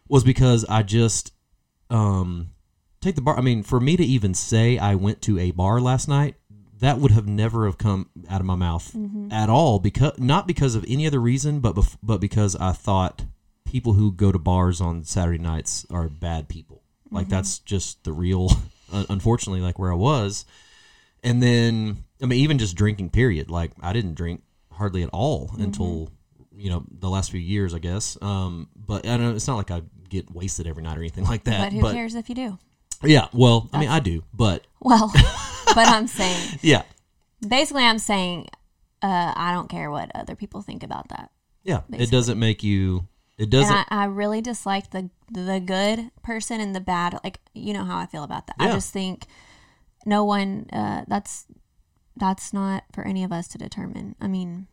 was 0.08 0.24
because 0.24 0.64
I 0.68 0.82
just 0.82 1.32
um 1.90 2.50
take 3.02 3.16
the 3.16 3.20
bar. 3.20 3.36
I 3.36 3.42
mean, 3.42 3.62
for 3.62 3.80
me 3.80 3.96
to 3.96 4.04
even 4.04 4.32
say 4.32 4.78
I 4.78 4.94
went 4.94 5.20
to 5.22 5.38
a 5.38 5.50
bar 5.50 5.80
last 5.80 6.08
night, 6.08 6.36
that 6.80 6.98
would 6.98 7.12
have 7.12 7.28
never 7.28 7.66
have 7.66 7.78
come 7.78 8.08
out 8.28 8.40
of 8.40 8.46
my 8.46 8.54
mouth 8.54 8.92
mm-hmm. 8.92 9.30
at 9.30 9.48
all 9.48 9.78
because 9.78 10.18
not 10.18 10.46
because 10.46 10.74
of 10.74 10.84
any 10.88 11.06
other 11.06 11.20
reason, 11.20 11.60
but 11.60 11.76
bef- 11.76 11.96
but 12.02 12.20
because 12.20 12.56
I 12.56 12.72
thought 12.72 13.24
people 13.64 13.92
who 13.92 14.12
go 14.12 14.32
to 14.32 14.38
bars 14.38 14.80
on 14.80 15.04
Saturday 15.04 15.38
nights 15.38 15.86
are 15.90 16.08
bad 16.08 16.48
people. 16.48 16.82
Like 17.10 17.26
mm-hmm. 17.26 17.34
that's 17.34 17.58
just 17.60 18.02
the 18.04 18.12
real, 18.12 18.50
unfortunately, 18.92 19.60
like 19.60 19.78
where 19.78 19.92
I 19.92 19.96
was. 19.96 20.44
And 21.22 21.42
then 21.42 22.04
I 22.22 22.26
mean, 22.26 22.40
even 22.40 22.58
just 22.58 22.76
drinking. 22.76 23.10
Period. 23.10 23.50
Like 23.50 23.72
I 23.80 23.92
didn't 23.92 24.14
drink 24.14 24.42
hardly 24.72 25.02
at 25.02 25.10
all 25.12 25.48
mm-hmm. 25.48 25.62
until 25.62 26.10
you 26.56 26.70
know 26.70 26.84
the 26.90 27.08
last 27.08 27.30
few 27.30 27.40
years, 27.40 27.74
I 27.74 27.78
guess. 27.78 28.18
Um, 28.20 28.68
but 28.74 29.06
I 29.06 29.16
don't. 29.16 29.36
It's 29.36 29.46
not 29.46 29.56
like 29.56 29.70
I 29.70 29.82
get 30.08 30.30
wasted 30.30 30.66
every 30.66 30.82
night 30.82 30.96
or 30.96 31.00
anything 31.00 31.24
like 31.24 31.44
that. 31.44 31.72
But 31.72 31.72
who 31.72 31.92
cares 31.92 32.14
if 32.14 32.28
you 32.28 32.34
do? 32.34 32.58
Yeah, 33.04 33.28
well, 33.32 33.68
I 33.72 33.80
mean, 33.80 33.88
I 33.88 34.00
do, 34.00 34.22
but 34.32 34.66
Well, 34.80 35.10
but 35.74 35.88
I'm 35.88 36.06
saying 36.06 36.58
yeah, 36.62 36.82
basically 37.46 37.84
I'm 37.84 37.98
saying 37.98 38.48
uh, 39.02 39.32
I 39.36 39.52
don't 39.52 39.68
care 39.68 39.90
what 39.90 40.10
other 40.14 40.34
people 40.34 40.62
think 40.62 40.82
about 40.82 41.08
that. 41.08 41.30
yeah, 41.64 41.82
it 41.92 42.10
doesn't 42.10 42.38
make 42.38 42.62
you. 42.62 43.06
It 43.38 43.50
doesn't. 43.50 43.74
I, 43.74 43.84
I 43.90 44.04
really 44.04 44.40
dislike 44.40 44.90
the 44.90 45.10
the 45.30 45.60
good 45.60 46.10
person 46.22 46.60
and 46.60 46.74
the 46.74 46.80
bad. 46.80 47.18
Like 47.24 47.38
you 47.54 47.72
know 47.72 47.84
how 47.84 47.98
I 47.98 48.06
feel 48.06 48.24
about 48.24 48.46
that. 48.46 48.56
I 48.58 48.70
just 48.70 48.92
think 48.92 49.26
no 50.06 50.24
one. 50.24 50.66
Uh, 50.72 51.04
that's 51.08 51.46
that's 52.16 52.52
not 52.52 52.84
for 52.92 53.04
any 53.04 53.24
of 53.24 53.32
us 53.32 53.48
to 53.48 53.58
determine. 53.58 54.14
I 54.20 54.28
mean, 54.28 54.66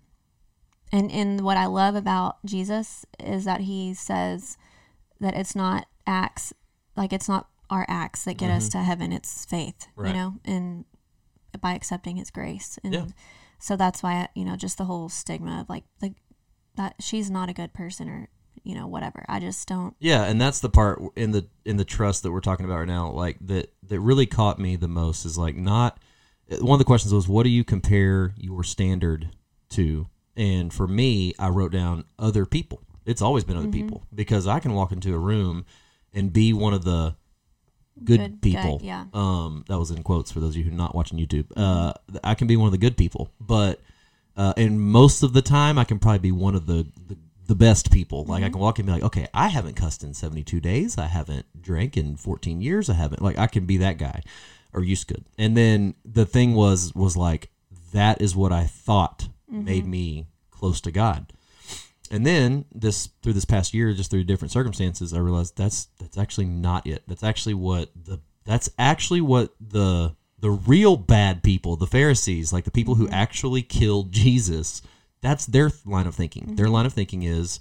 and 0.91 1.11
and 1.11 1.41
what 1.41 1.57
I 1.57 1.65
love 1.65 1.95
about 1.95 2.43
Jesus 2.45 3.05
is 3.19 3.45
that 3.45 3.61
he 3.61 3.93
says 3.93 4.57
that 5.19 5.35
it's 5.35 5.55
not 5.55 5.87
acts 6.05 6.53
like 6.95 7.13
it's 7.13 7.29
not 7.29 7.47
our 7.69 7.85
acts 7.87 8.23
that 8.25 8.37
get 8.37 8.49
us 8.51 8.69
to 8.69 8.79
heaven. 8.79 9.11
It's 9.11 9.45
faith, 9.45 9.87
Mm-hmm. 9.91 10.01
Right. 10.01 10.07
you 10.09 10.13
know, 10.21 10.33
and 10.45 10.85
by 11.61 11.73
accepting 11.73 12.17
His 12.17 12.31
grace. 12.31 12.77
And 12.83 12.93
Yeah. 12.93 13.05
so 13.59 13.75
that's 13.75 14.01
why 14.03 14.29
you 14.35 14.45
know 14.45 14.55
just 14.55 14.77
the 14.77 14.85
whole 14.85 15.09
stigma 15.09 15.61
of 15.61 15.69
like 15.69 15.83
like 16.01 16.13
that 16.75 16.95
she's 16.99 17.29
not 17.29 17.49
a 17.49 17.53
good 17.53 17.73
person 17.73 18.07
or 18.09 18.29
you 18.63 18.75
know 18.75 18.87
whatever. 18.87 19.25
I 19.29 19.39
just 19.39 19.67
don't. 19.67 19.95
Yeah, 19.99 20.23
and 20.25 20.39
that's 20.39 20.59
the 20.59 20.69
part 20.69 21.01
in 21.15 21.31
the 21.31 21.47
in 21.65 21.77
the 21.77 21.85
trust 21.85 22.23
that 22.23 22.31
we're 22.31 22.39
talking 22.41 22.65
about 22.65 22.79
right 22.79 22.87
now. 22.87 23.11
Like 23.11 23.37
that 23.41 23.71
that 23.83 23.99
really 23.99 24.25
caught 24.25 24.59
me 24.59 24.75
the 24.75 24.87
most 24.87 25.25
is 25.25 25.37
like 25.37 25.55
not 25.55 25.99
one 26.61 26.73
of 26.75 26.79
the 26.79 26.85
questions 26.85 27.13
was 27.13 27.27
what 27.27 27.43
do 27.43 27.49
you 27.49 27.63
compare 27.63 28.33
your 28.37 28.63
standard 28.63 29.29
to? 29.71 30.07
And 30.35 30.73
for 30.73 30.87
me, 30.87 31.33
I 31.37 31.49
wrote 31.49 31.71
down 31.71 32.05
other 32.17 32.45
people. 32.45 32.81
It's 33.05 33.21
always 33.21 33.43
been 33.43 33.57
other 33.57 33.67
people 33.69 34.03
because 34.13 34.47
I 34.47 34.59
can 34.59 34.73
walk 34.73 34.91
into 34.91 35.13
a 35.13 35.19
room 35.19 35.65
and 36.13 36.31
be 36.31 36.53
one 36.53 36.73
of 36.73 36.83
the 36.85 37.15
good, 38.03 38.41
Good 38.41 38.53
guy, 38.53 38.61
people. 38.61 38.81
yeah. 38.83 39.05
Um, 39.13 39.65
that 39.67 39.77
was 39.79 39.91
in 39.91 40.03
quotes 40.03 40.31
for 40.31 40.39
those 40.39 40.51
of 40.51 40.57
you 40.57 40.63
who 40.63 40.71
are 40.71 40.73
not 40.73 40.95
watching 40.95 41.17
YouTube. 41.19 41.45
Uh, 41.55 41.93
I 42.23 42.35
can 42.35 42.47
be 42.47 42.55
one 42.57 42.67
of 42.67 42.71
the 42.71 42.77
good 42.77 42.97
people, 42.97 43.31
but 43.39 43.79
uh, 44.37 44.53
and 44.57 44.79
most 44.81 45.23
of 45.23 45.33
the 45.33 45.41
time 45.41 45.77
I 45.77 45.83
can 45.83 45.99
probably 45.99 46.19
be 46.19 46.31
one 46.31 46.55
of 46.55 46.65
the 46.65 46.87
the, 47.07 47.17
the 47.47 47.55
best 47.55 47.91
people. 47.91 48.25
Like 48.25 48.43
I 48.43 48.49
can 48.49 48.59
walk 48.59 48.79
in 48.79 48.83
and 48.83 48.87
be 48.87 48.93
like, 49.01 49.03
okay, 49.07 49.27
I 49.33 49.47
haven't 49.47 49.75
cussed 49.75 50.03
in 50.03 50.13
seventy 50.13 50.43
two 50.43 50.59
days. 50.59 50.97
I 50.97 51.07
haven't 51.07 51.45
drank 51.61 51.97
in 51.97 52.15
fourteen 52.15 52.61
years. 52.61 52.89
I 52.89 52.93
haven't 52.93 53.21
like 53.21 53.37
I 53.37 53.47
can 53.47 53.65
be 53.65 53.77
that 53.77 53.97
guy, 53.97 54.21
or 54.73 54.83
used 54.83 55.07
could. 55.07 55.25
And 55.37 55.57
then 55.57 55.95
the 56.05 56.25
thing 56.25 56.53
was 56.53 56.93
was 56.95 57.17
like 57.17 57.49
that 57.91 58.21
is 58.21 58.35
what 58.35 58.51
I 58.53 58.65
thought 58.65 59.27
made 59.47 59.85
me 59.87 60.27
close 60.51 60.79
to 60.81 60.91
God. 60.91 61.33
And 62.11 62.25
then 62.25 62.65
this 62.73 63.09
through 63.21 63.33
this 63.33 63.45
past 63.45 63.73
year, 63.73 63.93
just 63.93 64.11
through 64.11 64.23
different 64.23 64.51
circumstances, 64.51 65.13
I 65.13 65.19
realized 65.19 65.55
that's 65.57 65.87
that's 65.99 66.17
actually 66.17 66.47
not 66.47 66.87
it. 66.87 67.03
That's 67.07 67.23
actually 67.23 67.53
what 67.53 67.89
the 67.95 68.19
that's 68.45 68.69
actually 68.79 69.21
what 69.21 69.53
the 69.59 70.15
the 70.39 70.49
real 70.49 70.97
bad 70.97 71.43
people, 71.43 71.75
the 71.75 71.87
Pharisees, 71.87 72.53
like 72.53 72.63
the 72.63 72.71
people 72.71 72.95
who 72.95 73.07
actually 73.09 73.61
killed 73.61 74.11
Jesus, 74.11 74.81
that's 75.21 75.45
their 75.45 75.71
line 75.85 76.07
of 76.07 76.15
thinking. 76.15 76.55
Their 76.55 76.69
line 76.69 76.85
of 76.85 76.93
thinking 76.93 77.23
is 77.23 77.59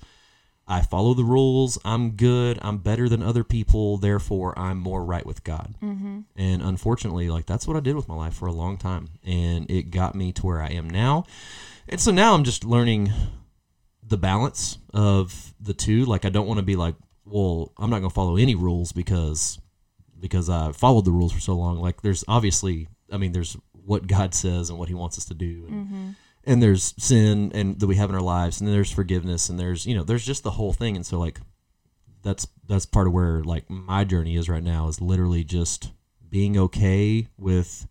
I 0.66 0.82
follow 0.82 1.14
the 1.14 1.24
rules, 1.24 1.78
I'm 1.84 2.12
good, 2.12 2.58
I'm 2.60 2.78
better 2.78 3.08
than 3.08 3.22
other 3.22 3.42
people, 3.42 3.96
therefore 3.96 4.56
I'm 4.58 4.78
more 4.78 5.02
right 5.02 5.24
with 5.24 5.42
God. 5.42 5.74
Mm-hmm. 5.82 6.20
And 6.36 6.62
unfortunately, 6.62 7.30
like 7.30 7.46
that's 7.46 7.66
what 7.66 7.76
I 7.76 7.80
did 7.80 7.96
with 7.96 8.08
my 8.08 8.14
life 8.14 8.34
for 8.34 8.46
a 8.46 8.52
long 8.52 8.76
time, 8.76 9.08
and 9.24 9.70
it 9.70 9.90
got 9.90 10.14
me 10.14 10.32
to 10.32 10.46
where 10.46 10.60
I 10.60 10.68
am 10.68 10.88
now. 10.88 11.24
And 11.88 12.00
so 12.00 12.10
now 12.10 12.34
I'm 12.34 12.44
just 12.44 12.64
learning 12.64 13.10
the 14.08 14.16
balance 14.16 14.78
of 14.92 15.54
the 15.60 15.74
two. 15.74 16.04
Like 16.04 16.24
I 16.24 16.30
don't 16.30 16.46
want 16.46 16.58
to 16.58 16.64
be 16.64 16.76
like, 16.76 16.94
well, 17.24 17.72
I'm 17.78 17.90
not 17.90 18.00
going 18.00 18.10
to 18.10 18.14
follow 18.14 18.36
any 18.36 18.54
rules 18.54 18.92
because 18.92 19.58
because 20.18 20.50
I 20.50 20.72
followed 20.72 21.04
the 21.04 21.12
rules 21.12 21.32
for 21.32 21.40
so 21.40 21.54
long. 21.54 21.78
Like 21.78 22.02
there's 22.02 22.24
obviously, 22.26 22.88
I 23.12 23.18
mean, 23.18 23.32
there's 23.32 23.56
what 23.72 24.06
God 24.06 24.34
says 24.34 24.70
and 24.70 24.78
what 24.78 24.88
He 24.88 24.94
wants 24.94 25.18
us 25.18 25.26
to 25.26 25.34
do, 25.34 25.66
and, 25.68 25.86
mm-hmm. 25.86 26.10
and 26.44 26.62
there's 26.62 26.94
sin 26.98 27.52
and 27.54 27.78
that 27.80 27.86
we 27.86 27.96
have 27.96 28.10
in 28.10 28.16
our 28.16 28.22
lives, 28.22 28.60
and 28.60 28.68
then 28.68 28.74
there's 28.74 28.90
forgiveness, 28.90 29.48
and 29.48 29.58
there's 29.58 29.86
you 29.86 29.94
know 29.94 30.04
there's 30.04 30.26
just 30.26 30.42
the 30.42 30.52
whole 30.52 30.72
thing. 30.72 30.96
And 30.96 31.06
so 31.06 31.18
like 31.18 31.40
that's 32.22 32.46
that's 32.66 32.86
part 32.86 33.06
of 33.06 33.12
where 33.12 33.42
like 33.44 33.68
my 33.70 34.04
journey 34.04 34.36
is 34.36 34.48
right 34.48 34.62
now 34.62 34.88
is 34.88 35.00
literally 35.00 35.44
just 35.44 35.92
being 36.28 36.58
okay 36.58 37.28
with 37.38 37.86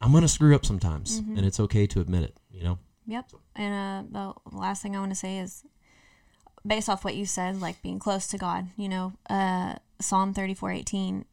I'm 0.00 0.12
gonna 0.12 0.28
screw 0.28 0.54
up 0.54 0.64
sometimes, 0.64 1.20
mm-hmm. 1.20 1.36
and 1.36 1.46
it's 1.46 1.60
okay 1.60 1.86
to 1.88 2.00
admit 2.00 2.24
it. 2.24 2.36
You 2.50 2.64
know. 2.64 2.78
Yep. 3.06 3.30
And 3.54 4.08
uh, 4.14 4.34
the 4.50 4.56
last 4.56 4.82
thing 4.82 4.96
I 4.96 5.00
want 5.00 5.12
to 5.12 5.16
say 5.16 5.38
is 5.38 5.64
based 6.66 6.88
off 6.88 7.04
what 7.04 7.14
you 7.16 7.26
said, 7.26 7.60
like 7.60 7.80
being 7.82 7.98
close 7.98 8.26
to 8.28 8.38
God, 8.38 8.68
you 8.76 8.88
know, 8.88 9.12
uh, 9.30 9.76
Psalm 10.00 10.34
thirty 10.34 10.54
four 10.54 10.70
eighteen, 10.72 11.24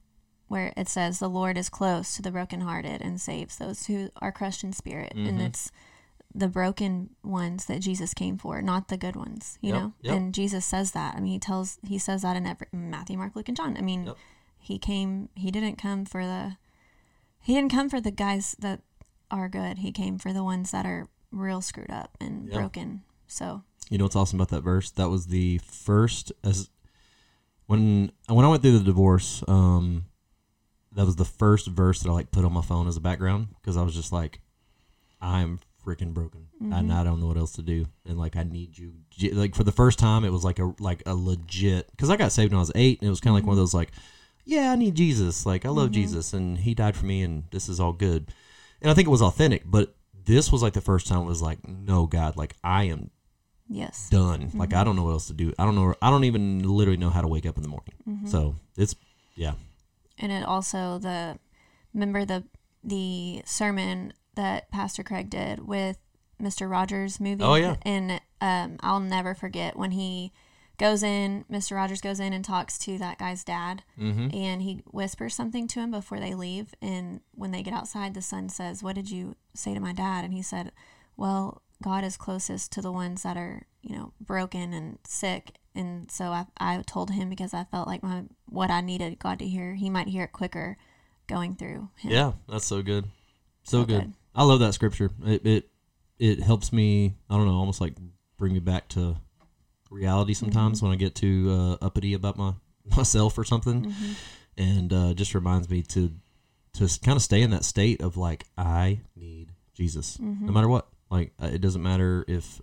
where 0.47 0.73
it 0.77 0.87
says, 0.87 1.19
The 1.19 1.29
Lord 1.29 1.57
is 1.57 1.69
close 1.69 2.15
to 2.15 2.21
the 2.21 2.31
brokenhearted 2.31 3.01
and 3.01 3.19
saves 3.19 3.57
those 3.57 3.87
who 3.87 4.09
are 4.21 4.31
crushed 4.31 4.63
in 4.63 4.71
spirit. 4.73 5.13
And 5.15 5.41
it's 5.41 5.71
the 6.35 6.47
broken 6.47 7.09
ones 7.23 7.65
that 7.65 7.79
Jesus 7.81 8.13
came 8.13 8.37
for, 8.37 8.61
not 8.61 8.87
the 8.87 8.97
good 8.97 9.15
ones, 9.15 9.57
you 9.61 9.71
Yep, 9.73 9.81
know? 9.81 9.93
yep. 10.01 10.15
And 10.15 10.33
Jesus 10.33 10.65
says 10.65 10.91
that. 10.93 11.15
I 11.15 11.19
mean, 11.19 11.33
he 11.33 11.39
tells, 11.39 11.77
he 11.85 11.97
says 11.99 12.21
that 12.23 12.35
in 12.35 12.45
every, 12.47 12.67
Matthew, 12.71 13.17
Mark, 13.17 13.35
Luke, 13.35 13.47
and 13.47 13.57
John. 13.57 13.77
I 13.77 13.81
mean, 13.81 14.05
Yep. 14.05 14.17
he 14.57 14.79
came, 14.79 15.29
he 15.35 15.51
didn't 15.51 15.75
come 15.77 16.05
for 16.05 16.23
the, 16.25 16.57
he 17.41 17.53
didn't 17.53 17.71
come 17.71 17.89
for 17.89 18.01
the 18.01 18.09
guys 18.11 18.55
that 18.59 18.81
are 19.29 19.47
good. 19.49 19.79
He 19.79 19.91
came 19.91 20.17
for 20.17 20.33
the 20.33 20.43
ones 20.43 20.71
that 20.71 20.85
are 20.87 21.07
real 21.33 21.61
screwed 21.61 21.91
up 21.91 22.15
and 22.19 22.47
Yeah. 22.47 22.55
broken. 22.55 23.03
So, 23.27 23.63
You 23.89 23.97
know 23.97 24.05
what's 24.05 24.15
awesome 24.15 24.39
about 24.39 24.49
that 24.49 24.63
verse? 24.63 24.91
That 24.91 25.09
was 25.09 25.27
the 25.27 25.57
first 25.59 26.31
as 26.43 26.69
when 27.67 28.11
when 28.27 28.45
I 28.45 28.47
went 28.47 28.61
through 28.61 28.77
the 28.77 28.83
divorce. 28.83 29.43
Um, 29.47 30.05
that 30.93 31.05
was 31.05 31.15
the 31.15 31.25
first 31.25 31.67
verse 31.67 32.01
that 32.01 32.09
I 32.09 32.13
like 32.13 32.31
put 32.31 32.45
on 32.45 32.53
my 32.53 32.61
phone 32.61 32.87
as 32.87 32.97
a 32.97 33.01
background 33.01 33.47
because 33.55 33.77
I 33.77 33.81
was 33.81 33.95
just 33.95 34.11
like, 34.11 34.39
I'm 35.21 35.59
freaking 35.85 36.13
broken 36.13 36.47
and 36.59 36.71
mm-hmm. 36.71 36.91
I 36.91 37.03
don't 37.03 37.19
know 37.19 37.27
what 37.27 37.37
else 37.37 37.51
to 37.53 37.61
do 37.61 37.85
and 38.05 38.17
like 38.17 38.35
I 38.35 38.43
need 38.43 38.77
you. 38.77 38.93
Like 39.33 39.55
for 39.55 39.63
the 39.63 39.71
first 39.71 39.99
time, 39.99 40.23
it 40.23 40.31
was 40.31 40.43
like 40.43 40.59
a 40.59 40.73
like 40.79 41.03
a 41.05 41.15
legit 41.15 41.89
because 41.91 42.09
I 42.09 42.15
got 42.15 42.31
saved 42.31 42.51
when 42.51 42.57
I 42.57 42.61
was 42.61 42.71
eight 42.75 42.99
and 43.01 43.07
it 43.07 43.09
was 43.09 43.19
kind 43.19 43.31
of 43.31 43.35
like 43.35 43.45
one 43.45 43.53
of 43.53 43.57
mm-hmm. 43.57 43.61
those 43.63 43.73
like, 43.73 43.91
yeah, 44.45 44.71
I 44.71 44.75
need 44.75 44.95
Jesus. 44.95 45.45
Like 45.45 45.65
I 45.65 45.69
love 45.69 45.87
mm-hmm. 45.87 45.93
Jesus 45.93 46.33
and 46.33 46.57
He 46.57 46.73
died 46.73 46.95
for 46.95 47.05
me 47.05 47.21
and 47.21 47.43
this 47.51 47.67
is 47.67 47.79
all 47.79 47.93
good. 47.93 48.33
And 48.81 48.91
I 48.91 48.93
think 48.93 49.07
it 49.07 49.11
was 49.11 49.21
authentic, 49.21 49.63
but 49.65 49.95
this 50.25 50.51
was 50.51 50.61
like 50.61 50.73
the 50.73 50.81
first 50.81 51.07
time 51.07 51.21
it 51.21 51.25
was 51.25 51.41
like, 51.41 51.67
no, 51.67 52.05
God, 52.05 52.37
like 52.37 52.55
I 52.63 52.85
am 52.85 53.11
yes. 53.69 54.09
done. 54.09 54.51
Like 54.53 54.73
I 54.73 54.83
don't 54.83 54.95
know 54.95 55.03
what 55.03 55.11
else 55.11 55.27
to 55.27 55.33
do. 55.33 55.53
I 55.57 55.65
don't 55.65 55.75
know. 55.75 55.95
I 56.01 56.09
don't 56.09 56.23
even 56.23 56.63
literally 56.63 56.97
know 56.97 57.09
how 57.09 57.21
to 57.21 57.27
wake 57.27 57.45
up 57.45 57.57
in 57.57 57.63
the 57.63 57.69
morning. 57.69 58.27
So 58.27 58.55
it's 58.77 58.95
yeah, 59.35 59.53
and 60.17 60.31
it 60.31 60.43
also 60.43 60.99
the 60.99 61.37
remember 61.93 62.25
the 62.25 62.43
the 62.83 63.41
sermon 63.45 64.13
that 64.35 64.69
Pastor 64.71 65.03
Craig 65.03 65.29
did 65.29 65.65
with 65.65 65.97
Mr. 66.41 66.69
Rogers 66.69 67.19
movie. 67.19 67.43
Oh, 67.43 67.55
yeah. 67.55 67.75
and 67.83 68.19
um, 68.41 68.77
I'll 68.81 68.99
never 68.99 69.33
forget 69.33 69.77
when 69.77 69.91
he 69.91 70.33
goes 70.77 71.03
in. 71.03 71.45
Mr. 71.51 71.75
Rogers 71.75 72.01
goes 72.01 72.19
in 72.19 72.33
and 72.33 72.43
talks 72.43 72.77
to 72.79 72.97
that 72.97 73.19
guy's 73.19 73.43
dad, 73.43 73.83
Mm-hmm. 73.99 74.35
and 74.35 74.61
he 74.61 74.81
whispers 74.91 75.35
something 75.35 75.67
to 75.69 75.79
him 75.79 75.91
before 75.91 76.19
they 76.19 76.33
leave. 76.33 76.73
And 76.81 77.21
when 77.35 77.51
they 77.51 77.63
get 77.63 77.73
outside, 77.73 78.13
the 78.13 78.21
son 78.21 78.49
says, 78.49 78.81
"What 78.83 78.95
did 78.95 79.09
you 79.11 79.35
say 79.53 79.73
to 79.73 79.79
my 79.79 79.93
dad?" 79.93 80.23
And 80.25 80.33
he 80.33 80.41
said, 80.41 80.71
"Well." 81.17 81.61
God 81.81 82.05
is 82.05 82.15
closest 82.15 82.71
to 82.73 82.81
the 82.81 82.93
ones 82.93 83.23
that 83.23 83.35
are, 83.35 83.63
you 83.81 83.93
know, 83.97 84.13
broken 84.21 84.71
and 84.71 84.99
sick 85.05 85.57
and 85.75 86.09
so 86.09 86.25
I 86.27 86.45
I 86.57 86.81
told 86.87 87.09
him 87.11 87.27
because 87.27 87.53
I 87.53 87.65
felt 87.65 87.89
like 87.89 88.01
my 88.01 88.23
what 88.45 88.71
I 88.71 88.79
needed 88.79 89.19
God 89.19 89.39
to 89.39 89.45
hear, 89.45 89.73
He 89.73 89.89
might 89.89 90.07
hear 90.07 90.23
it 90.23 90.31
quicker 90.31 90.77
going 91.27 91.55
through 91.55 91.89
him. 91.97 92.11
Yeah, 92.11 92.31
that's 92.47 92.65
so 92.65 92.81
good. 92.81 93.05
So, 93.63 93.81
So 93.81 93.85
good. 93.85 94.01
good. 94.01 94.13
I 94.33 94.43
love 94.45 94.61
that 94.61 94.73
scripture. 94.75 95.09
It, 95.25 95.45
it 95.45 95.69
it 96.19 96.39
helps 96.39 96.71
me. 96.71 97.15
I 97.29 97.35
don't 97.35 97.47
know, 97.47 97.55
almost 97.55 97.81
like 97.81 97.95
bring 98.37 98.53
me 98.53 98.59
back 98.59 98.87
to 98.89 99.17
reality 99.93 100.33
sometimes 100.33 100.77
Mm-hmm. 100.79 100.87
when 100.87 100.93
I 100.95 100.97
get 100.97 101.15
too 101.15 101.77
uh, 101.81 101.85
uppity 101.85 102.13
about 102.13 102.37
my 102.37 102.53
myself 102.97 103.37
or 103.37 103.43
something, 103.43 103.85
Mm-hmm. 103.85 104.11
and 104.57 104.93
uh, 104.93 105.13
just 105.13 105.33
reminds 105.35 105.69
me 105.69 105.81
to 105.83 106.11
to 106.73 106.89
kind 107.03 107.15
of 107.15 107.21
stay 107.21 107.41
in 107.43 107.51
that 107.51 107.63
state 107.63 108.01
of 108.01 108.17
like 108.17 108.45
I 108.57 109.01
need 109.15 109.51
Jesus, 109.73 110.17
Mm-hmm. 110.17 110.45
no 110.47 110.51
matter 110.51 110.67
what. 110.67 110.87
Like 111.09 111.31
uh, 111.41 111.47
it 111.53 111.61
doesn't 111.61 111.83
matter 111.83 112.25
if 112.27 112.61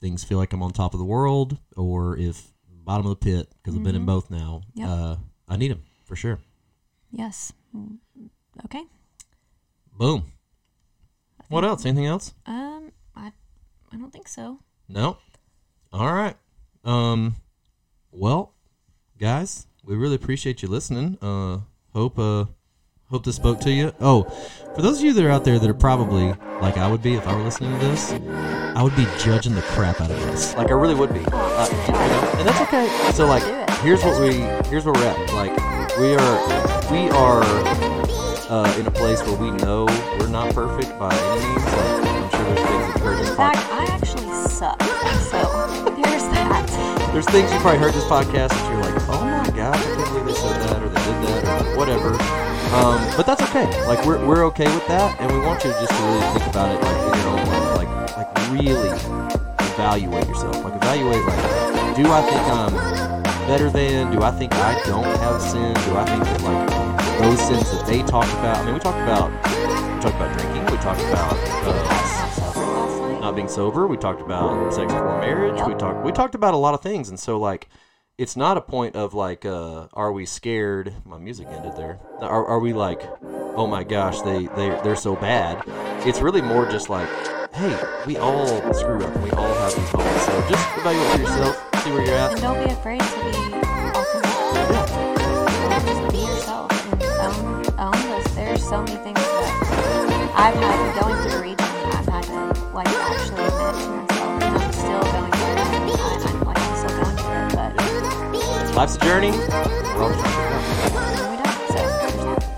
things 0.00 0.24
feel 0.24 0.38
like 0.38 0.52
I'm 0.52 0.62
on 0.62 0.72
top 0.72 0.94
of 0.94 0.98
the 0.98 1.06
world 1.06 1.56
or 1.76 2.16
if 2.18 2.50
bottom 2.84 3.06
of 3.06 3.10
the 3.10 3.24
pit 3.24 3.48
because 3.62 3.76
I've 3.76 3.84
been 3.84 3.94
in 3.94 4.04
both 4.04 4.28
now. 4.30 4.62
Mm-hmm. 4.76 4.80
Yep. 4.80 4.88
Uh, 4.90 5.16
I 5.48 5.56
need 5.56 5.70
him 5.70 5.82
for 6.04 6.16
sure. 6.16 6.40
Yes. 7.12 7.52
Okay. 8.64 8.82
Boom. 9.96 10.24
What 11.48 11.64
else? 11.64 11.84
Anything 11.86 12.06
else? 12.06 12.34
Um, 12.46 12.90
I 13.14 13.30
I 13.92 13.96
don't 13.96 14.10
think 14.12 14.26
so. 14.26 14.58
No. 14.88 15.18
All 15.92 16.12
right. 16.12 16.34
Um. 16.84 17.36
Well, 18.10 18.54
guys, 19.18 19.66
we 19.84 19.96
really 19.96 20.16
appreciate 20.16 20.62
you 20.62 20.68
listening. 20.68 21.16
Uh, 21.22 21.60
hope 21.94 22.18
uh, 22.18 22.46
hope 23.10 23.24
this 23.24 23.36
spoke 23.36 23.60
to 23.60 23.70
you. 23.70 23.92
Oh, 24.00 24.24
for 24.74 24.82
those 24.82 24.98
of 24.98 25.04
you 25.04 25.12
that 25.12 25.24
are 25.24 25.30
out 25.30 25.44
there 25.44 25.58
that 25.58 25.68
are 25.68 25.74
probably 25.74 26.34
like 26.60 26.76
I 26.76 26.90
would 26.90 27.02
be 27.02 27.14
if 27.14 27.26
I 27.26 27.34
were 27.36 27.42
listening 27.42 27.78
to 27.78 27.86
this, 27.86 28.12
I 28.74 28.82
would 28.82 28.96
be 28.96 29.06
judging 29.18 29.54
the 29.54 29.62
crap 29.62 30.00
out 30.00 30.10
of 30.10 30.20
this. 30.26 30.54
Like 30.56 30.70
I 30.70 30.74
really 30.74 30.94
would 30.94 31.12
be. 31.12 31.20
Uh, 31.32 31.68
and 32.38 32.48
that's 32.48 32.60
okay. 32.62 32.88
So 33.12 33.26
like, 33.26 33.42
here's 33.80 34.02
what 34.02 34.20
we 34.20 34.34
here's 34.68 34.84
where 34.84 34.94
we're 34.94 35.06
at. 35.06 35.32
Like 35.34 35.56
we 35.98 36.14
are 36.14 36.92
we 36.92 37.08
are 37.10 37.42
uh, 38.50 38.76
in 38.78 38.86
a 38.86 38.90
place 38.90 39.22
where 39.22 39.36
we 39.36 39.50
know 39.58 39.86
we're 40.18 40.28
not 40.28 40.54
perfect 40.54 40.98
by 40.98 41.14
any 41.14 41.46
means. 41.46 41.64
Like 41.64 42.06
I'm 42.06 42.30
sure 42.30 42.44
there's 42.44 42.68
things 42.68 42.94
that 42.94 43.00
hurt 43.00 43.18
this 43.18 44.01
Suck. 44.48 44.80
So 45.30 45.38
there's 45.94 46.26
that. 46.34 47.10
There's 47.12 47.26
things 47.26 47.52
you 47.52 47.58
probably 47.60 47.78
heard 47.78 47.94
this 47.94 48.04
podcast 48.04 48.50
that 48.50 48.72
you're 48.72 48.82
like, 48.82 49.08
oh 49.08 49.24
my 49.24 49.56
gosh, 49.56 49.76
I 49.76 49.94
can't 49.94 50.08
believe 50.08 50.26
they 50.26 50.34
said 50.34 50.60
that 50.62 50.82
or 50.82 50.88
they 50.88 51.02
did 51.04 51.44
that 51.44 51.66
or 51.66 51.76
whatever. 51.76 52.10
Um, 52.74 52.98
but 53.16 53.26
that's 53.26 53.42
okay. 53.42 53.68
Like 53.86 54.04
we're, 54.04 54.24
we're 54.26 54.44
okay 54.46 54.64
with 54.64 54.86
that, 54.88 55.20
and 55.20 55.30
we 55.30 55.38
want 55.38 55.62
you 55.62 55.70
just 55.70 55.90
to 55.90 56.02
really 56.02 56.20
think 56.32 56.46
about 56.50 56.74
it 56.74 56.80
like 56.82 56.98
in 57.06 57.20
your 57.20 57.28
own 57.28 57.44
life, 57.46 57.76
like 57.76 58.16
like 58.16 58.50
really 58.50 58.88
evaluate 59.72 60.26
yourself. 60.26 60.56
Like 60.64 60.74
evaluate 60.74 61.24
like, 61.24 61.96
do 61.96 62.10
I 62.10 62.22
think 62.22 62.42
I'm 62.50 62.72
better 63.46 63.70
than? 63.70 64.10
Do 64.10 64.22
I 64.22 64.30
think 64.30 64.54
I 64.54 64.80
don't 64.84 65.04
have 65.04 65.40
sin? 65.40 65.74
Do 65.86 65.96
I 65.96 66.04
think 66.04 66.24
that 66.24 66.42
like 66.42 67.18
those 67.20 67.40
sins 67.40 67.70
that 67.70 67.86
they 67.86 68.02
talk 68.02 68.26
about? 68.40 68.58
I 68.58 68.64
mean, 68.64 68.74
we 68.74 68.80
talk 68.80 68.96
about 68.96 69.30
we 69.30 70.00
talked 70.02 70.16
about 70.16 70.38
drinking. 70.38 70.64
We 70.66 70.78
talk 70.82 70.98
about. 70.98 71.36
Uh, 71.62 72.11
not 73.32 73.36
being 73.36 73.48
sober. 73.48 73.86
We 73.86 73.96
talked 73.96 74.20
about 74.20 74.74
sex 74.74 74.92
before 74.92 75.18
marriage. 75.20 75.58
We 75.66 75.74
talked 75.74 76.04
we 76.04 76.12
talked 76.12 76.34
about 76.34 76.52
a 76.52 76.58
lot 76.58 76.74
of 76.74 76.82
things, 76.82 77.08
and 77.08 77.18
so 77.18 77.38
like, 77.38 77.68
it's 78.18 78.36
not 78.36 78.58
a 78.58 78.60
point 78.60 78.94
of 78.94 79.14
like, 79.14 79.46
uh, 79.46 79.86
are 79.94 80.12
we 80.12 80.26
scared? 80.26 80.92
My 81.06 81.16
music 81.16 81.48
ended 81.48 81.74
there. 81.76 81.98
Are, 82.20 82.44
are 82.44 82.58
we 82.58 82.74
like, 82.74 83.00
oh 83.56 83.66
my 83.66 83.84
gosh, 83.84 84.20
they 84.20 84.48
they 84.48 84.68
they're 84.84 84.96
so 84.96 85.16
bad? 85.16 85.62
It's 86.06 86.20
really 86.20 86.42
more 86.42 86.66
just 86.66 86.90
like, 86.90 87.08
hey, 87.54 87.78
we 88.06 88.18
all 88.18 88.46
screw 88.74 89.02
up. 89.02 89.16
We 89.22 89.30
all 89.30 89.54
have 89.54 89.74
these 89.74 89.92
moments. 89.94 90.26
So 90.26 90.48
just 90.50 90.76
evaluate 90.76 91.12
for 91.12 91.20
yourself, 91.20 91.56
see 91.82 91.90
where 91.90 92.04
you're 92.04 92.14
at 92.14 92.32
And 92.32 92.40
don't 92.42 92.62
be 92.62 92.70
afraid 92.70 93.00
to 93.00 93.24
be 93.24 93.30
authentic. 93.96 94.32
Be 96.12 96.18
yourself 96.18 96.70
and 96.92 97.02
own, 97.02 97.64
own 97.78 97.92
this. 98.10 98.34
There's 98.34 98.62
so 98.62 98.82
many 98.82 98.96
things 99.02 99.18
that 99.18 100.32
I've 100.36 100.54
had 100.54 101.00
going 101.00 101.30
through 101.30 101.61
like 102.72 102.88
actually 102.88 103.44
admit 103.44 103.52
myself, 103.52 104.42
and 104.42 104.56
I'm 104.56 104.72
still 104.72 105.02
going 105.02 105.32
through 105.32 105.52
it. 105.52 105.58
I, 105.58 106.28
I'm 106.28 106.40
like 106.44 106.58
I'm 106.58 106.76
still 106.76 106.94
going 107.02 107.16
through 107.16 107.42
it, 107.42 107.54
but 107.54 108.74
Life's 108.76 108.96
a 108.96 109.00
journey. 109.00 109.30
We're 109.30 110.02
all 110.02 110.12
trying 110.12 110.22
to 110.22 110.28
figure 110.30 110.46
it 110.46 110.52
out. 110.52 111.16
no, 111.16 111.30
we 111.30 111.36
don't. 111.36 111.56
So, 111.68 111.80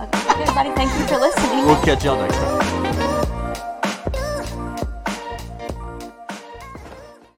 okay, 0.05 0.43
everybody, 0.43 0.71
thank 0.71 0.91
you 0.99 1.07
for 1.07 1.19
listening. 1.19 1.67
We'll 1.67 1.83
catch 1.83 2.05
y'all 2.05 2.17
next 2.21 2.37
time. 2.37 2.84